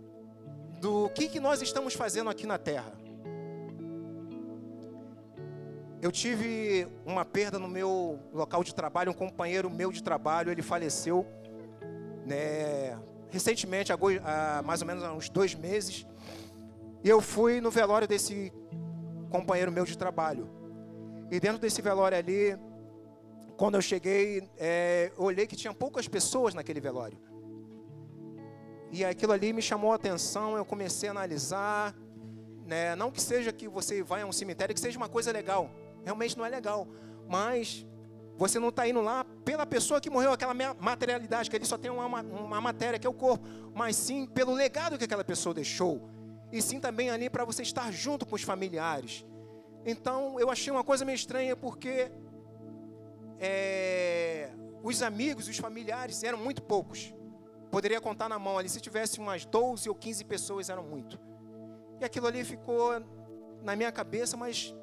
do 0.81 1.09
que, 1.11 1.29
que 1.29 1.41
nós 1.41 1.61
estamos 1.63 1.95
fazendo 1.95 2.31
aqui 2.31 2.47
na 2.47 2.59
terra. 2.59 2.93
Eu 6.01 6.13
tive 6.13 6.87
uma 7.05 7.25
perda 7.25 7.59
no 7.59 7.67
meu 7.67 8.21
local 8.33 8.63
de 8.63 8.73
trabalho, 8.73 9.11
um 9.11 9.15
companheiro 9.15 9.69
meu 9.69 9.91
de 9.91 10.03
trabalho, 10.03 10.51
ele 10.51 10.63
faleceu, 10.63 11.27
né, 12.25 12.97
recentemente, 13.31 13.93
há 13.93 14.63
mais 14.65 14.81
ou 14.81 14.87
menos 14.87 15.03
há 15.03 15.13
uns 15.13 15.29
dois 15.29 15.55
meses, 15.55 16.07
e 17.03 17.09
eu 17.09 17.21
fui 17.21 17.61
no 17.61 17.71
velório 17.71 18.07
desse 18.07 18.53
companheiro 19.31 19.73
meu 19.73 19.85
de 19.85 19.99
trabalho. 19.99 20.49
E 21.31 21.41
dentro 21.41 21.59
desse 21.59 21.83
velório 21.83 22.17
ali, 22.17 22.57
quando 23.57 23.75
eu 23.75 23.83
cheguei, 23.83 24.49
é, 24.57 25.13
eu 25.17 25.25
olhei 25.25 25.47
que 25.47 25.57
tinha 25.57 25.75
poucas 25.75 26.07
pessoas 26.07 26.55
naquele 26.55 26.81
velório. 26.81 27.19
E 28.91 29.05
aquilo 29.05 29.33
ali 29.33 29.53
me 29.53 29.63
chamou 29.63 29.93
a 29.93 29.97
atenção, 29.97 30.57
eu 30.57 30.65
comecei 30.65 31.09
a 31.09 31.13
analisar. 31.13 31.95
Né, 32.67 32.95
não 32.97 33.11
que 33.11 33.21
seja 33.21 33.51
que 33.51 33.67
você 33.67 34.03
vai 34.03 34.21
a 34.21 34.27
um 34.27 34.33
cemitério, 34.33 34.75
que 34.75 34.81
seja 34.81 34.99
uma 34.99 35.09
coisa 35.09 35.33
legal. 35.33 35.71
Realmente 36.05 36.37
não 36.37 36.45
é 36.45 36.49
legal. 36.49 36.87
Mas 37.27 37.87
você 38.37 38.59
não 38.59 38.69
está 38.69 38.87
indo 38.87 39.01
lá 39.01 39.25
pela 39.45 39.67
pessoa 39.67 40.01
que 40.01 40.09
morreu, 40.09 40.33
aquela 40.33 40.55
materialidade, 40.55 41.51
que 41.51 41.57
ele 41.57 41.65
só 41.65 41.77
tem 41.77 41.91
uma, 41.91 42.07
uma 42.07 42.61
matéria, 42.61 42.99
que 42.99 43.07
é 43.07 43.11
o 43.11 43.15
corpo, 43.15 43.47
mas 43.75 43.97
sim 43.97 44.27
pelo 44.27 44.53
legado 44.53 44.97
que 44.97 45.05
aquela 45.05 45.25
pessoa 45.25 45.55
deixou. 45.55 46.09
E 46.53 46.63
sim 46.63 46.79
também 46.79 47.11
ali 47.11 47.29
para 47.29 47.45
você 47.45 47.63
estar 47.63 47.91
junto 47.93 48.25
com 48.25 48.37
os 48.37 48.43
familiares. 48.43 49.27
Então 49.85 50.39
eu 50.39 50.51
achei 50.51 50.73
uma 50.73 50.85
coisa 50.85 51.05
meio 51.05 51.17
estranha, 51.17 51.57
porque 51.57 52.13
é, 53.41 54.51
os 54.83 55.03
amigos, 55.03 55.49
os 55.49 55.59
familiares 55.59 56.23
eram 56.23 56.39
muito 56.39 56.63
poucos. 56.63 57.13
Poderia 57.71 58.01
contar 58.01 58.29
na 58.29 58.39
mão 58.39 58.59
ali, 58.59 58.69
se 58.69 58.81
tivesse 58.81 59.19
umas 59.19 59.45
12 59.45 59.89
ou 59.89 59.95
15 59.95 60.25
pessoas, 60.25 60.69
eram 60.69 60.83
muito. 60.83 61.19
E 62.01 62.05
aquilo 62.05 62.27
ali 62.27 62.45
ficou 62.45 62.93
na 63.63 63.77
minha 63.77 63.93
cabeça, 63.93 64.37
mas 64.37 64.75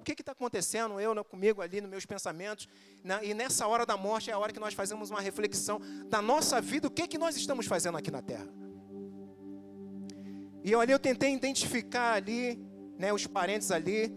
o 0.00 0.02
que 0.02 0.12
está 0.12 0.32
acontecendo? 0.32 0.98
Eu 0.98 1.14
né, 1.14 1.22
comigo 1.22 1.60
ali 1.60 1.80
nos 1.80 1.90
meus 1.90 2.06
pensamentos. 2.06 2.66
Né, 3.04 3.20
e 3.22 3.34
nessa 3.34 3.66
hora 3.66 3.84
da 3.84 3.96
morte 3.96 4.30
é 4.30 4.32
a 4.32 4.38
hora 4.38 4.52
que 4.52 4.58
nós 4.58 4.72
fazemos 4.72 5.10
uma 5.10 5.20
reflexão 5.20 5.78
da 6.08 6.22
nossa 6.22 6.60
vida, 6.60 6.88
o 6.88 6.90
que, 6.90 7.06
que 7.06 7.18
nós 7.18 7.36
estamos 7.36 7.66
fazendo 7.66 7.98
aqui 7.98 8.10
na 8.10 8.22
terra. 8.22 8.48
E 10.64 10.74
ali 10.74 10.92
eu 10.92 10.98
tentei 10.98 11.34
identificar 11.34 12.14
ali, 12.14 12.58
né, 12.98 13.12
os 13.12 13.26
parentes 13.26 13.70
ali, 13.70 14.08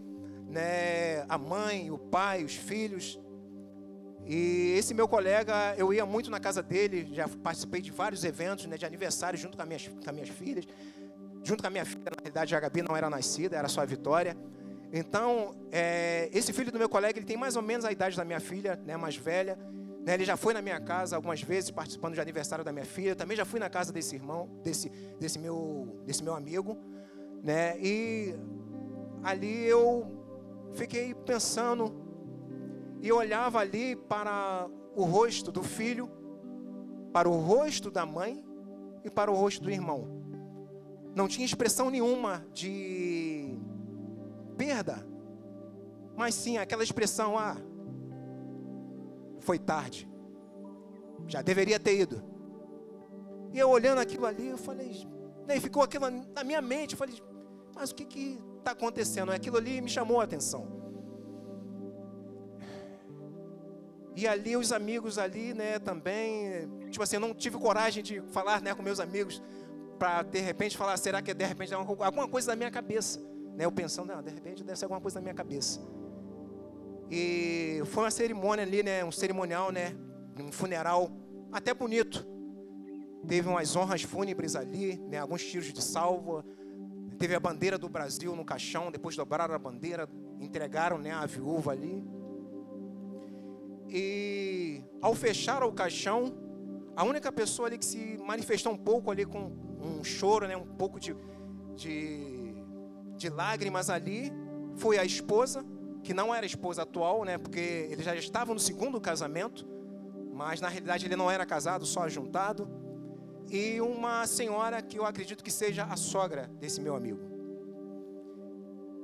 né, 0.48 1.24
a 1.28 1.38
mãe, 1.38 1.90
o 1.90 1.98
pai, 1.98 2.44
os 2.44 2.54
filhos. 2.54 3.18
E 4.26 4.74
esse 4.78 4.94
meu 4.94 5.06
colega, 5.06 5.74
eu 5.76 5.92
ia 5.92 6.06
muito 6.06 6.30
na 6.30 6.40
casa 6.40 6.62
dele, 6.62 7.08
já 7.12 7.28
participei 7.28 7.82
de 7.82 7.90
vários 7.90 8.24
eventos 8.24 8.64
né, 8.66 8.78
de 8.78 8.86
aniversário 8.86 9.38
junto 9.38 9.56
com 9.56 9.62
as 9.62 9.68
minhas, 9.68 9.88
com 9.88 10.10
as 10.10 10.14
minhas 10.14 10.28
filhas. 10.30 10.66
Junto 11.42 11.62
com 11.62 11.66
a 11.66 11.70
minha 11.70 11.84
filha, 11.84 12.04
na 12.04 12.16
realidade, 12.16 12.56
a 12.56 12.60
Gabi 12.60 12.80
não 12.80 12.96
era 12.96 13.10
nascida, 13.10 13.56
era 13.56 13.68
só 13.68 13.82
a 13.82 13.84
Vitória. 13.84 14.34
Então, 14.90 15.54
é, 15.70 16.30
esse 16.32 16.52
filho 16.54 16.72
do 16.72 16.78
meu 16.78 16.88
colega, 16.88 17.18
ele 17.18 17.26
tem 17.26 17.36
mais 17.36 17.54
ou 17.54 17.62
menos 17.62 17.84
a 17.84 17.92
idade 17.92 18.16
da 18.16 18.24
minha 18.24 18.40
filha, 18.40 18.80
né, 18.86 18.96
mais 18.96 19.16
velha. 19.16 19.58
Né, 20.06 20.14
ele 20.14 20.24
já 20.24 20.36
foi 20.36 20.54
na 20.54 20.62
minha 20.62 20.80
casa 20.80 21.16
algumas 21.16 21.42
vezes 21.42 21.70
participando 21.70 22.14
de 22.14 22.20
aniversário 22.20 22.64
da 22.64 22.72
minha 22.72 22.86
filha. 22.86 23.14
Também 23.14 23.36
já 23.36 23.44
fui 23.44 23.60
na 23.60 23.68
casa 23.68 23.92
desse 23.92 24.14
irmão, 24.14 24.48
desse, 24.62 24.88
desse, 25.20 25.38
meu, 25.38 26.00
desse 26.06 26.22
meu 26.22 26.34
amigo. 26.34 26.78
Né? 27.42 27.76
E 27.78 28.34
ali 29.22 29.64
eu 29.66 30.06
fiquei 30.72 31.14
pensando 31.14 32.03
e 33.04 33.12
olhava 33.12 33.58
ali 33.58 33.94
para 33.94 34.66
o 34.96 35.04
rosto 35.04 35.52
do 35.52 35.62
filho, 35.62 36.10
para 37.12 37.28
o 37.28 37.38
rosto 37.38 37.90
da 37.90 38.06
mãe 38.06 38.42
e 39.04 39.10
para 39.10 39.30
o 39.30 39.34
rosto 39.34 39.62
do 39.62 39.70
irmão. 39.70 40.08
Não 41.14 41.28
tinha 41.28 41.44
expressão 41.44 41.90
nenhuma 41.90 42.46
de 42.54 43.58
perda, 44.56 45.06
mas 46.16 46.34
sim 46.34 46.56
aquela 46.56 46.82
expressão: 46.82 47.38
ah, 47.38 47.58
foi 49.38 49.58
tarde, 49.58 50.08
já 51.28 51.42
deveria 51.42 51.78
ter 51.78 52.00
ido. 52.00 52.24
E 53.52 53.58
eu 53.58 53.68
olhando 53.68 53.98
aquilo 53.98 54.24
ali, 54.24 54.46
eu 54.46 54.56
falei, 54.56 55.06
né, 55.46 55.60
ficou 55.60 55.82
aquilo 55.82 56.06
na 56.34 56.42
minha 56.42 56.62
mente, 56.62 56.92
eu 56.94 56.98
falei, 56.98 57.22
mas 57.74 57.90
o 57.90 57.94
que 57.94 58.40
está 58.56 58.70
acontecendo? 58.70 59.30
Aquilo 59.30 59.58
ali 59.58 59.82
me 59.82 59.90
chamou 59.90 60.22
a 60.22 60.24
atenção. 60.24 60.83
E 64.16 64.28
ali 64.28 64.56
os 64.56 64.72
amigos 64.72 65.18
ali, 65.18 65.52
né, 65.52 65.78
também, 65.78 66.68
tipo 66.90 67.02
assim, 67.02 67.16
eu 67.16 67.20
não 67.20 67.34
tive 67.34 67.58
coragem 67.58 68.02
de 68.02 68.20
falar, 68.28 68.62
né, 68.62 68.72
com 68.74 68.82
meus 68.82 69.00
amigos 69.00 69.42
para 69.98 70.22
de 70.22 70.40
repente 70.40 70.76
falar, 70.76 70.96
será 70.96 71.20
que 71.20 71.30
é 71.30 71.34
de 71.34 71.44
repente 71.44 71.74
alguma 71.74 72.28
coisa 72.28 72.48
da 72.48 72.56
minha 72.56 72.70
cabeça, 72.70 73.20
né? 73.56 73.64
Eu 73.64 73.72
pensando, 73.72 74.12
não, 74.14 74.22
de 74.22 74.30
repente 74.30 74.62
deve 74.62 74.78
ser 74.78 74.84
alguma 74.84 75.00
coisa 75.00 75.16
da 75.16 75.20
minha 75.20 75.34
cabeça. 75.34 75.80
E 77.10 77.82
foi 77.86 78.04
uma 78.04 78.10
cerimônia 78.10 78.64
ali, 78.64 78.82
né, 78.82 79.04
um 79.04 79.12
cerimonial, 79.12 79.70
né, 79.72 79.94
um 80.38 80.50
funeral 80.52 81.10
até 81.52 81.72
bonito. 81.74 82.26
Teve 83.26 83.48
umas 83.48 83.74
honras 83.74 84.02
fúnebres 84.02 84.54
ali, 84.54 84.96
né, 85.08 85.18
alguns 85.18 85.44
tiros 85.44 85.72
de 85.72 85.82
salva. 85.82 86.44
Teve 87.18 87.34
a 87.34 87.40
bandeira 87.40 87.78
do 87.78 87.88
Brasil 87.88 88.34
no 88.34 88.44
caixão, 88.44 88.90
depois 88.90 89.16
dobraram 89.16 89.54
a 89.54 89.58
bandeira, 89.58 90.08
entregaram, 90.40 90.98
né, 90.98 91.12
a 91.12 91.24
viúva 91.24 91.72
ali. 91.72 92.04
E 93.96 94.82
ao 95.00 95.14
fechar 95.14 95.62
o 95.62 95.72
caixão, 95.72 96.34
a 96.96 97.04
única 97.04 97.30
pessoa 97.30 97.68
ali 97.68 97.78
que 97.78 97.84
se 97.84 98.18
manifestou 98.18 98.72
um 98.72 98.76
pouco 98.76 99.08
ali 99.08 99.24
com 99.24 99.52
um 99.80 100.02
choro, 100.02 100.48
né, 100.48 100.56
um 100.56 100.66
pouco 100.66 100.98
de, 100.98 101.14
de, 101.76 102.56
de 103.16 103.28
lágrimas 103.28 103.88
ali, 103.88 104.32
foi 104.74 104.98
a 104.98 105.04
esposa, 105.04 105.64
que 106.02 106.12
não 106.12 106.34
era 106.34 106.44
esposa 106.44 106.82
atual, 106.82 107.24
né, 107.24 107.38
porque 107.38 107.88
ele 107.88 108.02
já 108.02 108.16
estava 108.16 108.52
no 108.52 108.58
segundo 108.58 109.00
casamento, 109.00 109.64
mas 110.32 110.60
na 110.60 110.66
realidade 110.66 111.06
ele 111.06 111.14
não 111.14 111.30
era 111.30 111.46
casado, 111.46 111.86
só 111.86 112.08
juntado, 112.08 112.68
e 113.48 113.80
uma 113.80 114.26
senhora 114.26 114.82
que 114.82 114.98
eu 114.98 115.06
acredito 115.06 115.44
que 115.44 115.52
seja 115.52 115.84
a 115.84 115.94
sogra 115.94 116.50
desse 116.58 116.80
meu 116.80 116.96
amigo. 116.96 117.20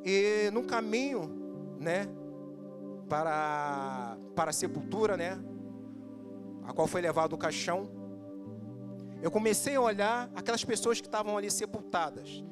E 0.05 0.51
no 0.53 0.65
caminho, 0.65 1.77
né, 1.79 2.09
para, 3.11 4.17
para 4.37 4.51
a 4.51 4.53
sepultura, 4.53 5.17
né? 5.17 5.37
A 6.65 6.73
qual 6.73 6.87
foi 6.87 7.03
levado 7.03 7.33
o 7.33 7.39
caixão. 7.39 7.91
Eu 9.21 9.31
comecei 9.33 9.75
a 9.75 9.81
olhar 9.81 10.31
aquelas 10.35 10.65
pessoas 10.65 11.01
que 11.01 11.09
estavam 11.09 11.37
ali 11.37 11.51
sepultadas. 11.51 12.43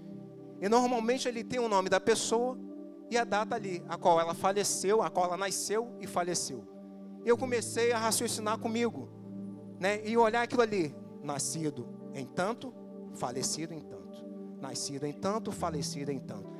E 0.61 0.69
normalmente 0.69 1.29
ele 1.29 1.45
tem 1.45 1.61
o 1.61 1.69
nome 1.69 1.89
da 1.89 2.01
pessoa 2.01 2.59
e 3.09 3.17
a 3.17 3.25
data 3.25 3.55
ali, 3.55 3.83
a 3.89 3.97
qual 3.97 4.21
ela 4.21 4.35
faleceu, 4.35 5.01
a 5.01 5.09
qual 5.09 5.27
ela 5.27 5.37
nasceu 5.37 5.97
e 6.01 6.07
faleceu. 6.07 6.67
Eu 7.25 7.39
comecei 7.39 7.93
a 7.93 7.99
raciocinar 7.99 8.59
comigo, 8.59 9.09
né? 9.79 10.05
E 10.05 10.17
olhar 10.17 10.43
aquilo 10.43 10.63
ali, 10.63 10.95
nascido 11.23 11.89
em 12.13 12.27
tanto, 12.27 12.75
falecido 13.15 13.73
em 13.73 13.81
tanto. 13.81 14.27
Nascido 14.61 15.07
em 15.07 15.13
tanto, 15.13 15.53
falecido 15.53 16.11
em 16.11 16.19
tanto. 16.19 16.58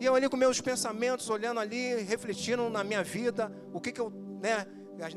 E 0.00 0.04
eu 0.04 0.14
ali 0.14 0.28
com 0.28 0.36
meus 0.36 0.60
pensamentos, 0.60 1.28
olhando 1.28 1.58
ali, 1.58 2.02
refletindo 2.02 2.68
na 2.70 2.84
minha 2.84 3.02
vida, 3.02 3.52
o 3.72 3.80
que 3.80 3.90
que 3.90 4.00
eu, 4.00 4.10
né, 4.40 4.66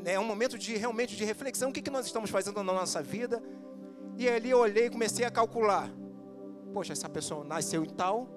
é 0.04 0.18
um 0.18 0.24
momento 0.24 0.58
de 0.58 0.76
realmente 0.76 1.16
de 1.16 1.24
reflexão, 1.24 1.70
o 1.70 1.72
que 1.72 1.82
que 1.82 1.90
nós 1.90 2.06
estamos 2.06 2.30
fazendo 2.30 2.62
na 2.62 2.72
nossa 2.72 3.02
vida. 3.02 3.42
E 4.16 4.28
ali 4.28 4.50
eu 4.50 4.58
olhei 4.58 4.86
e 4.86 4.90
comecei 4.90 5.24
a 5.24 5.30
calcular. 5.30 5.90
Poxa, 6.72 6.92
essa 6.92 7.08
pessoa 7.08 7.44
nasceu 7.44 7.84
em 7.84 7.88
tal, 7.88 8.28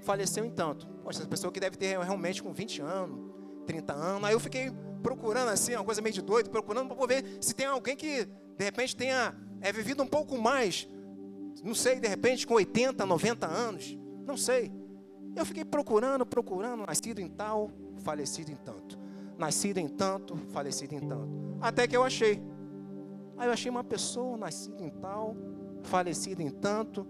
faleceu 0.00 0.44
em 0.44 0.50
tanto. 0.50 0.86
Poxa, 1.02 1.20
essa 1.20 1.28
pessoa 1.28 1.52
que 1.52 1.60
deve 1.60 1.76
ter 1.76 1.98
realmente 1.98 2.42
com 2.42 2.52
20 2.52 2.80
anos, 2.82 3.32
30 3.66 3.92
anos. 3.92 4.24
Aí 4.24 4.34
eu 4.34 4.40
fiquei 4.40 4.72
procurando 5.02 5.50
assim, 5.50 5.74
uma 5.74 5.84
coisa 5.84 6.00
meio 6.00 6.14
de 6.14 6.22
doido, 6.22 6.50
procurando 6.50 6.94
para 6.94 7.06
ver 7.06 7.38
se 7.40 7.54
tem 7.54 7.66
alguém 7.66 7.96
que 7.96 8.24
de 8.24 8.64
repente 8.64 8.96
tenha 8.96 9.34
é, 9.60 9.72
vivido 9.72 10.02
um 10.02 10.06
pouco 10.06 10.38
mais, 10.38 10.88
não 11.62 11.74
sei, 11.74 12.00
de 12.00 12.08
repente 12.08 12.46
com 12.46 12.54
80, 12.54 13.04
90 13.04 13.46
anos, 13.46 13.98
não 14.26 14.36
sei. 14.36 14.72
Eu 15.36 15.44
fiquei 15.44 15.64
procurando, 15.64 16.24
procurando, 16.24 16.86
nascido 16.86 17.20
em 17.20 17.28
tal, 17.28 17.70
falecido 17.98 18.50
em 18.50 18.56
tanto. 18.56 18.98
Nascido 19.36 19.78
em 19.78 19.88
tanto, 19.88 20.36
falecido 20.52 20.94
em 20.94 21.00
tanto. 21.00 21.28
Até 21.60 21.88
que 21.88 21.96
eu 21.96 22.04
achei. 22.04 22.40
Aí 23.36 23.48
eu 23.48 23.52
achei 23.52 23.70
uma 23.70 23.82
pessoa 23.82 24.36
nascida 24.36 24.82
em 24.84 24.90
tal, 24.90 25.36
falecida 25.82 26.42
em 26.42 26.50
tanto. 26.50 27.06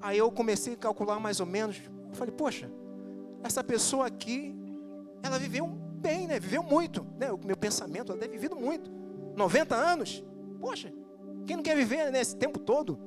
Aí 0.00 0.18
eu 0.18 0.30
comecei 0.32 0.74
a 0.74 0.76
calcular 0.76 1.20
mais 1.20 1.38
ou 1.38 1.46
menos. 1.46 1.80
Eu 2.08 2.14
falei, 2.14 2.34
poxa, 2.34 2.70
essa 3.42 3.62
pessoa 3.62 4.06
aqui, 4.06 4.56
ela 5.22 5.38
viveu 5.38 5.66
bem, 5.66 6.26
né? 6.26 6.40
Viveu 6.40 6.62
muito. 6.62 7.06
Né? 7.16 7.30
O 7.30 7.38
meu 7.44 7.56
pensamento, 7.56 8.10
ela 8.10 8.20
deve 8.20 8.32
vivido 8.32 8.56
muito. 8.56 8.90
90 9.36 9.76
anos. 9.76 10.24
Poxa, 10.60 10.92
quem 11.46 11.56
não 11.56 11.62
quer 11.62 11.76
viver 11.76 12.10
nesse 12.10 12.34
tempo 12.36 12.58
todo? 12.58 12.98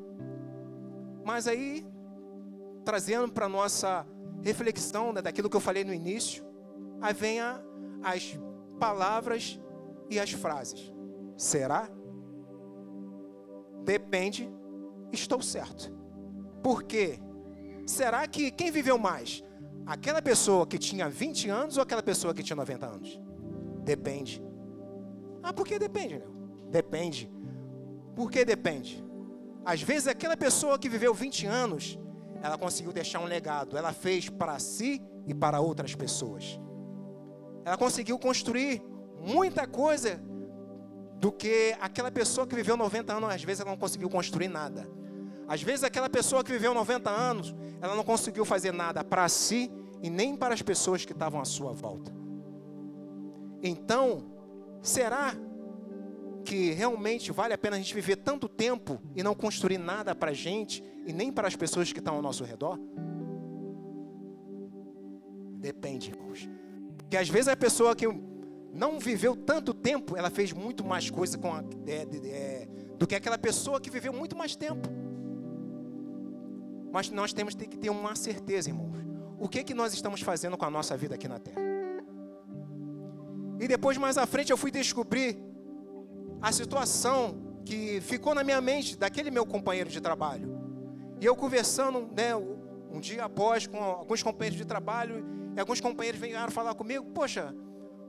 Mas 1.26 1.48
aí, 1.48 1.86
trazendo 2.84 3.32
para 3.32 3.50
nossa 3.50 4.06
reflexão 4.44 5.14
né, 5.14 5.22
daquilo 5.22 5.50
que 5.50 5.56
eu 5.56 5.62
falei 5.62 5.84
no 5.84 5.94
início, 5.94 6.46
aí 7.02 7.14
vem 7.14 7.40
a, 7.40 7.62
as 8.04 8.38
palavras 8.80 9.60
e 10.10 10.20
as 10.20 10.32
frases. 10.32 10.92
Será? 11.38 11.90
Depende, 13.84 14.50
estou 15.12 15.42
certo. 15.42 15.92
Por 16.62 16.84
quê? 16.84 17.20
Será 17.86 18.26
que 18.28 18.52
quem 18.52 18.72
viveu 18.72 18.98
mais? 18.98 19.44
Aquela 19.86 20.22
pessoa 20.22 20.66
que 20.66 20.78
tinha 20.78 21.10
20 21.10 21.50
anos 21.50 21.78
ou 21.78 21.84
aquela 21.84 22.04
pessoa 22.04 22.34
que 22.34 22.44
tinha 22.44 22.56
90 22.56 22.86
anos? 22.86 23.22
Depende. 23.84 24.42
Ah, 25.42 25.52
por 25.52 25.66
que 25.68 25.78
depende, 25.78 26.18
Léo? 26.18 26.32
Depende. 26.70 27.30
Por 28.16 28.32
que 28.32 28.46
depende? 28.46 29.04
Às 29.66 29.82
vezes 29.82 30.08
aquela 30.08 30.38
pessoa 30.38 30.80
que 30.80 30.88
viveu 30.88 31.14
20 31.14 31.46
anos, 31.46 32.00
ela 32.44 32.58
conseguiu 32.58 32.92
deixar 32.92 33.22
um 33.22 33.26
legado. 33.26 33.78
Ela 33.78 33.94
fez 33.94 34.30
para 34.30 34.60
si 34.60 35.02
e 35.26 35.34
para 35.34 35.62
outras 35.62 35.96
pessoas. 35.96 36.60
Ela 37.64 37.78
conseguiu 37.78 38.20
construir 38.20 38.84
muita 39.18 39.66
coisa 39.66 40.22
do 41.22 41.32
que 41.32 41.74
aquela 41.80 42.12
pessoa 42.12 42.46
que 42.46 42.54
viveu 42.54 42.76
90 42.76 43.14
anos, 43.14 43.34
às 43.34 43.42
vezes 43.42 43.62
ela 43.62 43.72
não 43.72 43.78
conseguiu 43.78 44.10
construir 44.10 44.50
nada. 44.50 44.86
Às 45.48 45.64
vezes 45.64 45.86
aquela 45.86 46.10
pessoa 46.10 46.44
que 46.44 46.52
viveu 46.52 46.74
90 46.74 47.10
anos, 47.10 47.56
ela 47.82 47.96
não 47.96 48.04
conseguiu 48.04 48.44
fazer 48.44 48.74
nada 48.74 49.06
para 49.06 49.30
si 49.30 49.72
e 50.02 50.10
nem 50.10 50.36
para 50.36 50.54
as 50.54 50.62
pessoas 50.62 51.06
que 51.06 51.14
estavam 51.14 51.40
à 51.40 51.46
sua 51.46 51.72
volta. 51.72 52.14
Então, 53.62 54.26
será 54.82 55.34
que 56.44 56.72
realmente 56.72 57.32
vale 57.32 57.54
a 57.54 57.58
pena 57.58 57.76
a 57.76 57.80
gente 57.80 57.94
viver 57.94 58.18
tanto 58.18 58.48
tempo 58.48 59.02
e 59.16 59.24
não 59.24 59.34
construir 59.34 59.78
nada 59.78 60.14
para 60.14 60.32
a 60.32 60.34
gente 60.34 60.84
e 61.06 61.14
nem 61.14 61.32
para 61.32 61.48
as 61.48 61.56
pessoas 61.56 61.92
que 61.92 62.00
estão 62.00 62.16
ao 62.16 62.22
nosso 62.22 62.44
redor? 62.44 62.80
Depende, 65.58 66.12
irmãos. 66.12 66.50
Porque 66.98 67.18
às 67.18 67.30
vezes 67.30 67.48
a 67.48 67.56
pessoa 67.56 67.96
que 67.96 68.06
não 68.74 69.00
viveu 69.00 69.36
tanto 69.36 69.74
tempo, 69.74 70.18
ela 70.18 70.30
fez 70.30 70.52
muito 70.52 70.84
mais 70.84 71.10
coisa 71.10 71.38
com 71.38 71.54
a, 71.54 71.64
é, 71.88 72.08
é, 72.26 72.68
do 72.98 73.08
que 73.08 73.16
aquela 73.16 73.38
pessoa 73.38 73.80
que 73.80 73.90
viveu 73.90 74.12
muito 74.12 74.36
mais 74.36 74.56
tempo. 74.56 74.90
Mas 76.92 77.10
nós 77.10 77.34
temos 77.34 77.56
que 77.56 77.78
ter 77.78 77.90
uma 77.90 78.16
certeza, 78.16 78.70
irmãos. 78.70 78.98
O 79.40 79.48
que, 79.48 79.64
que 79.64 79.74
nós 79.74 79.94
estamos 79.94 80.22
fazendo 80.22 80.58
com 80.58 80.66
a 80.66 80.70
nossa 80.70 80.96
vida 80.98 81.16
aqui 81.16 81.28
na 81.28 81.40
Terra? 81.40 81.62
E 83.60 83.68
depois, 83.68 83.98
mais 83.98 84.18
à 84.18 84.26
frente, 84.26 84.52
eu 84.52 84.58
fui 84.58 84.72
descobrir 84.72 85.38
a 86.44 86.52
situação 86.52 87.38
que 87.64 88.02
ficou 88.02 88.36
na 88.36 88.44
minha 88.44 88.60
mente 88.60 88.98
daquele 88.98 89.32
meu 89.32 89.46
companheiro 89.46 89.90
de 89.90 90.02
trabalho. 90.02 90.60
E 91.22 91.26
eu 91.26 91.38
conversando, 91.38 92.10
né, 92.14 92.36
um 92.36 93.00
dia 93.00 93.24
após 93.24 93.66
com 93.66 93.82
alguns 93.82 94.22
companheiros 94.22 94.58
de 94.58 94.66
trabalho, 94.66 95.26
e 95.56 95.60
alguns 95.60 95.80
companheiros 95.80 96.20
vieram 96.20 96.52
falar 96.52 96.76
comigo, 96.76 97.06
poxa, 97.14 97.56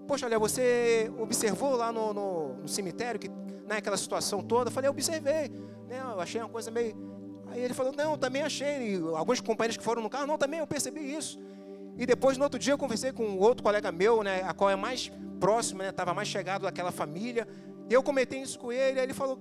poxa, 0.08 0.26
olha, 0.26 0.36
você 0.36 1.12
observou 1.16 1.76
lá 1.76 1.92
no, 1.92 2.12
no, 2.12 2.54
no 2.54 2.68
cemitério 2.68 3.20
que 3.20 3.28
né, 3.28 3.80
situação 3.96 4.42
toda? 4.42 4.68
Eu 4.68 4.72
falei, 4.72 4.88
eu 4.88 4.92
observei, 4.92 5.48
né, 5.86 6.00
eu 6.02 6.20
achei 6.20 6.40
uma 6.40 6.50
coisa 6.50 6.72
meio. 6.72 6.96
Aí 7.46 7.60
ele 7.60 7.72
falou, 7.72 7.92
não, 7.92 8.18
também 8.18 8.42
achei. 8.42 8.96
E 8.96 9.00
alguns 9.14 9.40
companheiros 9.40 9.76
que 9.76 9.84
foram 9.84 10.02
no 10.02 10.10
carro, 10.10 10.26
não, 10.26 10.36
também 10.36 10.58
eu 10.58 10.66
percebi 10.66 11.00
isso. 11.00 11.38
E 11.96 12.04
depois, 12.04 12.36
no 12.36 12.42
outro 12.42 12.58
dia, 12.58 12.72
eu 12.72 12.78
conversei 12.78 13.12
com 13.12 13.38
outro 13.38 13.62
colega 13.62 13.92
meu, 13.92 14.24
né, 14.24 14.42
a 14.42 14.52
qual 14.52 14.70
é 14.70 14.74
mais 14.74 15.12
próximo, 15.38 15.84
né, 15.84 15.90
estava 15.90 16.12
mais 16.12 16.26
chegado 16.26 16.62
daquela 16.62 16.90
família. 16.90 17.46
Eu 17.88 18.02
comentei 18.02 18.40
isso 18.40 18.58
com 18.58 18.72
ele, 18.72 18.98
aí 18.98 19.06
ele 19.06 19.14
falou: 19.14 19.38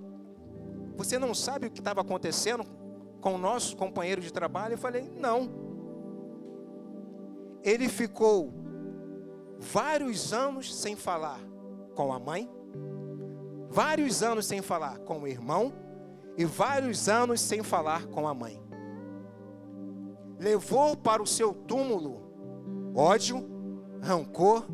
Você 0.96 1.18
não 1.18 1.34
sabe 1.34 1.66
o 1.66 1.70
que 1.70 1.80
estava 1.80 2.00
acontecendo 2.00 2.64
com 3.20 3.34
o 3.34 3.38
nosso 3.38 3.76
companheiro 3.76 4.20
de 4.20 4.32
trabalho? 4.32 4.74
Eu 4.74 4.78
falei: 4.78 5.10
Não. 5.18 5.64
Ele 7.62 7.88
ficou 7.88 8.52
vários 9.58 10.32
anos 10.32 10.74
sem 10.74 10.94
falar 10.94 11.40
com 11.94 12.12
a 12.12 12.18
mãe, 12.18 12.50
vários 13.70 14.22
anos 14.22 14.46
sem 14.46 14.60
falar 14.60 14.98
com 14.98 15.20
o 15.20 15.28
irmão 15.28 15.72
e 16.36 16.44
vários 16.44 17.08
anos 17.08 17.40
sem 17.40 17.62
falar 17.62 18.06
com 18.06 18.28
a 18.28 18.34
mãe. 18.34 18.62
Levou 20.38 20.96
para 20.96 21.22
o 21.22 21.26
seu 21.26 21.54
túmulo 21.54 22.24
ódio, 22.94 23.48
rancor, 24.02 24.66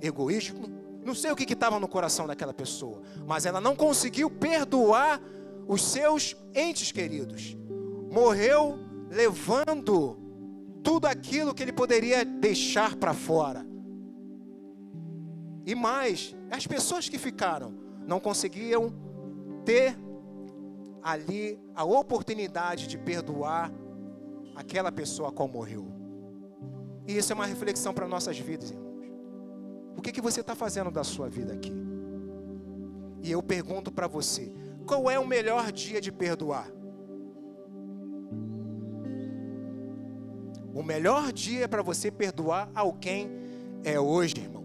egoísmo. 0.00 0.81
Não 1.04 1.14
sei 1.14 1.30
o 1.30 1.36
que 1.36 1.52
estava 1.52 1.80
no 1.80 1.88
coração 1.88 2.26
daquela 2.26 2.54
pessoa, 2.54 3.02
mas 3.26 3.44
ela 3.44 3.60
não 3.60 3.74
conseguiu 3.74 4.30
perdoar 4.30 5.20
os 5.66 5.82
seus 5.82 6.36
entes 6.54 6.92
queridos. 6.92 7.56
Morreu 8.10 8.78
levando 9.10 10.18
tudo 10.82 11.06
aquilo 11.06 11.54
que 11.54 11.62
ele 11.62 11.72
poderia 11.72 12.24
deixar 12.24 12.96
para 12.96 13.14
fora. 13.14 13.66
E 15.64 15.74
mais, 15.74 16.34
as 16.50 16.66
pessoas 16.66 17.08
que 17.08 17.18
ficaram 17.18 17.74
não 18.06 18.18
conseguiam 18.18 18.92
ter 19.64 19.96
ali 21.02 21.58
a 21.74 21.84
oportunidade 21.84 22.86
de 22.86 22.98
perdoar 22.98 23.72
aquela 24.54 24.92
pessoa 24.92 25.28
a 25.30 25.32
qual 25.32 25.48
morreu. 25.48 25.86
E 27.06 27.16
isso 27.16 27.32
é 27.32 27.34
uma 27.34 27.46
reflexão 27.46 27.92
para 27.92 28.06
nossas 28.06 28.38
vidas, 28.38 28.70
irmãos. 28.70 28.91
O 29.96 30.02
que, 30.02 30.12
que 30.12 30.20
você 30.20 30.40
está 30.40 30.54
fazendo 30.54 30.90
da 30.90 31.04
sua 31.04 31.28
vida 31.28 31.52
aqui? 31.52 31.72
E 33.22 33.30
eu 33.30 33.42
pergunto 33.42 33.92
para 33.92 34.06
você: 34.06 34.52
qual 34.86 35.10
é 35.10 35.18
o 35.18 35.26
melhor 35.26 35.70
dia 35.70 36.00
de 36.00 36.10
perdoar? 36.10 36.68
O 40.74 40.82
melhor 40.82 41.32
dia 41.32 41.68
para 41.68 41.82
você 41.82 42.10
perdoar 42.10 42.70
alguém 42.74 43.30
é 43.84 44.00
hoje, 44.00 44.36
irmão. 44.38 44.64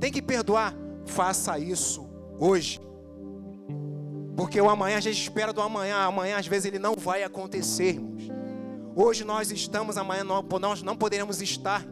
Tem 0.00 0.10
que 0.10 0.22
perdoar? 0.22 0.74
Faça 1.04 1.58
isso 1.58 2.08
hoje. 2.38 2.80
Porque 4.36 4.60
o 4.60 4.68
amanhã 4.68 4.96
a 4.96 5.00
gente 5.00 5.20
espera 5.20 5.52
do 5.52 5.60
amanhã, 5.60 5.98
amanhã 5.98 6.38
às 6.38 6.46
vezes 6.46 6.66
ele 6.66 6.78
não 6.78 6.94
vai 6.96 7.22
acontecer, 7.22 7.94
irmãos. 7.94 8.28
Hoje 8.96 9.24
nós 9.24 9.50
estamos, 9.50 9.96
amanhã 9.96 10.24
nós 10.24 10.82
não 10.82 10.96
poderemos 10.96 11.40
estar. 11.42 11.86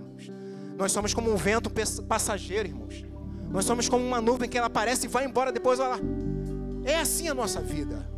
Nós 0.83 0.91
somos 0.91 1.14
como 1.14 1.33
um 1.33 1.37
vento 1.37 1.70
passageiro, 2.09 2.66
irmãos. 2.66 3.05
Nós 3.53 3.64
somos 3.64 3.89
como 3.89 4.05
uma 4.05 4.20
nuvem 4.20 4.49
que 4.49 4.59
ela 4.59 4.66
aparece 4.66 5.07
e 5.07 5.09
vai 5.09 5.24
embora 5.24 5.53
depois, 5.53 5.78
lá. 5.78 5.97
É 6.85 6.97
assim 6.97 7.28
a 7.28 7.35
nossa 7.35 7.61
vida. 7.61 8.11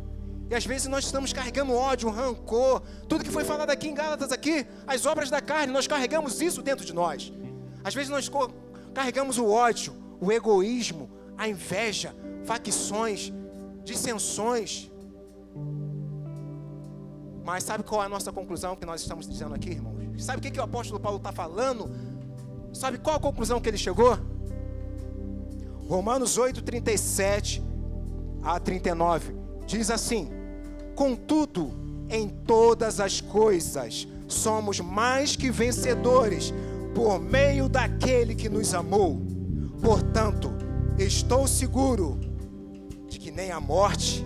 E 0.49 0.55
às 0.55 0.65
vezes 0.65 0.87
nós 0.87 1.05
estamos 1.05 1.31
carregando 1.31 1.73
ódio, 1.73 2.09
rancor, 2.09 2.81
tudo 3.07 3.23
que 3.23 3.29
foi 3.29 3.43
falado 3.43 3.69
aqui 3.69 3.87
em 3.87 3.93
Gálatas 3.93 4.31
aqui, 4.31 4.65
as 4.87 5.05
obras 5.05 5.29
da 5.29 5.39
carne, 5.41 5.71
nós 5.71 5.85
carregamos 5.85 6.41
isso 6.41 6.63
dentro 6.63 6.83
de 6.83 6.91
nós. 6.91 7.31
Às 7.83 7.93
vezes 7.93 8.09
nós 8.09 8.31
carregamos 8.95 9.37
o 9.37 9.47
ódio, 9.47 9.93
o 10.19 10.31
egoísmo, 10.31 11.07
a 11.37 11.47
inveja, 11.47 12.15
facções, 12.45 13.31
dissensões. 13.83 14.89
Mas 17.43 17.63
sabe 17.63 17.83
qual 17.83 18.01
é 18.01 18.07
a 18.07 18.09
nossa 18.09 18.31
conclusão 18.31 18.75
que 18.75 18.87
nós 18.87 19.01
estamos 19.01 19.27
dizendo 19.27 19.53
aqui, 19.53 19.69
irmãos? 19.69 20.25
Sabe 20.25 20.39
o 20.39 20.41
que, 20.41 20.49
que 20.49 20.59
o 20.59 20.63
apóstolo 20.63 20.99
Paulo 20.99 21.17
está 21.17 21.31
falando? 21.31 22.14
Sabe 22.75 22.97
qual 22.97 23.15
a 23.15 23.19
conclusão 23.19 23.61
que 23.61 23.69
ele 23.69 23.77
chegou? 23.77 24.19
Romanos 25.87 26.37
8, 26.37 26.61
37 26.61 27.63
a 28.43 28.59
39 28.59 29.33
diz 29.65 29.89
assim: 29.89 30.29
Contudo, 30.93 31.71
em 32.09 32.27
todas 32.27 32.99
as 32.99 33.21
coisas 33.21 34.05
somos 34.27 34.81
mais 34.81 35.37
que 35.37 35.49
vencedores 35.49 36.53
por 36.93 37.17
meio 37.17 37.69
daquele 37.69 38.35
que 38.35 38.49
nos 38.49 38.73
amou. 38.73 39.21
Portanto, 39.81 40.51
estou 40.99 41.47
seguro 41.47 42.19
de 43.07 43.17
que 43.17 43.31
nem 43.31 43.51
a 43.51 43.59
morte, 43.61 44.25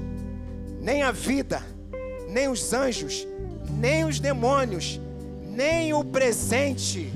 nem 0.82 1.04
a 1.04 1.12
vida, 1.12 1.62
nem 2.28 2.48
os 2.48 2.74
anjos, 2.74 3.28
nem 3.70 4.06
os 4.06 4.20
demônios, 4.20 5.00
nem 5.48 5.94
o 5.94 6.04
presente, 6.04 7.12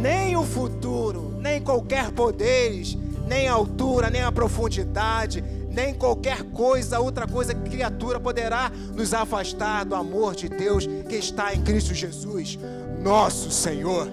nem 0.00 0.36
o 0.36 0.44
futuro, 0.44 1.34
nem 1.40 1.60
qualquer 1.60 2.10
poderes, 2.10 2.96
nem 3.26 3.48
a 3.48 3.52
altura, 3.52 4.10
nem 4.10 4.22
a 4.22 4.32
profundidade, 4.32 5.42
nem 5.70 5.94
qualquer 5.94 6.42
coisa, 6.44 6.98
outra 6.98 7.26
coisa, 7.26 7.54
criatura 7.54 8.18
poderá 8.18 8.70
nos 8.94 9.12
afastar 9.14 9.84
do 9.84 9.94
amor 9.94 10.34
de 10.34 10.48
Deus 10.48 10.86
que 11.08 11.16
está 11.16 11.54
em 11.54 11.62
Cristo 11.62 11.94
Jesus 11.94 12.58
nosso 13.00 13.50
Senhor. 13.50 14.10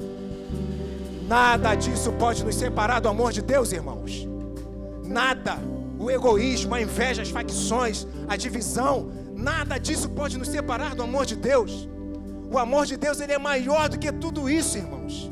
Nada 1.28 1.74
disso 1.76 2.12
pode 2.14 2.44
nos 2.44 2.56
separar 2.56 3.02
do 3.02 3.10
amor 3.10 3.32
de 3.32 3.42
Deus, 3.42 3.72
irmãos. 3.72 4.28
Nada. 5.04 5.58
O 5.98 6.12
egoísmo, 6.12 6.76
a 6.76 6.82
inveja, 6.82 7.22
as 7.22 7.30
facções, 7.30 8.06
a 8.28 8.36
divisão, 8.36 9.10
nada 9.34 9.78
disso 9.78 10.10
pode 10.10 10.38
nos 10.38 10.50
separar 10.50 10.94
do 10.94 11.02
amor 11.02 11.26
de 11.26 11.36
Deus. 11.36 11.88
O 12.52 12.60
amor 12.60 12.86
de 12.86 12.96
Deus 12.96 13.20
ele 13.20 13.32
é 13.34 13.40
maior 13.40 13.90
do 13.90 13.98
que 13.98 14.12
tudo 14.12 14.50
isso, 14.50 14.78
irmãos. 14.78 15.32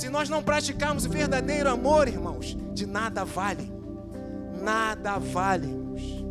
Se 0.00 0.08
nós 0.08 0.28
não 0.28 0.42
praticarmos 0.42 1.04
verdadeiro 1.04 1.68
amor, 1.68 2.08
irmãos, 2.08 2.56
de 2.72 2.86
nada 2.86 3.24
vale. 3.24 3.70
Nada 4.60 5.18
vale, 5.18 5.66
irmãos. 5.66 6.24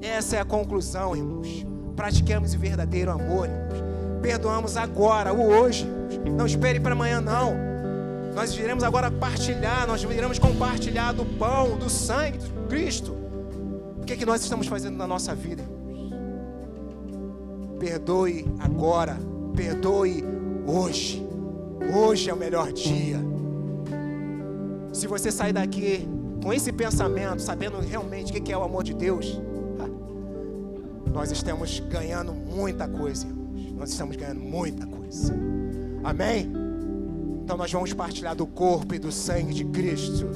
Essa 0.00 0.36
é 0.36 0.40
a 0.40 0.44
conclusão, 0.44 1.14
irmãos. 1.14 1.66
Pratiquemos 1.94 2.54
o 2.54 2.58
verdadeiro 2.58 3.10
amor, 3.10 3.48
irmãos 3.48 3.88
perdoamos 4.18 4.76
agora, 4.76 5.32
o 5.32 5.42
hoje. 5.42 5.86
Não 6.36 6.46
espere 6.46 6.80
para 6.80 6.92
amanhã, 6.92 7.20
não. 7.20 7.54
Nós 8.34 8.56
iremos 8.56 8.84
agora 8.84 9.10
partilhar, 9.10 9.86
nós 9.86 10.02
iremos 10.02 10.38
compartilhar 10.38 11.12
do 11.12 11.24
pão, 11.24 11.76
do 11.76 11.88
sangue 11.88 12.38
de 12.38 12.50
Cristo. 12.68 13.16
O 14.00 14.04
que 14.04 14.12
é 14.12 14.16
que 14.16 14.26
nós 14.26 14.42
estamos 14.42 14.66
fazendo 14.66 14.96
na 14.96 15.06
nossa 15.06 15.34
vida? 15.34 15.64
Perdoe 17.78 18.46
agora, 18.60 19.16
perdoe 19.54 20.24
hoje. 20.66 21.27
Hoje 21.94 22.30
é 22.30 22.34
o 22.34 22.36
melhor 22.36 22.72
dia. 22.72 23.18
Se 24.92 25.06
você 25.06 25.30
sair 25.30 25.52
daqui 25.52 26.08
com 26.42 26.52
esse 26.52 26.72
pensamento, 26.72 27.40
sabendo 27.40 27.78
realmente 27.80 28.36
o 28.36 28.42
que 28.42 28.52
é 28.52 28.56
o 28.56 28.62
amor 28.62 28.84
de 28.84 28.94
Deus, 28.94 29.40
nós 31.12 31.30
estamos 31.30 31.80
ganhando 31.80 32.32
muita 32.32 32.88
coisa 32.88 33.38
nós 33.78 33.90
estamos 33.90 34.16
ganhando 34.16 34.40
muita 34.40 34.86
coisa. 34.86 35.34
Amém? 36.02 36.50
Então 37.44 37.56
nós 37.56 37.72
vamos 37.72 37.92
partilhar 37.94 38.34
do 38.34 38.46
corpo 38.46 38.94
e 38.94 38.98
do 38.98 39.12
sangue 39.12 39.54
de 39.54 39.64
Cristo. 39.64 40.28